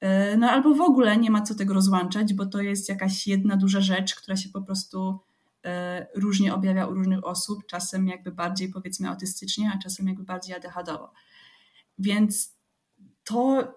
Y, 0.04 0.36
no 0.38 0.50
albo 0.50 0.74
w 0.74 0.80
ogóle 0.80 1.16
nie 1.16 1.30
ma 1.30 1.42
co 1.42 1.54
tego 1.54 1.74
rozłączać, 1.74 2.34
bo 2.34 2.46
to 2.46 2.60
jest 2.60 2.88
jakaś 2.88 3.26
jedna 3.26 3.56
duża 3.56 3.80
rzecz, 3.80 4.14
która 4.14 4.36
się 4.36 4.48
po 4.48 4.62
prostu 4.62 5.18
y, 5.66 6.20
różnie 6.20 6.54
objawia 6.54 6.86
u 6.86 6.94
różnych 6.94 7.24
osób, 7.24 7.66
czasem 7.66 8.08
jakby 8.08 8.32
bardziej 8.32 8.68
powiedzmy 8.68 9.08
autystycznie, 9.08 9.72
a 9.74 9.78
czasem 9.78 10.08
jakby 10.08 10.22
bardziej 10.22 10.56
ADHD-owo. 10.56 11.12
Więc 11.98 12.54
to 13.24 13.74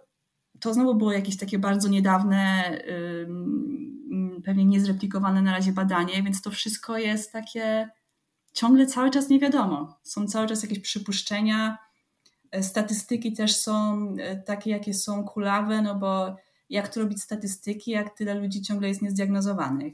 to 0.63 0.73
znowu 0.73 0.95
było 0.95 1.11
jakieś 1.11 1.37
takie 1.37 1.59
bardzo 1.59 1.89
niedawne, 1.89 2.63
pewnie 4.45 4.65
niezreplikowane 4.65 5.41
na 5.41 5.51
razie 5.51 5.71
badanie, 5.71 6.23
więc 6.23 6.41
to 6.41 6.51
wszystko 6.51 6.97
jest 6.97 7.31
takie 7.31 7.89
ciągle 8.53 8.85
cały 8.85 9.09
czas 9.09 9.29
nie 9.29 9.39
wiadomo. 9.39 9.99
Są 10.03 10.27
cały 10.27 10.47
czas 10.47 10.63
jakieś 10.63 10.79
przypuszczenia. 10.79 11.77
E, 12.51 12.63
statystyki 12.63 13.33
też 13.33 13.55
są 13.55 14.07
e, 14.19 14.35
takie, 14.35 14.71
jakie 14.71 14.93
są 14.93 15.25
kulawe, 15.25 15.81
no 15.81 15.95
bo 15.95 16.35
jak 16.69 16.93
tu 16.93 16.99
robić 16.99 17.21
statystyki, 17.21 17.91
jak 17.91 18.17
tyle 18.17 18.35
ludzi 18.35 18.61
ciągle 18.61 18.87
jest 18.87 19.01
niezdiagnozowanych. 19.01 19.93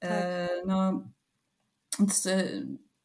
E, 0.00 0.08
tak. 0.08 0.66
No, 0.66 1.02
więc 1.98 2.28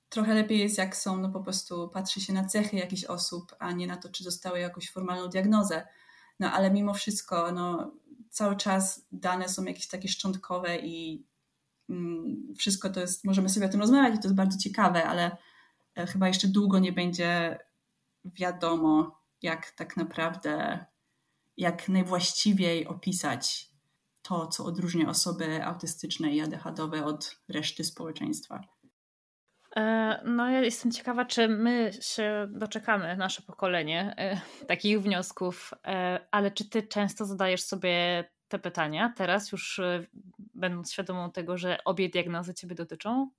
trochę 0.10 0.34
lepiej 0.34 0.60
jest, 0.60 0.78
jak 0.78 0.98
są, 0.98 1.18
no 1.18 1.30
po 1.30 1.40
prostu 1.40 1.90
patrzy 1.90 2.22
się 2.22 2.34
na 2.34 2.46
cechy 2.46 2.78
jakichś 2.78 3.04
osób, 3.04 3.56
a 3.60 3.72
nie 3.72 3.88
na 3.88 3.98
to, 3.98 4.10
czy 4.10 4.24
dostały 4.24 4.60
jakąś 4.60 4.92
formalną 4.92 5.28
diagnozę. 5.28 5.88
No 6.42 6.52
ale 6.52 6.72
mimo 6.72 6.94
wszystko, 6.94 7.52
no, 7.52 7.94
cały 8.30 8.56
czas 8.56 9.08
dane 9.12 9.50
są 9.50 9.64
jakieś 9.64 9.88
takie 9.88 10.08
szczątkowe 10.08 10.78
i 10.80 11.26
mm, 11.90 12.54
wszystko 12.58 12.90
to 12.90 13.00
jest, 13.00 13.26
możemy 13.26 13.50
sobie 13.50 13.66
o 13.66 13.70
tym 13.70 13.80
rozmawiać 13.80 14.16
i 14.16 14.20
to 14.20 14.28
jest 14.28 14.36
bardzo 14.36 14.58
ciekawe, 14.58 15.04
ale 15.04 15.38
e, 15.96 16.06
chyba 16.08 16.28
jeszcze 16.28 16.48
długo 16.48 16.80
nie 16.80 16.94
będzie 16.94 17.60
wiadomo, 18.26 19.22
jak 19.42 19.72
tak 19.72 19.98
naprawdę, 19.98 20.86
jak 21.58 21.90
najwłaściwiej 21.90 22.88
opisać 22.88 23.70
to, 24.22 24.48
co 24.48 24.66
odróżnia 24.66 25.10
osoby 25.10 25.66
autystyczne 25.66 26.36
i 26.36 26.42
ADHD 26.42 27.06
od 27.06 27.38
reszty 27.50 27.84
społeczeństwa. 27.84 28.81
E, 29.76 30.22
no, 30.26 30.50
ja 30.50 30.62
jestem 30.62 30.92
ciekawa, 30.92 31.26
czy 31.26 31.48
my 31.48 31.92
się 32.02 32.48
doczekamy, 32.52 33.18
nasze 33.18 33.42
pokolenie, 33.42 34.14
e, 34.18 34.42
takich 34.68 35.02
wniosków, 35.02 35.74
e, 35.86 36.20
ale 36.32 36.52
czy 36.52 36.70
ty 36.70 36.84
często 36.84 37.26
zadajesz 37.26 37.64
sobie 37.64 38.24
te 38.48 38.60
pytania, 38.60 39.14
teraz 39.18 39.52
już 39.52 39.82
będąc 40.38 40.94
świadomą 40.94 41.32
tego, 41.32 41.58
że 41.58 41.78
obie 41.86 42.10
diagnozy 42.10 42.54
ciebie 42.54 42.76
dotyczą? 42.76 43.30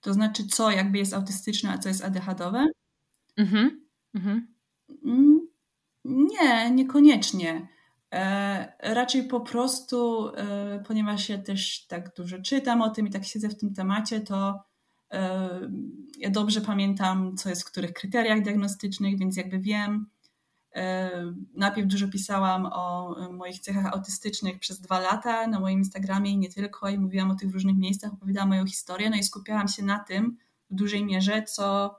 To 0.00 0.12
znaczy, 0.12 0.46
co 0.46 0.70
jakby 0.70 0.98
jest 0.98 1.14
autystyczne, 1.14 1.70
a 1.70 1.78
co 1.78 1.88
jest 1.88 2.04
ADHD-owe? 2.04 2.66
Mhm. 3.36 3.86
mhm. 4.14 4.54
Mm, 5.04 5.48
nie, 6.04 6.70
niekoniecznie. 6.70 7.68
E, 8.12 8.72
raczej 8.94 9.24
po 9.24 9.40
prostu, 9.40 10.28
e, 10.36 10.82
ponieważ 10.86 11.28
ja 11.28 11.38
też 11.38 11.86
tak 11.86 12.14
dużo 12.14 12.38
czytam 12.38 12.82
o 12.82 12.90
tym 12.90 13.06
i 13.06 13.10
tak 13.10 13.24
siedzę 13.24 13.48
w 13.48 13.58
tym 13.58 13.74
temacie, 13.74 14.20
to 14.20 14.69
ja 16.18 16.30
dobrze 16.30 16.60
pamiętam, 16.60 17.36
co 17.36 17.48
jest 17.48 17.62
w 17.62 17.70
których 17.70 17.92
kryteriach 17.92 18.42
diagnostycznych, 18.42 19.18
więc 19.18 19.36
jakby 19.36 19.58
wiem. 19.58 20.06
Najpierw 21.54 21.88
dużo 21.88 22.08
pisałam 22.08 22.66
o 22.72 23.16
moich 23.32 23.60
cechach 23.60 23.86
autystycznych 23.86 24.58
przez 24.58 24.80
dwa 24.80 25.00
lata 25.00 25.46
na 25.46 25.60
moim 25.60 25.78
Instagramie 25.78 26.30
i 26.30 26.38
nie 26.38 26.48
tylko, 26.48 26.88
i 26.88 26.98
mówiłam 26.98 27.30
o 27.30 27.34
tych 27.34 27.52
różnych 27.52 27.76
miejscach, 27.76 28.12
opowiadałam 28.12 28.48
moją 28.48 28.66
historię, 28.66 29.10
no 29.10 29.16
i 29.16 29.22
skupiałam 29.22 29.68
się 29.68 29.82
na 29.82 29.98
tym 29.98 30.36
w 30.70 30.74
dużej 30.74 31.04
mierze, 31.04 31.42
co 31.42 31.96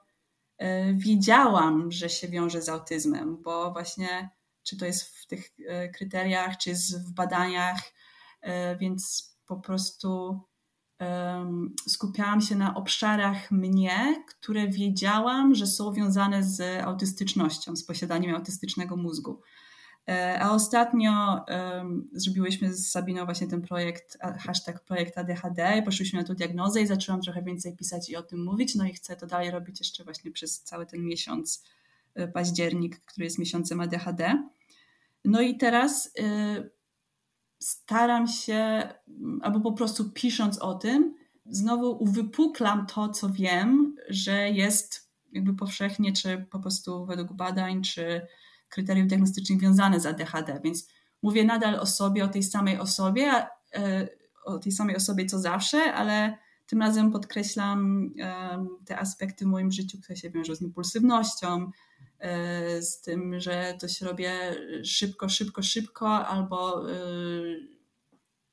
wiedziałam, 0.93 1.91
że 1.91 2.09
się 2.09 2.27
wiąże 2.27 2.61
z 2.61 2.69
autyzmem, 2.69 3.41
bo 3.41 3.71
właśnie 3.71 4.29
czy 4.63 4.77
to 4.77 4.85
jest 4.85 5.17
w 5.17 5.27
tych 5.27 5.51
e, 5.67 5.89
kryteriach, 5.89 6.57
czy 6.57 6.69
jest 6.69 7.07
w 7.07 7.13
badaniach, 7.13 7.81
e, 8.41 8.75
więc 8.77 9.31
po 9.45 9.59
prostu 9.59 10.41
skupiałam 11.87 12.41
się 12.41 12.55
na 12.55 12.75
obszarach 12.75 13.51
mnie, 13.51 14.23
które 14.27 14.67
wiedziałam, 14.67 15.55
że 15.55 15.67
są 15.67 15.93
wiązane 15.93 16.43
z 16.43 16.83
autystycznością, 16.83 17.75
z 17.75 17.83
posiadaniem 17.83 18.35
autystycznego 18.35 18.97
mózgu. 18.97 19.41
E, 20.09 20.39
a 20.39 20.51
ostatnio 20.51 21.45
um, 21.47 22.09
zrobiłyśmy 22.13 22.73
z 22.73 22.91
Sabiną 22.91 23.25
właśnie 23.25 23.47
ten 23.47 23.61
projekt, 23.61 24.17
hashtag 24.39 24.83
projekt 24.83 25.17
ADHD, 25.17 25.81
poszłyśmy 25.85 26.19
na 26.19 26.27
tą 26.27 26.33
diagnozę 26.33 26.81
i 26.81 26.87
zaczęłam 26.87 27.21
trochę 27.21 27.43
więcej 27.43 27.75
pisać 27.75 28.09
i 28.09 28.15
o 28.15 28.23
tym 28.23 28.43
mówić, 28.43 28.75
no 28.75 28.85
i 28.85 28.93
chcę 28.93 29.15
to 29.15 29.27
dalej 29.27 29.51
robić 29.51 29.79
jeszcze 29.79 30.03
właśnie 30.03 30.31
przez 30.31 30.61
cały 30.61 30.85
ten 30.85 31.05
miesiąc 31.05 31.63
E, 32.15 32.27
październik, 32.27 32.99
który 32.99 33.25
jest 33.25 33.39
miesiącem 33.39 33.81
ADHD. 33.81 34.43
No 35.25 35.41
i 35.41 35.57
teraz 35.57 36.05
y, 36.05 36.71
staram 37.61 38.27
się, 38.27 38.89
albo 39.41 39.59
po 39.59 39.71
prostu 39.71 40.09
pisząc 40.09 40.59
o 40.59 40.73
tym, 40.73 41.15
znowu 41.45 42.03
uwypuklam 42.03 42.85
to, 42.85 43.09
co 43.09 43.29
wiem, 43.29 43.95
że 44.09 44.49
jest 44.49 45.11
jakby 45.31 45.53
powszechnie, 45.53 46.13
czy 46.13 46.45
po 46.49 46.59
prostu 46.59 47.05
według 47.05 47.33
badań, 47.33 47.83
czy 47.83 48.27
kryteriów 48.69 49.07
diagnostycznych 49.07 49.59
wiązane 49.59 49.99
z 49.99 50.05
ADHD. 50.05 50.59
Więc 50.63 50.87
mówię 51.21 51.43
nadal 51.43 51.75
o 51.75 51.85
sobie, 51.85 52.23
o 52.23 52.27
tej 52.27 52.43
samej 52.43 52.79
osobie, 52.79 53.47
e, 53.75 54.07
o 54.45 54.59
tej 54.59 54.71
samej 54.71 54.95
osobie 54.95 55.25
co 55.25 55.39
zawsze, 55.39 55.93
ale 55.93 56.37
tym 56.65 56.81
razem 56.81 57.11
podkreślam 57.11 58.09
te 58.85 58.99
aspekty 58.99 59.45
w 59.45 59.47
moim 59.47 59.71
życiu, 59.71 59.97
które 60.01 60.15
się 60.15 60.29
wiążą 60.29 60.55
z 60.55 60.61
impulsywnością, 60.61 61.71
z 62.81 63.01
tym, 63.01 63.39
że 63.39 63.77
to 63.79 63.87
się 63.87 64.05
robię 64.05 64.55
szybko, 64.83 65.29
szybko, 65.29 65.63
szybko, 65.63 66.27
albo 66.27 66.91
e, 66.91 66.95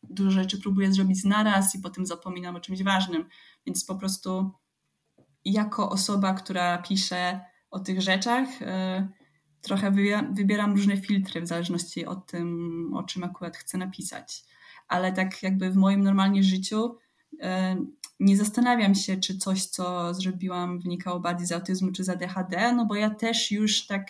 dużo 0.03 0.31
rzeczy 0.31 0.59
próbuję 0.59 0.93
zrobić 0.93 1.25
naraz 1.25 1.75
i 1.75 1.79
potem 1.81 2.07
zapominam 2.07 2.57
o 2.57 2.61
czymś 2.61 2.83
ważnym. 2.83 3.29
Więc 3.67 3.85
po 3.85 3.95
prostu 3.95 4.51
jako 5.45 5.91
osoba, 5.91 6.35
która 6.35 6.79
pisze 6.79 7.41
o 7.71 7.79
tych 7.79 8.03
rzeczach, 8.03 8.49
e, 8.63 9.09
trochę 9.61 9.91
wybieram 10.33 10.73
różne 10.73 10.97
filtry 10.97 11.41
w 11.41 11.47
zależności 11.47 12.07
od 12.07 12.27
tym, 12.27 12.91
o 12.95 13.03
czym 13.03 13.25
akurat 13.25 13.57
chcę 13.57 13.79
napisać. 13.79 14.45
Ale 14.89 15.13
tak 15.13 15.43
jakby 15.43 15.71
w 15.71 15.77
moim 15.77 16.03
normalnym 16.03 16.43
życiu 16.43 16.97
nie 18.21 18.37
zastanawiam 18.37 18.95
się, 18.95 19.17
czy 19.17 19.39
coś, 19.39 19.65
co 19.65 20.15
zrobiłam, 20.15 20.79
wynikało 20.79 21.21
bardziej 21.21 21.47
z 21.47 21.53
autyzmu 21.53 21.93
czy 21.93 22.05
z 22.05 22.09
ADHD, 22.09 22.73
no 22.73 22.87
bo 22.87 22.95
ja 22.95 23.11
też 23.11 23.51
już 23.51 23.87
tak 23.87 24.07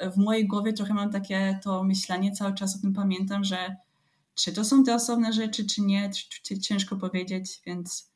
w 0.00 0.16
mojej 0.16 0.46
głowie 0.46 0.72
trochę 0.72 0.94
mam 0.94 1.10
takie 1.10 1.58
to 1.62 1.84
myślenie, 1.84 2.32
cały 2.32 2.54
czas 2.54 2.76
o 2.76 2.80
tym 2.80 2.94
pamiętam, 2.94 3.44
że 3.44 3.76
czy 4.34 4.52
to 4.52 4.64
są 4.64 4.84
te 4.84 4.94
osobne 4.94 5.32
rzeczy, 5.32 5.66
czy 5.66 5.82
nie, 5.82 6.10
ciężko 6.62 6.96
powiedzieć, 6.96 7.60
więc 7.66 8.10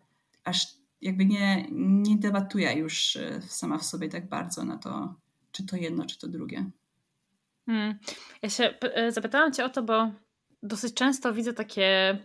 aż 0.45 0.66
jakby 1.01 1.27
nie, 1.27 1.66
nie 1.71 2.16
debatuję 2.16 2.73
już 2.73 3.16
e, 3.16 3.43
sama 3.43 3.79
w 3.79 3.85
sobie 3.85 4.09
tak 4.09 4.29
bardzo 4.29 4.64
na 4.64 4.79
to, 4.79 5.14
czy 5.53 5.66
to 5.66 5.77
jedno, 5.77 6.07
czy 6.07 6.18
to 6.18 6.29
drugie. 6.29 6.71
Hmm. 7.66 7.99
Ja 8.43 8.51
się 8.51 8.75
e, 8.81 9.12
zapytałam 9.12 9.53
Cię 9.53 9.64
o 9.64 9.68
to, 9.68 9.83
bo 9.83 10.11
dosyć 10.62 10.95
często 10.95 11.35
widzę 11.35 11.53
takie 11.53 12.18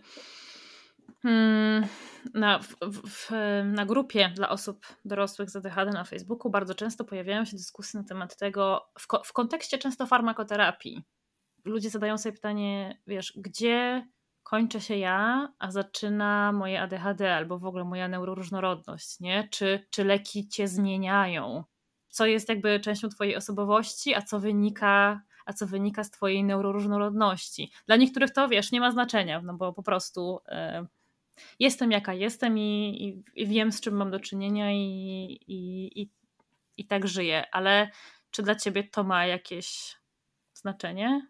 na, 2.34 2.58
w, 2.58 2.76
w, 3.08 3.30
na 3.64 3.86
grupie 3.86 4.32
dla 4.34 4.48
osób 4.48 4.86
dorosłych 5.04 5.50
z 5.50 5.56
ADHD 5.56 5.90
na 5.90 6.04
Facebooku 6.04 6.50
bardzo 6.50 6.74
często 6.74 7.04
pojawiają 7.04 7.44
się 7.44 7.56
dyskusje 7.56 8.00
na 8.00 8.06
temat 8.06 8.36
tego, 8.36 8.90
w, 8.98 9.06
w 9.24 9.32
kontekście 9.32 9.78
często 9.78 10.06
farmakoterapii. 10.06 11.02
Ludzie 11.64 11.90
zadają 11.90 12.18
sobie 12.18 12.32
pytanie, 12.32 13.00
wiesz, 13.06 13.32
gdzie 13.36 14.08
kończę 14.42 14.80
się 14.80 14.96
ja, 14.96 15.52
a 15.58 15.70
zaczyna 15.70 16.52
moje 16.52 16.82
ADHD 16.82 17.34
albo 17.34 17.58
w 17.58 17.64
ogóle 17.64 17.84
moja 17.84 18.08
neuroróżnorodność, 18.08 19.20
nie? 19.20 19.48
Czy, 19.50 19.86
czy 19.90 20.04
leki 20.04 20.48
cię 20.48 20.68
zmieniają? 20.68 21.64
Co 22.08 22.26
jest 22.26 22.48
jakby 22.48 22.80
częścią 22.80 23.08
twojej 23.08 23.36
osobowości, 23.36 24.14
a 24.14 24.22
co 24.22 24.40
wynika 24.40 25.20
a 25.46 25.52
co 25.52 25.66
wynika 25.66 26.04
z 26.04 26.10
twojej 26.10 26.44
neuroróżnorodności. 26.44 27.72
Dla 27.86 27.96
niektórych 27.96 28.30
to, 28.30 28.48
wiesz, 28.48 28.72
nie 28.72 28.80
ma 28.80 28.90
znaczenia, 28.90 29.42
no 29.44 29.54
bo 29.54 29.72
po 29.72 29.82
prostu 29.82 30.40
e, 30.48 30.86
jestem 31.58 31.90
jaka 31.92 32.14
jestem 32.14 32.58
i, 32.58 32.88
i, 33.04 33.42
i 33.42 33.46
wiem, 33.46 33.72
z 33.72 33.80
czym 33.80 33.94
mam 33.94 34.10
do 34.10 34.20
czynienia 34.20 34.72
i, 34.72 35.38
i, 35.46 36.10
i 36.76 36.86
tak 36.86 37.08
żyję. 37.08 37.44
Ale 37.52 37.90
czy 38.30 38.42
dla 38.42 38.54
ciebie 38.54 38.84
to 38.84 39.04
ma 39.04 39.26
jakieś 39.26 39.96
znaczenie? 40.54 41.28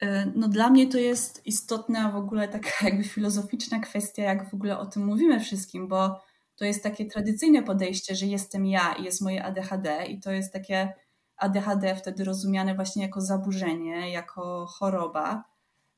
E, 0.00 0.26
no 0.34 0.48
dla 0.48 0.70
mnie 0.70 0.88
to 0.88 0.98
jest 0.98 1.46
istotna 1.46 2.10
w 2.10 2.16
ogóle 2.16 2.48
taka 2.48 2.70
jakby 2.88 3.04
filozoficzna 3.04 3.78
kwestia, 3.80 4.22
jak 4.22 4.50
w 4.50 4.54
ogóle 4.54 4.78
o 4.78 4.86
tym 4.86 5.04
mówimy 5.04 5.40
wszystkim, 5.40 5.88
bo 5.88 6.20
to 6.56 6.64
jest 6.64 6.82
takie 6.82 7.06
tradycyjne 7.06 7.62
podejście, 7.62 8.14
że 8.14 8.26
jestem 8.26 8.66
ja 8.66 8.92
i 8.92 9.04
jest 9.04 9.20
moje 9.20 9.44
ADHD 9.44 10.06
i 10.06 10.20
to 10.20 10.32
jest 10.32 10.52
takie 10.52 10.92
ADHD 11.36 11.96
wtedy 11.96 12.24
rozumiane 12.24 12.74
właśnie 12.74 13.02
jako 13.02 13.20
zaburzenie, 13.20 14.10
jako 14.10 14.66
choroba 14.66 15.44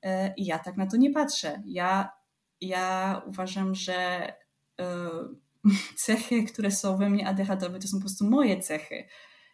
e, 0.02 0.34
i 0.34 0.46
ja 0.46 0.58
tak 0.58 0.76
na 0.76 0.86
to 0.86 0.96
nie 0.96 1.10
patrzę. 1.10 1.62
Ja 1.66 2.19
ja 2.60 3.22
uważam, 3.26 3.74
że 3.74 4.32
e, 4.80 5.10
cechy, 6.06 6.44
które 6.44 6.70
są 6.70 6.96
we 6.96 7.10
mnie 7.10 7.28
ADHD, 7.28 7.80
to 7.80 7.88
są 7.88 7.96
po 7.96 8.00
prostu 8.00 8.24
moje 8.24 8.60
cechy. 8.60 9.08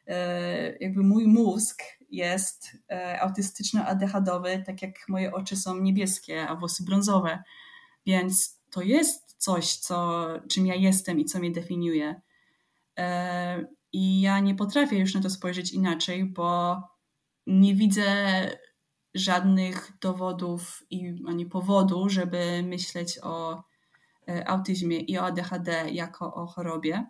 E, 0.07 0.77
jakby 0.81 1.03
mój 1.03 1.27
mózg 1.27 1.83
jest 2.11 2.71
e, 2.91 3.19
autystyczno-ADHD, 3.21 4.63
tak 4.67 4.83
jak 4.83 4.95
moje 5.09 5.33
oczy 5.33 5.57
są 5.57 5.81
niebieskie, 5.81 6.49
a 6.49 6.57
włosy 6.57 6.85
brązowe. 6.85 7.43
Więc 8.07 8.61
to 8.71 8.83
jest 8.83 9.35
coś, 9.39 9.77
co, 9.77 10.27
czym 10.51 10.67
ja 10.67 10.75
jestem 10.75 11.21
i 11.21 11.25
co 11.25 11.39
mnie 11.39 11.51
definiuje. 11.51 12.21
I 13.93 14.21
ja 14.21 14.41
nie 14.41 14.55
potrafię 14.55 14.99
już 14.99 15.15
na 15.15 15.21
to 15.21 15.31
spojrzeć 15.31 15.73
inaczej, 15.73 16.25
bo 16.25 16.83
nie 17.47 17.75
widzę 17.75 18.05
żadnych 19.19 19.93
dowodów 20.01 20.83
i 20.91 21.25
ani 21.29 21.47
powodu, 21.47 22.09
żeby 22.09 22.63
myśleć 22.63 23.19
o 23.23 23.65
e, 24.29 24.49
autyzmie 24.49 25.01
i 25.01 25.19
o 25.19 25.23
ADHD 25.23 25.91
jako 25.91 26.35
o 26.35 26.47
chorobie. 26.47 27.07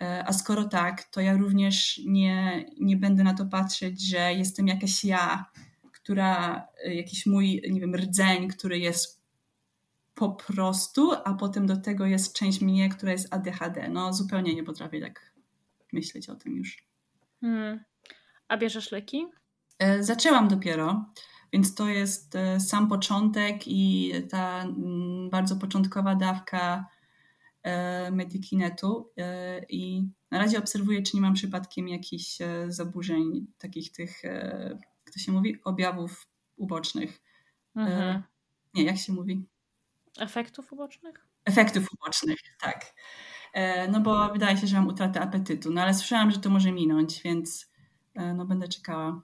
E, 0.00 0.24
a 0.26 0.32
skoro 0.32 0.64
tak, 0.64 1.02
to 1.02 1.20
ja 1.20 1.36
również 1.36 2.00
nie, 2.06 2.66
nie 2.80 2.96
będę 2.96 3.24
na 3.24 3.34
to 3.34 3.46
patrzeć, 3.46 4.08
że 4.08 4.34
jestem 4.34 4.68
jakaś 4.68 5.04
ja, 5.04 5.44
która, 5.92 6.62
e, 6.84 6.94
jakiś 6.94 7.26
mój, 7.26 7.62
nie 7.70 7.80
wiem, 7.80 7.94
rdzeń, 7.94 8.48
który 8.48 8.78
jest 8.78 9.18
po 10.14 10.30
prostu, 10.30 11.12
a 11.24 11.34
potem 11.34 11.66
do 11.66 11.76
tego 11.76 12.06
jest 12.06 12.36
część 12.36 12.60
mnie, 12.60 12.88
która 12.88 13.12
jest 13.12 13.34
ADHD. 13.34 13.88
No 13.88 14.12
zupełnie 14.12 14.54
nie 14.54 14.64
potrafię 14.64 15.00
tak 15.00 15.32
myśleć 15.92 16.28
o 16.28 16.34
tym 16.34 16.56
już. 16.56 16.84
Hmm. 17.40 17.84
A 18.48 18.56
bierzesz 18.56 18.92
leki? 18.92 19.26
E, 19.78 20.02
zaczęłam 20.02 20.48
dopiero, 20.48 21.04
więc 21.52 21.74
to 21.74 21.88
jest 21.88 22.34
e, 22.34 22.60
sam 22.60 22.88
początek 22.88 23.62
i 23.66 24.12
ta 24.30 24.62
mm, 24.62 25.30
bardzo 25.30 25.56
początkowa 25.56 26.14
dawka 26.14 26.86
e, 27.62 28.10
Medikinetu 28.10 29.12
i 29.68 30.08
na 30.30 30.38
razie 30.38 30.58
obserwuję, 30.58 31.02
czy 31.02 31.16
nie 31.16 31.22
mam 31.22 31.34
przypadkiem 31.34 31.88
jakichś 31.88 32.38
zaburzeń, 32.68 33.46
takich 33.58 33.92
tych, 33.92 34.22
jak 34.24 35.14
to 35.14 35.18
się 35.18 35.32
mówi, 35.32 35.56
objawów 35.64 36.26
ubocznych. 36.56 37.20
Mhm. 37.76 38.22
Nie, 38.74 38.84
jak 38.84 38.96
się 38.98 39.12
mówi? 39.12 39.46
Efektów 40.18 40.72
ubocznych? 40.72 41.28
efektów 41.44 41.86
ubocznych, 41.92 42.38
tak. 42.60 42.94
No 43.92 44.00
bo 44.00 44.32
wydaje 44.32 44.56
się, 44.56 44.66
że 44.66 44.76
mam 44.76 44.86
utratę 44.86 45.20
apetytu, 45.20 45.70
no 45.70 45.82
ale 45.82 45.94
słyszałam, 45.94 46.30
że 46.30 46.38
to 46.38 46.50
może 46.50 46.72
minąć, 46.72 47.22
więc 47.22 47.72
no 48.14 48.46
będę 48.46 48.68
czekała. 48.68 49.22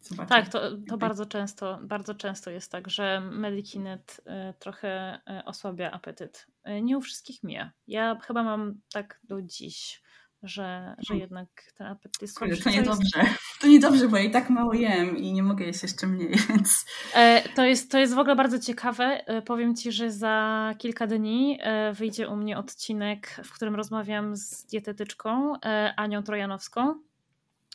Zobaczę. 0.00 0.28
Tak, 0.28 0.48
to, 0.48 0.60
to 0.88 0.98
bardzo, 0.98 1.26
często, 1.26 1.78
bardzo 1.82 2.14
często 2.14 2.50
jest 2.50 2.72
tak, 2.72 2.90
że 2.90 3.20
Medikinet 3.20 4.20
trochę 4.58 5.20
osłabia 5.44 5.90
apetyt. 5.90 6.46
Nie 6.82 6.98
u 6.98 7.00
wszystkich 7.00 7.42
mija. 7.42 7.72
Ja 7.86 8.18
chyba 8.26 8.42
mam 8.42 8.80
tak 8.92 9.20
do 9.24 9.42
dziś 9.42 10.02
że, 10.42 10.94
że 10.98 11.08
hmm. 11.08 11.20
jednak 11.20 11.48
ten 11.74 11.86
apetyt 11.86 12.22
jest 12.22 12.38
słabszy. 12.38 12.62
To 12.62 12.70
niedobrze. 12.70 13.18
Jest... 13.22 13.38
To 13.60 13.66
niedobrze, 13.66 14.08
bo 14.08 14.16
ja 14.16 14.22
i 14.22 14.30
tak 14.30 14.50
mało 14.50 14.74
jem 14.74 15.16
i 15.16 15.32
nie 15.32 15.42
mogę 15.42 15.64
jeść 15.64 15.82
jeszcze 15.82 16.06
mniej, 16.06 16.34
więc... 16.48 16.84
E, 17.14 17.48
to, 17.54 17.64
jest, 17.64 17.90
to 17.90 17.98
jest 17.98 18.14
w 18.14 18.18
ogóle 18.18 18.36
bardzo 18.36 18.58
ciekawe. 18.58 19.04
E, 19.26 19.42
powiem 19.42 19.76
Ci, 19.76 19.92
że 19.92 20.10
za 20.10 20.74
kilka 20.78 21.06
dni 21.06 21.58
e, 21.60 21.92
wyjdzie 21.92 22.28
u 22.28 22.36
mnie 22.36 22.58
odcinek, 22.58 23.40
w 23.44 23.52
którym 23.52 23.74
rozmawiam 23.74 24.36
z 24.36 24.64
dietetyczką 24.64 25.52
Anią 25.96 26.22
Trojanowską. 26.22 26.94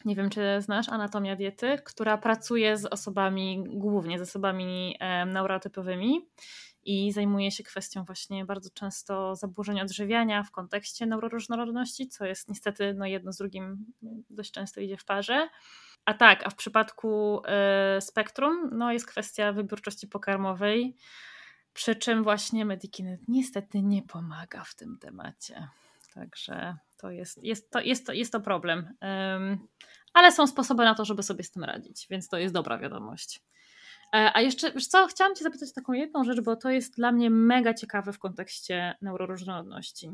Nie 0.06 0.16
wiem, 0.16 0.30
czy 0.30 0.42
znasz 0.62 0.90
Anatomia 0.90 1.36
Diety, 1.36 1.78
która 1.86 2.18
pracuje 2.18 2.78
z 2.78 2.86
osobami, 2.86 3.64
głównie 3.68 4.20
z 4.20 4.22
osobami 4.22 4.98
neurotypowymi 5.26 6.30
i 6.86 7.12
zajmuje 7.12 7.52
się 7.52 7.64
kwestią 7.64 8.04
właśnie 8.04 8.46
bardzo 8.46 8.70
często 8.70 9.36
zaburzeń 9.36 9.82
odżywiania 9.82 10.44
w 10.44 10.52
kontekście 10.52 11.06
neuroróżnorodności, 11.06 12.08
co 12.08 12.26
jest 12.26 12.50
niestety 12.50 12.94
no, 12.94 13.06
jedno 13.06 13.34
z 13.34 13.38
drugim 13.38 13.86
dość 14.30 14.52
często 14.52 14.82
idzie 14.82 14.98
w 14.98 15.06
parze. 15.06 15.50
A 16.06 16.14
tak, 16.14 16.48
a 16.48 16.50
w 16.50 16.56
przypadku 16.56 17.42
y, 17.98 18.02
spektrum 18.02 18.70
no, 18.72 18.94
jest 18.94 19.08
kwestia 19.08 19.54
wybiórczości 19.54 20.08
pokarmowej, 20.08 20.96
przy 21.74 21.96
czym 21.96 22.24
właśnie 22.24 22.66
Medikinet 22.66 23.22
niestety 23.28 23.82
nie 23.82 24.02
pomaga 24.02 24.64
w 24.64 24.76
tym 24.76 24.98
temacie. 24.98 25.68
Także 26.14 26.78
to 27.04 27.12
jest, 27.12 27.44
jest, 27.44 27.72
to, 27.72 27.82
jest, 27.82 28.06
to, 28.06 28.14
jest 28.14 28.32
to 28.32 28.40
problem. 28.40 28.94
Um, 29.02 29.68
ale 30.14 30.32
są 30.32 30.48
sposoby 30.48 30.84
na 30.84 30.96
to, 30.96 31.06
żeby 31.06 31.24
sobie 31.24 31.44
z 31.44 31.52
tym 31.52 31.64
radzić, 31.64 32.08
więc 32.10 32.30
to 32.30 32.38
jest 32.38 32.54
dobra 32.54 32.78
wiadomość. 32.78 33.42
E, 34.16 34.32
a 34.34 34.42
jeszcze, 34.42 34.72
wiesz 34.72 34.88
co, 34.88 35.08
chciałam 35.08 35.36
Cię 35.36 35.44
zapytać 35.44 35.74
taką 35.74 35.94
jedną 35.94 36.24
rzecz, 36.24 36.42
bo 36.42 36.56
to 36.56 36.70
jest 36.70 36.96
dla 36.96 37.12
mnie 37.12 37.30
mega 37.30 37.74
ciekawe 37.74 38.14
w 38.14 38.20
kontekście 38.20 38.96
neuroróżnorodności. 39.02 40.12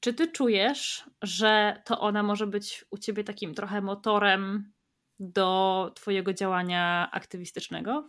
Czy 0.00 0.14
Ty 0.14 0.28
czujesz, 0.28 1.04
że 1.22 1.82
to 1.84 2.00
ona 2.00 2.22
może 2.22 2.46
być 2.46 2.84
u 2.90 2.98
Ciebie 2.98 3.24
takim 3.24 3.54
trochę 3.54 3.80
motorem 3.80 4.72
do 5.20 5.92
Twojego 5.94 6.32
działania 6.32 7.08
aktywistycznego? 7.12 8.08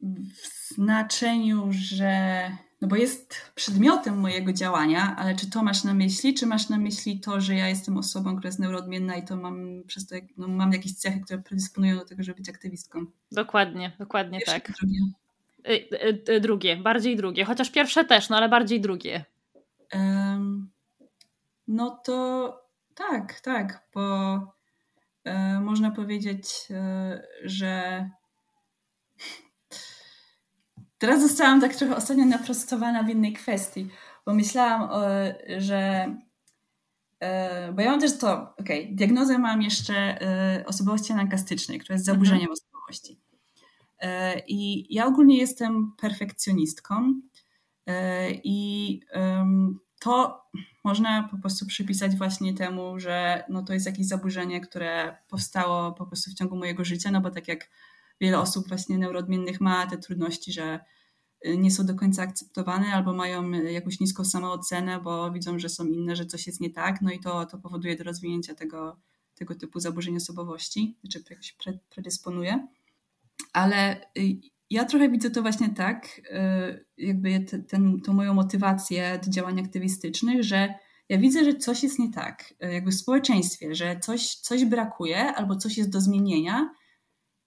W 0.00 0.74
znaczeniu, 0.74 1.68
że 1.70 2.50
no 2.84 2.88
bo 2.88 2.96
jest 2.96 3.52
przedmiotem 3.54 4.18
mojego 4.18 4.52
działania, 4.52 5.16
ale 5.18 5.36
czy 5.36 5.50
to 5.50 5.62
masz 5.62 5.84
na 5.84 5.94
myśli, 5.94 6.34
czy 6.34 6.46
masz 6.46 6.68
na 6.68 6.78
myśli 6.78 7.20
to, 7.20 7.40
że 7.40 7.54
ja 7.54 7.68
jestem 7.68 7.96
osobą, 7.96 8.36
która 8.36 8.48
jest 8.48 8.58
neuroodmienna 8.58 9.16
i 9.16 9.24
to 9.24 9.36
mam 9.36 9.82
przez 9.86 10.06
to, 10.06 10.16
no, 10.36 10.48
mam 10.48 10.72
jakieś 10.72 10.94
cechy, 10.94 11.20
które 11.20 11.38
predysponują 11.38 11.96
do 11.96 12.04
tego, 12.04 12.22
żeby 12.22 12.38
być 12.38 12.48
aktywistką? 12.48 13.06
Dokładnie, 13.32 13.92
dokładnie 13.98 14.38
Pierwsze, 14.38 14.60
tak. 14.60 14.72
Drugie. 14.76 14.98
Y, 15.68 15.72
y, 16.30 16.34
y, 16.36 16.40
drugie, 16.40 16.76
bardziej 16.76 17.16
drugie, 17.16 17.44
chociaż 17.44 17.70
pierwsze 17.70 18.04
też, 18.04 18.28
no 18.28 18.36
ale 18.36 18.48
bardziej 18.48 18.80
drugie. 18.80 19.24
Um, 19.94 20.70
no 21.68 21.90
to 22.04 22.48
tak, 22.94 23.40
tak, 23.40 23.82
bo 23.94 24.36
e, 25.24 25.60
można 25.60 25.90
powiedzieć, 25.90 26.46
e, 26.70 27.22
że 27.44 28.10
Teraz 30.98 31.22
zostałam 31.22 31.60
tak 31.60 31.76
trochę 31.76 31.96
ostatnio 31.96 32.24
naprostowana 32.24 33.02
w 33.02 33.10
innej 33.10 33.32
kwestii, 33.32 33.88
bo 34.26 34.34
myślałam, 34.34 34.88
że. 35.58 36.14
E, 37.20 37.72
bo 37.72 37.82
ja 37.82 37.90
mam 37.90 38.00
też 38.00 38.18
to, 38.18 38.54
okej, 38.58 38.84
okay, 38.84 38.96
diagnozę 38.96 39.38
mam 39.38 39.62
jeszcze 39.62 39.94
e, 39.94 40.64
osobowości 40.66 41.12
anankastycznej, 41.12 41.78
która 41.78 41.94
jest 41.94 42.06
zaburzeniem 42.06 42.50
mhm. 42.50 42.52
osobowości. 42.52 43.20
E, 44.00 44.38
I 44.48 44.86
ja 44.94 45.06
ogólnie 45.06 45.38
jestem 45.38 45.92
perfekcjonistką 46.00 47.14
i 48.44 49.00
to 50.00 50.44
można 50.84 51.28
po 51.30 51.38
prostu 51.38 51.66
przypisać 51.66 52.16
właśnie 52.16 52.54
temu, 52.54 52.98
że 52.98 53.44
no 53.48 53.62
to 53.62 53.72
jest 53.72 53.86
jakieś 53.86 54.06
zaburzenie, 54.06 54.60
które 54.60 55.16
powstało 55.28 55.92
po 55.92 56.06
prostu 56.06 56.30
w 56.30 56.34
ciągu 56.34 56.56
mojego 56.56 56.84
życia, 56.84 57.10
no 57.10 57.20
bo 57.20 57.30
tak 57.30 57.48
jak 57.48 57.70
wiele 58.20 58.40
osób 58.40 58.68
właśnie 58.68 58.98
neuroodmiennych 58.98 59.60
ma 59.60 59.86
te 59.86 59.98
trudności, 59.98 60.52
że 60.52 60.80
y, 61.46 61.58
nie 61.58 61.70
są 61.70 61.86
do 61.86 61.94
końca 61.94 62.22
akceptowane 62.22 62.86
albo 62.86 63.12
mają 63.12 63.54
y, 63.54 63.72
jakąś 63.72 64.00
niską 64.00 64.24
samoocenę, 64.24 65.00
bo 65.00 65.30
widzą, 65.30 65.58
że 65.58 65.68
są 65.68 65.86
inne, 65.86 66.16
że 66.16 66.26
coś 66.26 66.46
jest 66.46 66.60
nie 66.60 66.70
tak, 66.70 67.02
no 67.02 67.10
i 67.10 67.20
to, 67.20 67.46
to 67.46 67.58
powoduje 67.58 67.96
do 67.96 68.04
rozwinięcia 68.04 68.54
tego, 68.54 68.96
tego 69.34 69.54
typu 69.54 69.80
zaburzeń 69.80 70.16
osobowości, 70.16 70.96
czy 71.12 71.24
jakoś 71.30 71.56
predysponuje. 71.90 72.68
Ale 73.52 74.00
y, 74.18 74.36
ja 74.70 74.84
trochę 74.84 75.08
widzę 75.08 75.30
to 75.30 75.42
właśnie 75.42 75.74
tak, 75.74 76.20
jakby 76.98 77.40
ten, 77.68 78.00
tą 78.00 78.12
moją 78.12 78.34
motywację 78.34 79.20
do 79.24 79.30
działań 79.30 79.60
aktywistycznych, 79.60 80.44
że 80.44 80.74
ja 81.08 81.18
widzę, 81.18 81.44
że 81.44 81.54
coś 81.54 81.82
jest 81.82 81.98
nie 81.98 82.12
tak, 82.12 82.54
jakby 82.60 82.90
w 82.90 82.94
społeczeństwie, 82.94 83.74
że 83.74 84.00
coś, 84.00 84.34
coś 84.34 84.64
brakuje 84.64 85.34
albo 85.34 85.56
coś 85.56 85.78
jest 85.78 85.90
do 85.90 86.00
zmienienia, 86.00 86.70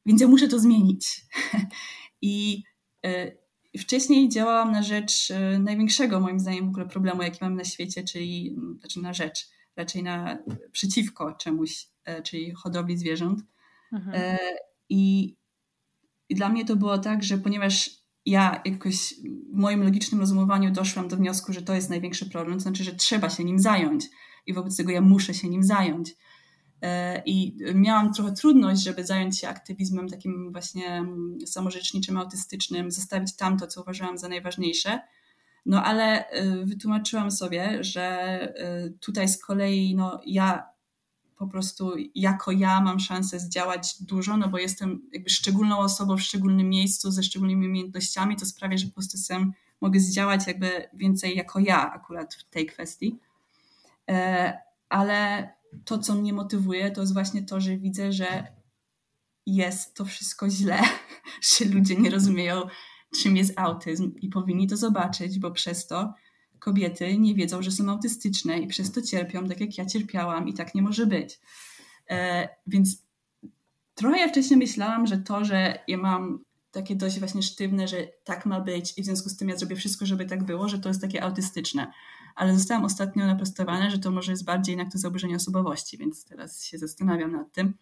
więc 0.08 0.22
ja 0.22 0.28
muszę 0.28 0.48
to 0.48 0.60
zmienić. 0.60 1.26
I 2.22 2.64
y, 3.06 3.38
wcześniej 3.80 4.30
działałam 4.30 4.72
na 4.72 4.84
rzecz 4.84 5.30
y, 5.30 5.60
największego, 5.60 6.20
moim 6.20 6.40
zdaniem, 6.40 6.66
w 6.66 6.70
ogóle 6.70 6.86
problemu, 6.86 7.22
jaki 7.22 7.38
mam 7.42 7.56
na 7.56 7.64
świecie, 7.64 8.04
czyli 8.04 8.56
znaczy 8.80 9.02
na 9.02 9.14
rzecz, 9.14 9.50
raczej 9.76 10.04
na 10.04 10.38
przeciwko 10.72 11.34
czemuś, 11.34 11.88
y, 12.10 12.22
czyli 12.22 12.52
hodowli 12.52 12.98
zwierząt. 12.98 13.40
Mhm. 13.94 14.38
I, 14.90 15.36
I 16.30 16.36
dla 16.36 16.50
mnie 16.50 16.66
to 16.66 16.76
było 16.76 16.98
tak, 16.98 17.24
że 17.24 17.38
ponieważ 17.38 17.90
ja 18.26 18.62
jakoś 18.66 19.14
w 19.54 19.58
moim 19.58 19.84
logicznym 19.84 20.20
rozumowaniu 20.20 20.72
doszłam 20.72 21.08
do 21.08 21.18
wniosku, 21.18 21.54
że 21.54 21.62
to 21.62 21.74
jest 21.74 21.90
największy 21.90 22.30
problem, 22.30 22.58
to 22.58 22.64
znaczy, 22.64 22.84
że 22.84 22.96
trzeba 22.96 23.30
się 23.30 23.44
nim 23.44 23.60
zająć 23.60 24.06
i 24.46 24.54
wobec 24.54 24.78
tego 24.78 24.92
ja 24.92 25.02
muszę 25.02 25.34
się 25.34 25.50
nim 25.50 25.64
zająć. 25.64 26.16
E, 26.82 27.22
I 27.26 27.58
miałam 27.76 28.14
trochę 28.14 28.32
trudność, 28.32 28.84
żeby 28.84 29.06
zająć 29.06 29.40
się 29.40 29.48
aktywizmem 29.48 30.10
takim 30.10 30.52
właśnie 30.52 30.88
mm, 30.88 31.38
samorzeczniczym, 31.46 32.18
autystycznym, 32.18 32.92
zostawić 32.92 33.36
tam 33.36 33.58
to, 33.58 33.68
co 33.68 33.82
uważałam 33.82 34.18
za 34.18 34.30
najważniejsze. 34.30 35.00
No 35.66 35.84
ale 35.84 36.30
e, 36.30 36.66
wytłumaczyłam 36.66 37.32
sobie, 37.32 37.84
że 37.84 38.04
e, 38.04 38.90
tutaj 38.90 39.30
z 39.30 39.42
kolei 39.42 39.96
no, 39.96 40.22
ja 40.26 40.70
po 41.38 41.48
prostu 41.48 41.94
jako 42.16 42.52
ja 42.52 42.82
mam 42.82 43.00
szansę 43.00 43.40
zdziałać 43.40 44.04
dużo, 44.04 44.38
no 44.38 44.50
bo 44.50 44.58
jestem 44.58 45.02
jakby 45.14 45.30
szczególną 45.30 45.78
osobą 45.78 46.18
w 46.18 46.22
szczególnym 46.22 46.70
miejscu 46.70 47.12
ze 47.12 47.24
szczególnymi 47.24 47.68
umiejętnościami, 47.68 48.36
to 48.36 48.46
sprawia, 48.46 48.78
że 48.78 48.88
po 48.88 48.94
prostu 48.94 49.18
sam 49.18 49.54
mogę 49.82 50.00
zdziałać 50.00 50.48
jakby 50.48 50.90
więcej 50.94 51.36
jako 51.36 51.60
ja 51.60 51.94
akurat 51.94 52.34
w 52.34 52.50
tej 52.50 52.66
kwestii. 52.66 53.20
Ale 54.90 55.50
to, 55.86 55.98
co 55.98 56.16
mnie 56.16 56.34
motywuje, 56.34 56.92
to 56.92 57.02
jest 57.02 57.14
właśnie 57.14 57.44
to, 57.44 57.62
że 57.62 57.78
widzę, 57.78 58.12
że 58.12 58.48
jest 59.46 59.94
to 59.94 60.06
wszystko 60.06 60.50
źle, 60.50 60.80
że 61.50 61.66
ludzie 61.66 61.96
nie 61.96 62.10
rozumieją, 62.10 62.62
czym 63.22 63.38
jest 63.38 63.60
autyzm 63.60 64.12
i 64.22 64.30
powinni 64.30 64.68
to 64.68 64.78
zobaczyć, 64.78 65.40
bo 65.40 65.52
przez 65.52 65.88
to 65.88 66.14
kobiety 66.60 67.18
nie 67.18 67.36
wiedzą, 67.36 67.62
że 67.62 67.72
są 67.72 67.90
autystyczne 67.90 68.60
i 68.60 68.68
przez 68.68 68.92
to 68.92 69.02
cierpią, 69.02 69.48
tak 69.48 69.60
jak 69.62 69.78
ja 69.78 69.86
cierpiałam 69.86 70.48
i 70.48 70.54
tak 70.54 70.76
nie 70.76 70.82
może 70.82 71.06
być. 71.06 71.40
E, 72.10 72.50
więc 72.68 73.04
trochę 73.96 74.18
ja 74.18 74.28
wcześniej 74.28 74.58
myślałam, 74.58 75.08
że 75.08 75.18
to, 75.18 75.46
że 75.46 75.80
ja 75.88 75.98
mam 75.98 76.40
takie 76.72 76.96
dość 76.96 77.20
właśnie 77.20 77.42
sztywne, 77.42 77.88
że 77.88 78.08
tak 78.24 78.46
ma 78.46 78.62
być 78.62 78.98
i 78.98 79.02
w 79.02 79.06
związku 79.06 79.30
z 79.30 79.38
tym 79.38 79.50
ja 79.50 79.58
zrobię 79.58 79.76
wszystko, 79.76 80.06
żeby 80.06 80.26
tak 80.26 80.44
było, 80.44 80.70
że 80.70 80.80
to 80.80 80.90
jest 80.90 81.02
takie 81.02 81.24
autystyczne 81.24 81.92
ale 82.38 82.54
zostałam 82.54 82.86
ostatnio 82.86 83.26
naprostowana, 83.26 83.90
że 83.90 84.00
to 84.00 84.12
może 84.12 84.32
jest 84.32 84.46
bardziej 84.46 84.74
jednak 84.74 84.92
to 84.92 84.98
zaburzenie 84.98 85.36
osobowości, 85.36 85.98
więc 85.98 86.26
teraz 86.26 86.64
się 86.64 86.78
zastanawiam 86.78 87.32
nad 87.32 87.52
tym. 87.52 87.74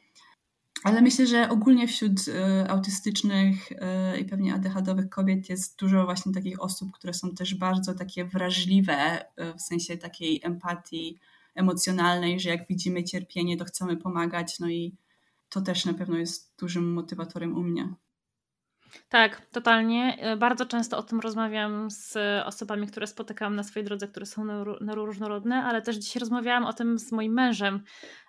Ale 0.83 1.01
myślę, 1.01 1.27
że 1.27 1.49
ogólnie 1.49 1.87
wśród 1.87 2.27
y, 2.27 2.69
autystycznych 2.69 3.71
y, 3.71 3.75
i 4.19 4.25
pewnie 4.25 4.53
ADHD-owych 4.53 5.09
kobiet 5.09 5.49
jest 5.49 5.79
dużo 5.79 6.05
właśnie 6.05 6.33
takich 6.33 6.61
osób, 6.61 6.91
które 6.91 7.13
są 7.13 7.31
też 7.31 7.55
bardzo 7.55 7.93
takie 7.93 8.25
wrażliwe 8.25 9.21
y, 9.21 9.53
w 9.57 9.61
sensie 9.61 9.97
takiej 9.97 10.41
empatii 10.43 11.19
emocjonalnej, 11.55 12.39
że 12.39 12.49
jak 12.49 12.67
widzimy 12.67 13.03
cierpienie, 13.03 13.57
to 13.57 13.65
chcemy 13.65 13.97
pomagać. 13.97 14.59
No 14.59 14.69
i 14.69 14.95
to 15.49 15.61
też 15.61 15.85
na 15.85 15.93
pewno 15.93 16.17
jest 16.17 16.53
dużym 16.59 16.93
motywatorem 16.93 17.57
u 17.57 17.63
mnie. 17.63 17.93
Tak, 19.09 19.45
totalnie. 19.51 20.17
E, 20.19 20.37
bardzo 20.37 20.65
często 20.65 20.97
o 20.97 21.03
tym 21.03 21.19
rozmawiam 21.19 21.91
z 21.91 22.17
osobami, 22.45 22.87
które 22.87 23.07
spotykam 23.07 23.55
na 23.55 23.63
swojej 23.63 23.85
drodze, 23.85 24.07
które 24.07 24.25
są 24.25 24.45
neuroróżnorodne, 24.81 25.63
ale 25.63 25.81
też 25.81 25.95
dzisiaj 25.95 26.19
rozmawiałam 26.19 26.65
o 26.65 26.73
tym 26.73 26.99
z 26.99 27.11
moim 27.11 27.33
mężem, 27.33 27.83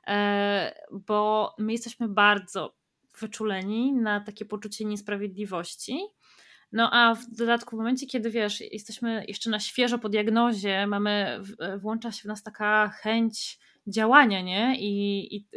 e, 0.06 0.74
bo 0.92 1.54
my 1.58 1.72
jesteśmy 1.72 2.08
bardzo 2.08 2.76
wyczuleni 3.20 3.92
na 3.92 4.20
takie 4.20 4.44
poczucie 4.44 4.84
niesprawiedliwości. 4.84 5.98
No 6.72 6.90
a 6.92 7.14
w 7.14 7.26
dodatku 7.30 7.76
w 7.76 7.78
momencie, 7.78 8.06
kiedy 8.06 8.30
wiesz, 8.30 8.60
jesteśmy 8.60 9.24
jeszcze 9.28 9.50
na 9.50 9.60
świeżo 9.60 9.98
po 9.98 10.08
diagnozie, 10.08 10.86
mamy, 10.86 11.40
włącza 11.78 12.12
się 12.12 12.22
w 12.22 12.24
nas 12.24 12.42
taka 12.42 12.88
chęć 12.88 13.58
działania, 13.86 14.40
nie? 14.40 14.76
I, 14.80 15.36
i 15.36 15.48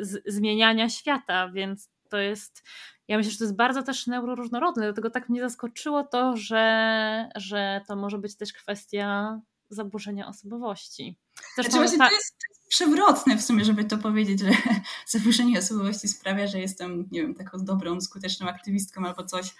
z, 0.00 0.22
zmieniania 0.26 0.88
świata, 0.88 1.48
więc 1.48 1.90
to 2.08 2.18
jest, 2.18 2.68
ja 3.08 3.16
myślę, 3.16 3.32
że 3.32 3.38
to 3.38 3.44
jest 3.44 3.56
bardzo 3.56 3.82
też 3.82 4.06
neuroróżnorodne, 4.06 4.82
dlatego 4.82 5.10
tak 5.10 5.28
mnie 5.28 5.40
zaskoczyło 5.40 6.04
to, 6.04 6.36
że, 6.36 7.28
że 7.36 7.80
to 7.88 7.96
może 7.96 8.18
być 8.18 8.36
też 8.36 8.52
kwestia 8.52 9.40
zaburzenia 9.70 10.26
osobowości. 10.26 11.18
Zresztą 11.54 11.72
znaczy, 11.72 11.98
ta... 11.98 12.08
to 12.08 12.14
jest 12.14 12.36
przewrotne 12.68 13.36
w 13.36 13.42
sumie, 13.42 13.64
żeby 13.64 13.84
to 13.84 13.98
powiedzieć, 13.98 14.40
że 14.40 14.50
zaburzenie 15.18 15.58
osobowości 15.58 16.08
sprawia, 16.08 16.46
że 16.46 16.60
jestem, 16.60 17.08
nie 17.10 17.22
wiem, 17.22 17.34
taką 17.34 17.58
dobrą, 17.58 18.00
skuteczną 18.00 18.48
aktywistką 18.48 19.06
albo 19.06 19.24
coś. 19.24 19.54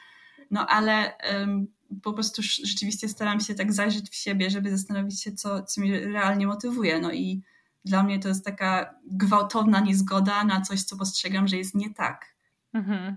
No 0.50 0.66
ale 0.66 1.12
um, 1.32 1.66
po 2.02 2.12
prostu 2.12 2.42
rzeczywiście 2.42 3.08
staram 3.08 3.40
się 3.40 3.54
tak 3.54 3.72
zajrzeć 3.72 4.10
w 4.10 4.14
siebie, 4.14 4.50
żeby 4.50 4.70
zastanowić 4.70 5.22
się, 5.22 5.32
co, 5.32 5.62
co 5.62 5.80
mnie 5.80 6.00
realnie 6.00 6.46
motywuje. 6.46 7.00
No 7.00 7.12
i 7.12 7.42
dla 7.84 8.02
mnie 8.02 8.18
to 8.18 8.28
jest 8.28 8.44
taka 8.44 8.94
gwałtowna 9.06 9.80
niezgoda 9.80 10.44
na 10.44 10.60
coś, 10.60 10.82
co 10.82 10.96
postrzegam, 10.96 11.48
że 11.48 11.56
jest 11.56 11.74
nie 11.74 11.94
tak. 11.94 12.26
Mhm. 12.74 13.16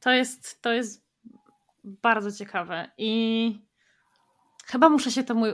To 0.00 0.10
jest, 0.10 0.62
to 0.62 0.72
jest 0.72 1.04
bardzo 1.84 2.32
ciekawe 2.32 2.90
i 2.98 3.58
chyba 4.66 4.88
muszę 4.88 5.10
się 5.10 5.24
temu 5.24 5.44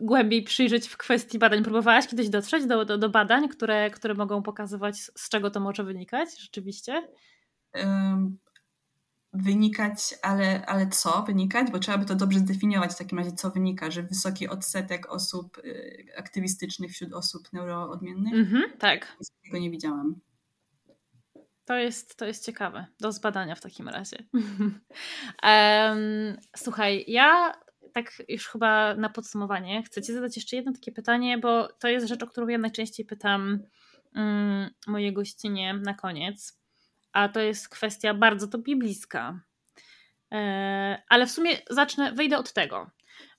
głębiej 0.00 0.42
przyjrzeć 0.42 0.88
w 0.88 0.96
kwestii 0.96 1.38
badań. 1.38 1.62
Próbowałaś 1.62 2.06
kiedyś 2.06 2.28
dotrzeć 2.28 2.66
do, 2.66 2.84
do, 2.84 2.98
do 2.98 3.08
badań, 3.08 3.48
które, 3.48 3.90
które 3.90 4.14
mogą 4.14 4.42
pokazywać, 4.42 4.96
z 4.98 5.28
czego 5.28 5.50
to 5.50 5.60
może 5.60 5.84
wynikać 5.84 6.40
rzeczywiście? 6.40 7.08
Um, 7.74 8.38
wynikać, 9.32 10.14
ale, 10.22 10.66
ale 10.66 10.86
co 10.86 11.22
wynikać? 11.22 11.70
Bo 11.70 11.78
trzeba 11.78 11.98
by 11.98 12.04
to 12.04 12.14
dobrze 12.14 12.38
zdefiniować 12.38 12.92
w 12.92 12.98
takim 12.98 13.18
razie, 13.18 13.32
co 13.32 13.50
wynika, 13.50 13.90
że 13.90 14.02
wysoki 14.02 14.48
odsetek 14.48 15.12
osób 15.12 15.58
y, 15.58 16.06
aktywistycznych 16.16 16.90
wśród 16.90 17.12
osób 17.12 17.52
neuroodmiennych? 17.52 18.34
Mhm, 18.34 18.78
tak. 18.78 19.16
Tego 19.44 19.58
nie 19.58 19.70
widziałam. 19.70 20.20
To 21.68 21.76
jest, 21.76 22.16
to 22.16 22.26
jest 22.26 22.46
ciekawe. 22.46 22.86
Do 23.00 23.12
zbadania 23.12 23.54
w 23.54 23.60
takim 23.60 23.88
razie. 23.88 24.16
um, 25.42 26.36
słuchaj, 26.56 27.04
ja 27.08 27.52
tak 27.92 28.22
już 28.28 28.48
chyba 28.48 28.94
na 28.94 29.08
podsumowanie 29.08 29.82
chcę 29.82 30.02
Ci 30.02 30.12
zadać 30.12 30.36
jeszcze 30.36 30.56
jedno 30.56 30.72
takie 30.72 30.92
pytanie, 30.92 31.38
bo 31.38 31.68
to 31.68 31.88
jest 31.88 32.06
rzecz, 32.06 32.22
o 32.22 32.26
którą 32.26 32.48
ja 32.48 32.58
najczęściej 32.58 33.06
pytam 33.06 33.62
um, 34.14 34.70
moje 34.86 35.12
gościnie 35.12 35.74
na 35.74 35.94
koniec, 35.94 36.60
a 37.12 37.28
to 37.28 37.40
jest 37.40 37.68
kwestia 37.68 38.14
bardzo 38.14 38.48
Tobie 38.48 38.76
bliska. 38.76 39.40
E, 40.32 41.02
ale 41.08 41.26
w 41.26 41.30
sumie 41.30 41.56
zacznę, 41.70 42.12
wyjdę 42.12 42.38
od 42.38 42.52
tego, 42.52 42.90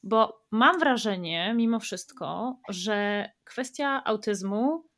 bo 0.03 0.45
mam 0.51 0.79
wrażenie, 0.79 1.53
mimo 1.55 1.79
wszystko, 1.79 2.59
że 2.69 3.29
kwestia 3.43 4.03
autyzmu 4.05 4.89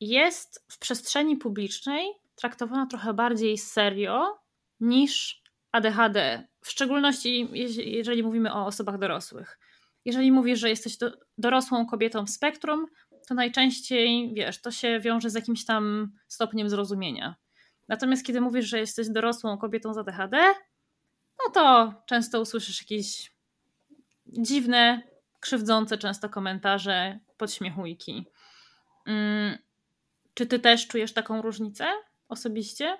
jest 0.00 0.64
w 0.70 0.78
przestrzeni 0.78 1.36
publicznej 1.36 2.23
traktowana 2.34 2.86
trochę 2.86 3.14
bardziej 3.14 3.58
serio 3.58 4.38
niż 4.80 5.42
ADHD, 5.72 6.48
w 6.60 6.70
szczególności 6.70 7.48
jeżeli 7.92 8.22
mówimy 8.22 8.52
o 8.52 8.66
osobach 8.66 8.98
dorosłych. 8.98 9.58
Jeżeli 10.04 10.32
mówisz, 10.32 10.58
że 10.58 10.68
jesteś 10.68 10.96
do, 10.96 11.10
dorosłą 11.38 11.86
kobietą 11.86 12.26
w 12.26 12.30
spektrum, 12.30 12.86
to 13.28 13.34
najczęściej, 13.34 14.34
wiesz, 14.34 14.60
to 14.60 14.70
się 14.70 15.00
wiąże 15.00 15.30
z 15.30 15.34
jakimś 15.34 15.64
tam 15.64 16.12
stopniem 16.28 16.68
zrozumienia. 16.68 17.36
Natomiast 17.88 18.26
kiedy 18.26 18.40
mówisz, 18.40 18.66
że 18.66 18.78
jesteś 18.78 19.08
dorosłą 19.08 19.58
kobietą 19.58 19.94
z 19.94 19.98
ADHD, 19.98 20.54
no 21.38 21.52
to 21.52 21.94
często 22.06 22.40
usłyszysz 22.40 22.80
jakieś 22.82 23.32
dziwne, 24.26 25.02
krzywdzące 25.40 25.98
często 25.98 26.28
komentarze, 26.28 27.18
podśmiechujki. 27.36 28.26
Hmm, 29.04 29.58
czy 30.34 30.46
ty 30.46 30.58
też 30.58 30.88
czujesz 30.88 31.12
taką 31.12 31.42
różnicę 31.42 31.86
osobiście? 32.34 32.98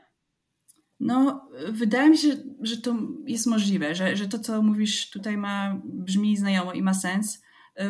No, 1.01 1.49
wydaje 1.68 2.11
mi 2.11 2.18
się, 2.18 2.37
że 2.61 2.76
to 2.76 2.97
jest 3.26 3.47
możliwe, 3.47 3.95
że, 3.95 4.16
że 4.16 4.28
to, 4.28 4.39
co 4.39 4.62
mówisz 4.62 5.11
tutaj 5.11 5.37
ma, 5.37 5.80
brzmi 5.85 6.37
znajomo 6.37 6.72
i 6.72 6.82
ma 6.82 6.95
sens. 6.95 7.43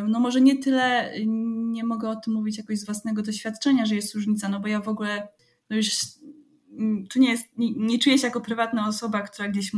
No 0.08 0.20
może 0.20 0.40
nie 0.40 0.58
tyle, 0.58 1.12
nie 1.56 1.84
mogę 1.84 2.08
o 2.08 2.16
tym 2.16 2.34
mówić 2.34 2.58
jakoś 2.58 2.78
z 2.78 2.86
własnego 2.86 3.22
doświadczenia, 3.22 3.86
że 3.86 3.94
jest 3.94 4.14
różnica, 4.14 4.48
no 4.48 4.60
bo 4.60 4.68
ja 4.68 4.80
w 4.80 4.88
ogóle 4.88 5.28
no 5.70 5.76
już 5.76 5.88
mm, 6.78 7.06
tu 7.06 7.18
nie 7.18 7.30
jest, 7.30 7.46
nie, 7.56 7.72
nie 7.72 7.98
czuję 7.98 8.18
się 8.18 8.26
jako 8.26 8.40
prywatna 8.40 8.88
osoba, 8.88 9.22
która 9.22 9.48
gdzieś 9.48 9.72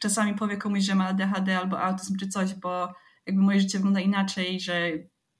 czasami 0.00 0.34
powie 0.34 0.56
komuś, 0.56 0.82
że 0.82 0.94
ma 0.94 1.08
ADHD 1.08 1.58
albo 1.58 1.80
autyzm 1.80 2.16
czy 2.16 2.28
coś, 2.28 2.54
bo 2.54 2.94
jakby 3.26 3.42
moje 3.42 3.60
życie 3.60 3.78
wygląda 3.78 4.00
inaczej, 4.00 4.60
że 4.60 4.92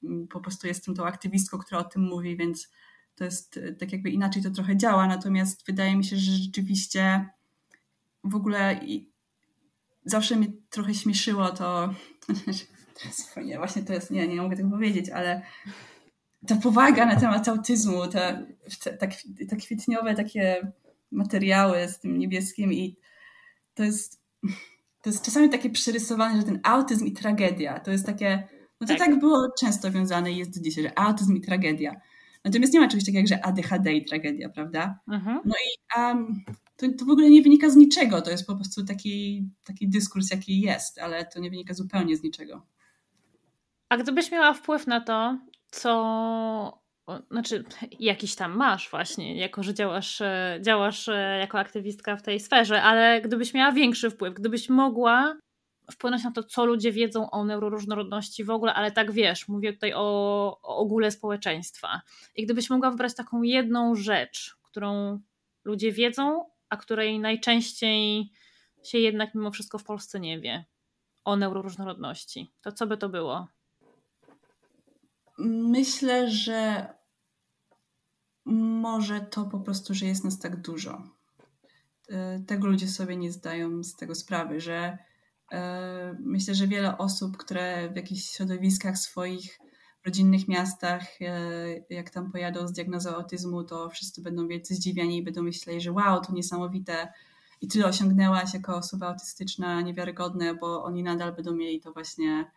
mm, 0.04 0.28
po 0.28 0.40
prostu 0.40 0.66
jestem 0.66 0.94
tą 0.94 1.04
aktywistką, 1.04 1.58
która 1.58 1.80
o 1.80 1.84
tym 1.84 2.02
mówi, 2.02 2.36
więc 2.36 2.70
to 3.14 3.24
jest 3.24 3.56
e, 3.56 3.72
tak 3.72 3.92
jakby 3.92 4.10
inaczej 4.10 4.42
to 4.42 4.50
trochę 4.50 4.76
działa, 4.76 5.06
natomiast 5.06 5.66
wydaje 5.66 5.96
mi 5.96 6.04
się, 6.04 6.16
że 6.16 6.32
rzeczywiście 6.32 7.28
w 8.24 8.34
ogóle 8.34 8.80
zawsze 10.04 10.36
mnie 10.36 10.46
trochę 10.70 10.94
śmieszyło 10.94 11.50
to, 11.50 11.94
teraz 12.94 13.36
nie, 13.46 13.58
właśnie 13.58 13.82
to 13.82 13.92
jest, 13.92 14.10
nie, 14.10 14.28
nie 14.28 14.42
mogę 14.42 14.56
tego 14.56 14.70
powiedzieć, 14.70 15.10
ale 15.10 15.42
ta 16.46 16.56
powaga 16.56 17.06
na 17.06 17.20
temat 17.20 17.48
autyzmu, 17.48 18.06
te, 18.06 18.46
te, 18.82 18.96
te, 18.96 19.08
te 19.48 19.56
kwitniowe 19.56 20.14
takie 20.14 20.72
materiały 21.10 21.88
z 21.88 21.98
tym 21.98 22.18
niebieskim 22.18 22.72
i 22.72 22.96
to 23.74 23.84
jest, 23.84 24.20
to 25.02 25.10
jest 25.10 25.24
czasami 25.24 25.50
takie 25.50 25.70
przerysowane, 25.70 26.40
że 26.40 26.46
ten 26.46 26.60
autyzm 26.62 27.06
i 27.06 27.12
tragedia, 27.12 27.80
to 27.80 27.90
jest 27.90 28.06
takie, 28.06 28.48
no 28.80 28.86
to 28.86 28.94
tak, 28.96 28.98
tak 28.98 29.18
było 29.18 29.48
często 29.60 29.90
wiązane 29.90 30.32
i 30.32 30.36
jest 30.36 30.58
do 30.58 30.64
dzisiaj, 30.64 30.84
że 30.84 30.98
autyzm 30.98 31.36
i 31.36 31.40
tragedia. 31.40 32.00
Natomiast 32.44 32.72
nie 32.72 32.80
ma 32.80 32.88
czegoś 32.88 33.04
takiego 33.04 33.18
jak, 33.18 33.28
że 33.28 33.44
ADHD 33.44 33.92
i 33.92 34.04
tragedia, 34.04 34.48
prawda? 34.48 34.98
Mhm. 35.08 35.40
No 35.44 35.54
i 35.54 35.98
um, 36.00 36.44
to, 36.76 36.86
to 36.98 37.04
w 37.04 37.10
ogóle 37.10 37.30
nie 37.30 37.42
wynika 37.42 37.70
z 37.70 37.76
niczego, 37.76 38.22
to 38.22 38.30
jest 38.30 38.46
po 38.46 38.54
prostu 38.56 38.84
taki, 38.84 39.44
taki 39.64 39.88
dyskurs, 39.88 40.30
jaki 40.30 40.60
jest, 40.60 40.98
ale 40.98 41.26
to 41.26 41.40
nie 41.40 41.50
wynika 41.50 41.74
zupełnie 41.74 42.16
z 42.16 42.22
niczego. 42.22 42.66
A 43.88 43.96
gdybyś 43.96 44.30
miała 44.30 44.54
wpływ 44.54 44.86
na 44.86 45.00
to, 45.00 45.38
co 45.70 46.84
znaczy 47.30 47.64
jakiś 48.00 48.34
tam 48.34 48.56
masz 48.56 48.90
właśnie, 48.90 49.36
jako 49.36 49.62
że 49.62 49.74
działasz, 49.74 50.20
e, 50.20 50.58
działasz 50.62 51.08
e, 51.08 51.38
jako 51.40 51.58
aktywistka 51.58 52.16
w 52.16 52.22
tej 52.22 52.40
sferze, 52.40 52.82
ale 52.82 53.20
gdybyś 53.20 53.54
miała 53.54 53.72
większy 53.72 54.10
wpływ, 54.10 54.34
gdybyś 54.34 54.68
mogła 54.68 55.36
wpłynąć 55.92 56.24
na 56.24 56.32
to, 56.32 56.42
co 56.42 56.64
ludzie 56.64 56.92
wiedzą 56.92 57.30
o 57.30 57.44
neuroróżnorodności 57.44 58.44
w 58.44 58.50
ogóle, 58.50 58.74
ale 58.74 58.92
tak 58.92 59.12
wiesz, 59.12 59.48
mówię 59.48 59.72
tutaj 59.72 59.92
o, 59.94 60.58
o 60.62 60.76
ogóle 60.76 61.10
społeczeństwa. 61.10 62.02
I 62.36 62.44
gdybyś 62.44 62.70
mogła 62.70 62.90
wybrać 62.90 63.14
taką 63.14 63.42
jedną 63.42 63.94
rzecz, 63.94 64.56
którą 64.62 65.20
ludzie 65.64 65.92
wiedzą, 65.92 66.44
a 66.68 66.76
której 66.76 67.20
najczęściej 67.20 68.30
się 68.82 68.98
jednak 68.98 69.34
mimo 69.34 69.50
wszystko 69.50 69.78
w 69.78 69.84
Polsce 69.84 70.20
nie 70.20 70.40
wie 70.40 70.64
o 71.24 71.36
neuroróżnorodności, 71.36 72.52
to 72.62 72.72
co 72.72 72.86
by 72.86 72.96
to 72.96 73.08
było? 73.08 73.48
Myślę, 75.38 76.30
że 76.30 76.88
może 78.44 79.20
to 79.20 79.44
po 79.44 79.60
prostu, 79.60 79.94
że 79.94 80.06
jest 80.06 80.24
nas 80.24 80.38
tak 80.38 80.60
dużo. 80.60 81.02
Y, 82.10 82.44
tego 82.46 82.66
ludzie 82.66 82.88
sobie 82.88 83.16
nie 83.16 83.32
zdają 83.32 83.84
z 83.84 83.96
tego 83.96 84.14
sprawy, 84.14 84.60
że 84.60 84.98
myślę, 86.20 86.54
że 86.54 86.66
wiele 86.66 86.98
osób, 86.98 87.36
które 87.36 87.90
w 87.92 87.96
jakichś 87.96 88.30
środowiskach 88.30 88.98
swoich 88.98 89.58
rodzinnych 90.04 90.48
miastach, 90.48 91.02
e, 91.20 91.84
jak 91.90 92.10
tam 92.10 92.32
pojadą 92.32 92.68
z 92.68 92.72
diagnozą 92.72 93.10
autyzmu, 93.10 93.64
to 93.64 93.90
wszyscy 93.90 94.22
będą 94.22 94.48
wielce 94.48 94.74
zdziwieni 94.74 95.18
i 95.18 95.22
będą 95.22 95.42
myśleli, 95.42 95.80
że 95.80 95.92
wow, 95.92 96.20
to 96.20 96.32
niesamowite. 96.32 97.12
I 97.60 97.68
tyle 97.68 97.86
osiągnęłaś 97.86 98.54
jako 98.54 98.76
osoba 98.76 99.08
autystyczna, 99.08 99.80
niewiarygodne, 99.80 100.54
bo 100.54 100.84
oni 100.84 101.02
nadal 101.02 101.32
będą 101.34 101.54
mieli 101.54 101.80
to 101.80 101.92
właśnie 101.92 102.50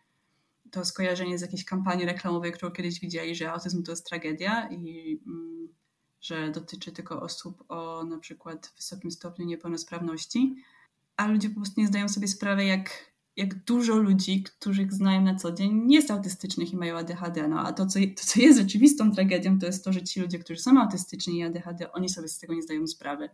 to 0.72 0.86
skojarzenie 0.86 1.38
z 1.38 1.42
jakiejś 1.42 1.66
kampanii 1.66 2.06
reklamowej, 2.06 2.52
którą 2.52 2.72
kiedyś 2.72 3.00
widzieli, 3.00 3.36
że 3.36 3.52
autyzm 3.52 3.84
to 3.84 3.92
jest 3.92 4.06
tragedia 4.06 4.70
i 4.70 5.20
mm, 5.28 5.68
że 6.22 6.52
dotyczy 6.52 6.92
tylko 6.92 7.22
osób 7.22 7.64
o 7.68 8.04
na 8.04 8.18
przykład 8.18 8.74
wysokim 8.76 9.12
stopniu 9.12 9.46
niepełnosprawności 9.46 10.56
a 11.18 11.28
ludzie 11.28 11.50
po 11.50 11.56
prostu 11.56 11.82
nie 11.82 11.88
zdają 11.88 12.10
sobie 12.10 12.28
sprawy, 12.28 12.66
jak, 12.66 13.14
jak 13.36 13.64
dużo 13.64 13.96
ludzi, 13.96 14.44
których 14.44 14.94
znają 14.94 15.22
na 15.22 15.36
co 15.36 15.52
dzień, 15.52 15.74
nie 15.86 15.96
jest 15.96 16.12
autystycznych 16.12 16.74
i 16.74 16.78
mają 16.78 16.98
ADHD. 16.98 17.48
No, 17.48 17.60
a 17.60 17.74
to 17.74 17.86
co, 17.86 18.00
to, 18.00 18.26
co 18.26 18.40
jest 18.40 18.60
rzeczywistą 18.60 19.12
tragedią, 19.12 19.60
to 19.60 19.66
jest 19.66 19.84
to, 19.84 19.94
że 19.94 20.04
ci 20.04 20.20
ludzie, 20.20 20.40
którzy 20.40 20.60
są 20.60 20.82
autystyczni 20.82 21.38
i 21.38 21.44
ADHD, 21.44 21.92
oni 21.92 22.10
sobie 22.10 22.28
z 22.28 22.40
tego 22.40 22.54
nie 22.54 22.62
zdają 22.62 22.88
sprawy, 22.88 23.30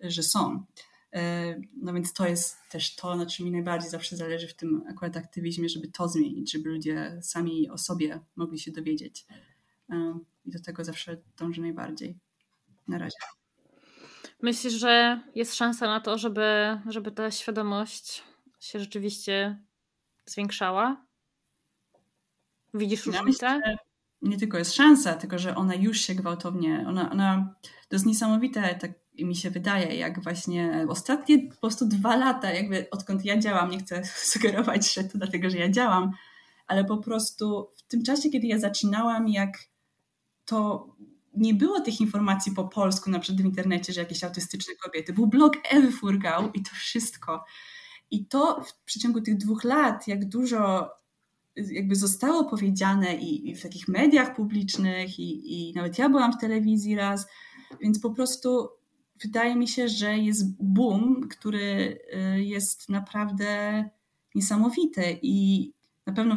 że 0.00 0.22
są. 0.22 0.64
E, 1.12 1.60
no 1.76 1.94
więc 1.94 2.12
to 2.12 2.28
jest 2.28 2.56
też 2.70 2.96
to, 2.96 3.16
na 3.16 3.26
czym 3.26 3.46
mi 3.46 3.52
najbardziej 3.52 3.90
zawsze 3.90 4.16
zależy 4.16 4.48
w 4.48 4.54
tym 4.54 4.82
akurat 4.88 5.16
aktywizmie, 5.16 5.68
żeby 5.68 5.88
to 5.88 6.08
zmienić, 6.08 6.52
żeby 6.52 6.70
ludzie 6.70 7.18
sami 7.22 7.70
o 7.70 7.78
sobie 7.78 8.20
mogli 8.36 8.58
się 8.58 8.72
dowiedzieć. 8.72 9.26
E, 9.90 10.18
I 10.44 10.50
do 10.50 10.60
tego 10.60 10.84
zawsze 10.84 11.16
dążę 11.38 11.60
najbardziej. 11.60 12.18
Na 12.88 12.98
razie. 12.98 13.16
Myślisz, 14.44 14.72
że 14.72 15.20
jest 15.34 15.54
szansa 15.54 15.86
na 15.86 16.00
to, 16.00 16.18
żeby, 16.18 16.78
żeby 16.88 17.12
ta 17.12 17.30
świadomość 17.30 18.22
się 18.60 18.80
rzeczywiście 18.80 19.58
zwiększała? 20.26 21.06
Widzisz 22.74 23.06
różnicę? 23.06 23.46
Ja 23.46 23.76
nie 24.22 24.38
tylko 24.38 24.58
jest 24.58 24.74
szansa, 24.74 25.14
tylko 25.14 25.38
że 25.38 25.54
ona 25.54 25.74
już 25.74 26.00
się 26.00 26.14
gwałtownie, 26.14 26.84
ona, 26.88 27.10
ona 27.10 27.54
to 27.88 27.96
jest 27.96 28.06
niesamowite, 28.06 28.74
tak 28.74 28.90
mi 29.18 29.36
się 29.36 29.50
wydaje, 29.50 29.96
jak 29.96 30.22
właśnie 30.22 30.86
ostatnie 30.88 31.38
po 31.38 31.56
prostu 31.60 31.86
dwa 31.86 32.16
lata, 32.16 32.52
jakby 32.52 32.90
odkąd 32.90 33.24
ja 33.24 33.38
działam, 33.38 33.70
nie 33.70 33.78
chcę 33.78 34.02
sugerować, 34.32 34.94
że 34.94 35.04
to 35.04 35.18
dlatego, 35.18 35.50
że 35.50 35.58
ja 35.58 35.68
działam, 35.68 36.10
ale 36.66 36.84
po 36.84 36.96
prostu 36.96 37.70
w 37.76 37.82
tym 37.82 38.02
czasie, 38.02 38.30
kiedy 38.30 38.46
ja 38.46 38.58
zaczynałam, 38.58 39.28
jak 39.28 39.58
to 40.44 40.86
nie 41.36 41.54
było 41.54 41.80
tych 41.80 42.00
informacji 42.00 42.52
po 42.52 42.64
polsku, 42.64 43.10
na 43.10 43.18
przykład 43.18 43.42
w 43.42 43.46
internecie, 43.46 43.92
że 43.92 44.00
jakieś 44.00 44.24
autystyczne 44.24 44.74
kobiety. 44.74 45.12
Był 45.12 45.26
blog 45.26 45.52
Ewy 45.70 45.92
Furgał 45.92 46.52
i 46.52 46.62
to 46.62 46.70
wszystko. 46.74 47.44
I 48.10 48.26
to 48.26 48.62
w 48.62 48.84
przeciągu 48.84 49.20
tych 49.20 49.36
dwóch 49.36 49.64
lat, 49.64 50.08
jak 50.08 50.28
dużo 50.28 50.90
jakby 51.56 51.96
zostało 51.96 52.44
powiedziane 52.44 53.16
i, 53.16 53.50
i 53.50 53.54
w 53.54 53.62
takich 53.62 53.88
mediach 53.88 54.36
publicznych, 54.36 55.18
i, 55.18 55.70
i 55.70 55.74
nawet 55.74 55.98
ja 55.98 56.08
byłam 56.08 56.32
w 56.32 56.40
telewizji 56.40 56.96
raz, 56.96 57.26
więc 57.80 58.00
po 58.00 58.10
prostu 58.10 58.68
wydaje 59.22 59.56
mi 59.56 59.68
się, 59.68 59.88
że 59.88 60.18
jest 60.18 60.62
boom, 60.62 61.28
który 61.28 61.98
y, 62.36 62.44
jest 62.44 62.88
naprawdę 62.88 63.84
niesamowity 64.34 65.18
i 65.22 65.72
na 66.06 66.12
pewno 66.12 66.36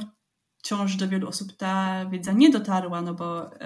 wciąż 0.57 0.95
do 0.95 1.07
wielu 1.07 1.27
osób 1.27 1.53
ta 1.53 2.05
wiedza 2.05 2.31
nie 2.31 2.49
dotarła, 2.49 3.01
no 3.01 3.13
bo 3.13 3.55
y, 3.55 3.57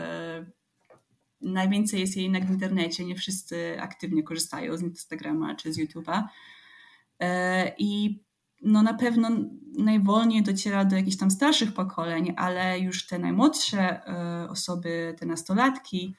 najwięcej 1.41 1.99
jest 1.99 2.15
jej 2.15 2.23
jednak 2.23 2.45
w 2.45 2.51
internecie, 2.51 3.05
nie 3.05 3.15
wszyscy 3.15 3.81
aktywnie 3.81 4.23
korzystają 4.23 4.77
z 4.77 4.81
Instagrama 4.81 5.55
czy 5.55 5.73
z 5.73 5.77
YouTube'a. 5.77 6.23
Y, 6.23 7.25
I 7.77 8.23
no 8.61 8.83
na 8.83 8.93
pewno 8.93 9.29
najwolniej 9.77 10.43
dociera 10.43 10.85
do 10.85 10.95
jakichś 10.95 11.17
tam 11.17 11.31
starszych 11.31 11.73
pokoleń, 11.73 12.33
ale 12.37 12.79
już 12.79 13.07
te 13.07 13.19
najmłodsze 13.19 14.01
osoby, 14.49 15.15
te 15.19 15.25
nastolatki, 15.25 16.15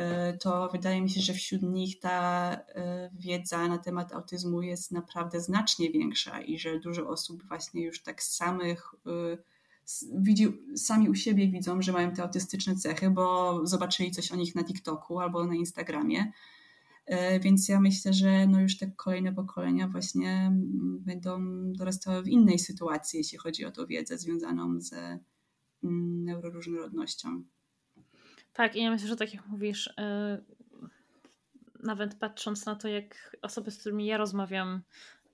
E, 0.00 0.38
to 0.38 0.68
wydaje 0.72 1.02
mi 1.02 1.10
się, 1.10 1.20
że 1.20 1.32
wśród 1.32 1.62
nich 1.62 2.00
ta 2.00 2.52
e, 2.52 3.10
wiedza 3.14 3.68
na 3.68 3.78
temat 3.78 4.12
autyzmu 4.12 4.62
jest 4.62 4.92
naprawdę 4.92 5.40
znacznie 5.40 5.90
większa 5.90 6.40
i 6.40 6.58
że 6.58 6.78
dużo 6.78 7.08
osób 7.08 7.42
właśnie 7.48 7.84
już 7.84 8.02
tak 8.02 8.22
samych 8.22 8.94
e, 9.06 9.10
widzi, 10.12 10.46
sami 10.76 11.08
u 11.08 11.14
siebie 11.14 11.48
widzą, 11.48 11.82
że 11.82 11.92
mają 11.92 12.12
te 12.12 12.22
autystyczne 12.22 12.76
cechy, 12.76 13.10
bo 13.10 13.60
zobaczyli 13.66 14.10
coś 14.10 14.32
o 14.32 14.36
nich 14.36 14.54
na 14.54 14.64
TikToku 14.64 15.20
albo 15.20 15.46
na 15.46 15.54
Instagramie. 15.54 16.32
Więc 17.40 17.68
ja 17.68 17.80
myślę, 17.80 18.12
że 18.12 18.46
no 18.46 18.60
już 18.60 18.78
te 18.78 18.90
kolejne 18.96 19.32
pokolenia 19.32 19.88
właśnie 19.88 20.52
będą 21.00 21.40
dorastały 21.72 22.22
w 22.22 22.28
innej 22.28 22.58
sytuacji, 22.58 23.18
jeśli 23.18 23.38
chodzi 23.38 23.64
o 23.64 23.70
tą 23.70 23.86
wiedzę 23.86 24.18
związaną 24.18 24.80
ze 24.80 25.18
neuroróżnorodnością. 25.82 27.44
Tak, 28.52 28.76
i 28.76 28.82
ja 28.82 28.90
myślę, 28.90 29.08
że 29.08 29.16
tak 29.16 29.34
jak 29.34 29.46
mówisz, 29.46 29.94
yy, 29.98 30.44
nawet 31.82 32.14
patrząc 32.14 32.66
na 32.66 32.76
to, 32.76 32.88
jak 32.88 33.36
osoby, 33.42 33.70
z 33.70 33.78
którymi 33.78 34.06
ja 34.06 34.16
rozmawiam, 34.16 34.82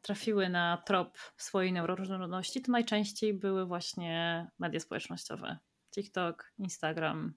trafiły 0.07 0.49
na 0.49 0.83
trop 0.87 1.19
swojej 1.37 1.73
neuroróżnorodności, 1.73 2.63
to 2.63 2.73
najczęściej 2.73 3.35
były 3.35 3.67
właśnie 3.67 4.47
media 4.59 4.81
społecznościowe. 4.81 5.59
TikTok, 5.95 6.53
Instagram, 6.59 7.35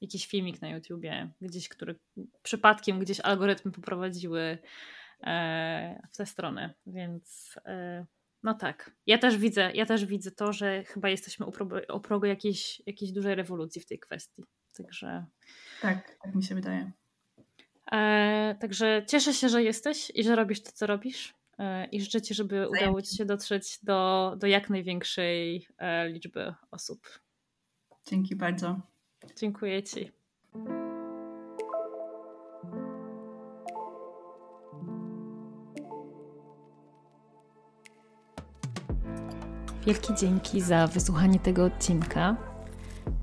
jakiś 0.00 0.26
filmik 0.26 0.62
na 0.62 0.68
YouTubie, 0.68 1.32
gdzieś, 1.40 1.68
który 1.68 1.98
przypadkiem 2.42 2.98
gdzieś 2.98 3.20
algorytmy 3.20 3.72
poprowadziły 3.72 4.58
e, 5.20 6.08
w 6.12 6.16
tę 6.16 6.26
stronę, 6.26 6.74
więc 6.86 7.54
e, 7.66 8.06
no 8.42 8.54
tak. 8.54 8.90
Ja 9.06 9.18
też 9.18 9.36
widzę, 9.36 9.72
ja 9.74 9.86
też 9.86 10.04
widzę 10.04 10.30
to, 10.30 10.52
że 10.52 10.84
chyba 10.84 11.08
jesteśmy 11.08 11.46
u 11.46 11.52
progu, 11.52 11.76
u 11.94 12.00
progu 12.00 12.26
jakiejś, 12.26 12.82
jakiejś 12.86 13.12
dużej 13.12 13.34
rewolucji 13.34 13.80
w 13.80 13.86
tej 13.86 13.98
kwestii. 13.98 14.44
Także. 14.76 15.24
Tak, 15.82 16.18
tak 16.24 16.34
mi 16.34 16.42
się 16.42 16.54
wydaje. 16.54 16.92
E, 17.92 18.56
także 18.60 19.02
cieszę 19.08 19.34
się, 19.34 19.48
że 19.48 19.62
jesteś 19.62 20.12
i 20.14 20.24
że 20.24 20.36
robisz 20.36 20.62
to, 20.62 20.72
co 20.72 20.86
robisz. 20.86 21.39
E, 21.60 21.84
I 21.84 22.00
życzę 22.00 22.22
Ci, 22.22 22.34
żeby 22.34 22.68
udało 22.68 23.02
Ci 23.02 23.16
się 23.16 23.24
dotrzeć 23.24 23.78
do, 23.82 24.32
do 24.38 24.46
jak 24.46 24.70
największej 24.70 25.66
e, 25.78 26.08
liczby 26.08 26.54
osób. 26.70 27.20
Dzięki 28.08 28.36
bardzo. 28.36 28.80
Dziękuję 29.36 29.82
Ci. 29.82 30.10
Wielkie 39.86 40.14
dzięki 40.14 40.60
za 40.60 40.86
wysłuchanie 40.86 41.38
tego 41.38 41.64
odcinka. 41.64 42.36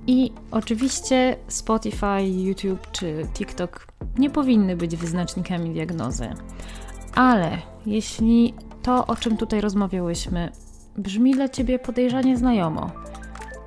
I 0.07 0.31
oczywiście 0.51 1.37
Spotify, 1.47 2.23
YouTube 2.23 2.91
czy 2.91 3.27
TikTok 3.33 3.87
nie 4.17 4.29
powinny 4.29 4.75
być 4.75 4.95
wyznacznikami 4.95 5.73
diagnozy. 5.73 6.29
Ale 7.15 7.57
jeśli 7.85 8.53
to, 8.83 9.07
o 9.07 9.15
czym 9.15 9.37
tutaj 9.37 9.61
rozmawiałyśmy, 9.61 10.51
brzmi 10.97 11.33
dla 11.33 11.49
ciebie 11.49 11.79
podejrzanie 11.79 12.37
znajomo, 12.37 12.91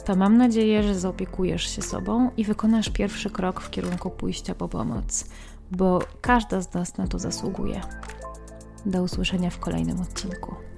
to 0.04 0.16
mam 0.16 0.36
nadzieję, 0.36 0.82
że 0.82 0.94
zaopiekujesz 0.94 1.76
się 1.76 1.82
sobą 1.82 2.30
i 2.36 2.44
wykonasz 2.44 2.90
pierwszy 2.90 3.30
krok 3.30 3.60
w 3.60 3.70
kierunku 3.70 4.10
pójścia 4.10 4.54
po 4.54 4.68
pomoc, 4.68 5.24
bo 5.70 5.98
każda 6.20 6.60
z 6.60 6.74
nas 6.74 6.96
na 6.96 7.06
to 7.06 7.18
zasługuje. 7.18 7.80
Do 8.86 9.02
usłyszenia 9.02 9.50
w 9.50 9.58
kolejnym 9.58 10.00
odcinku. 10.00 10.69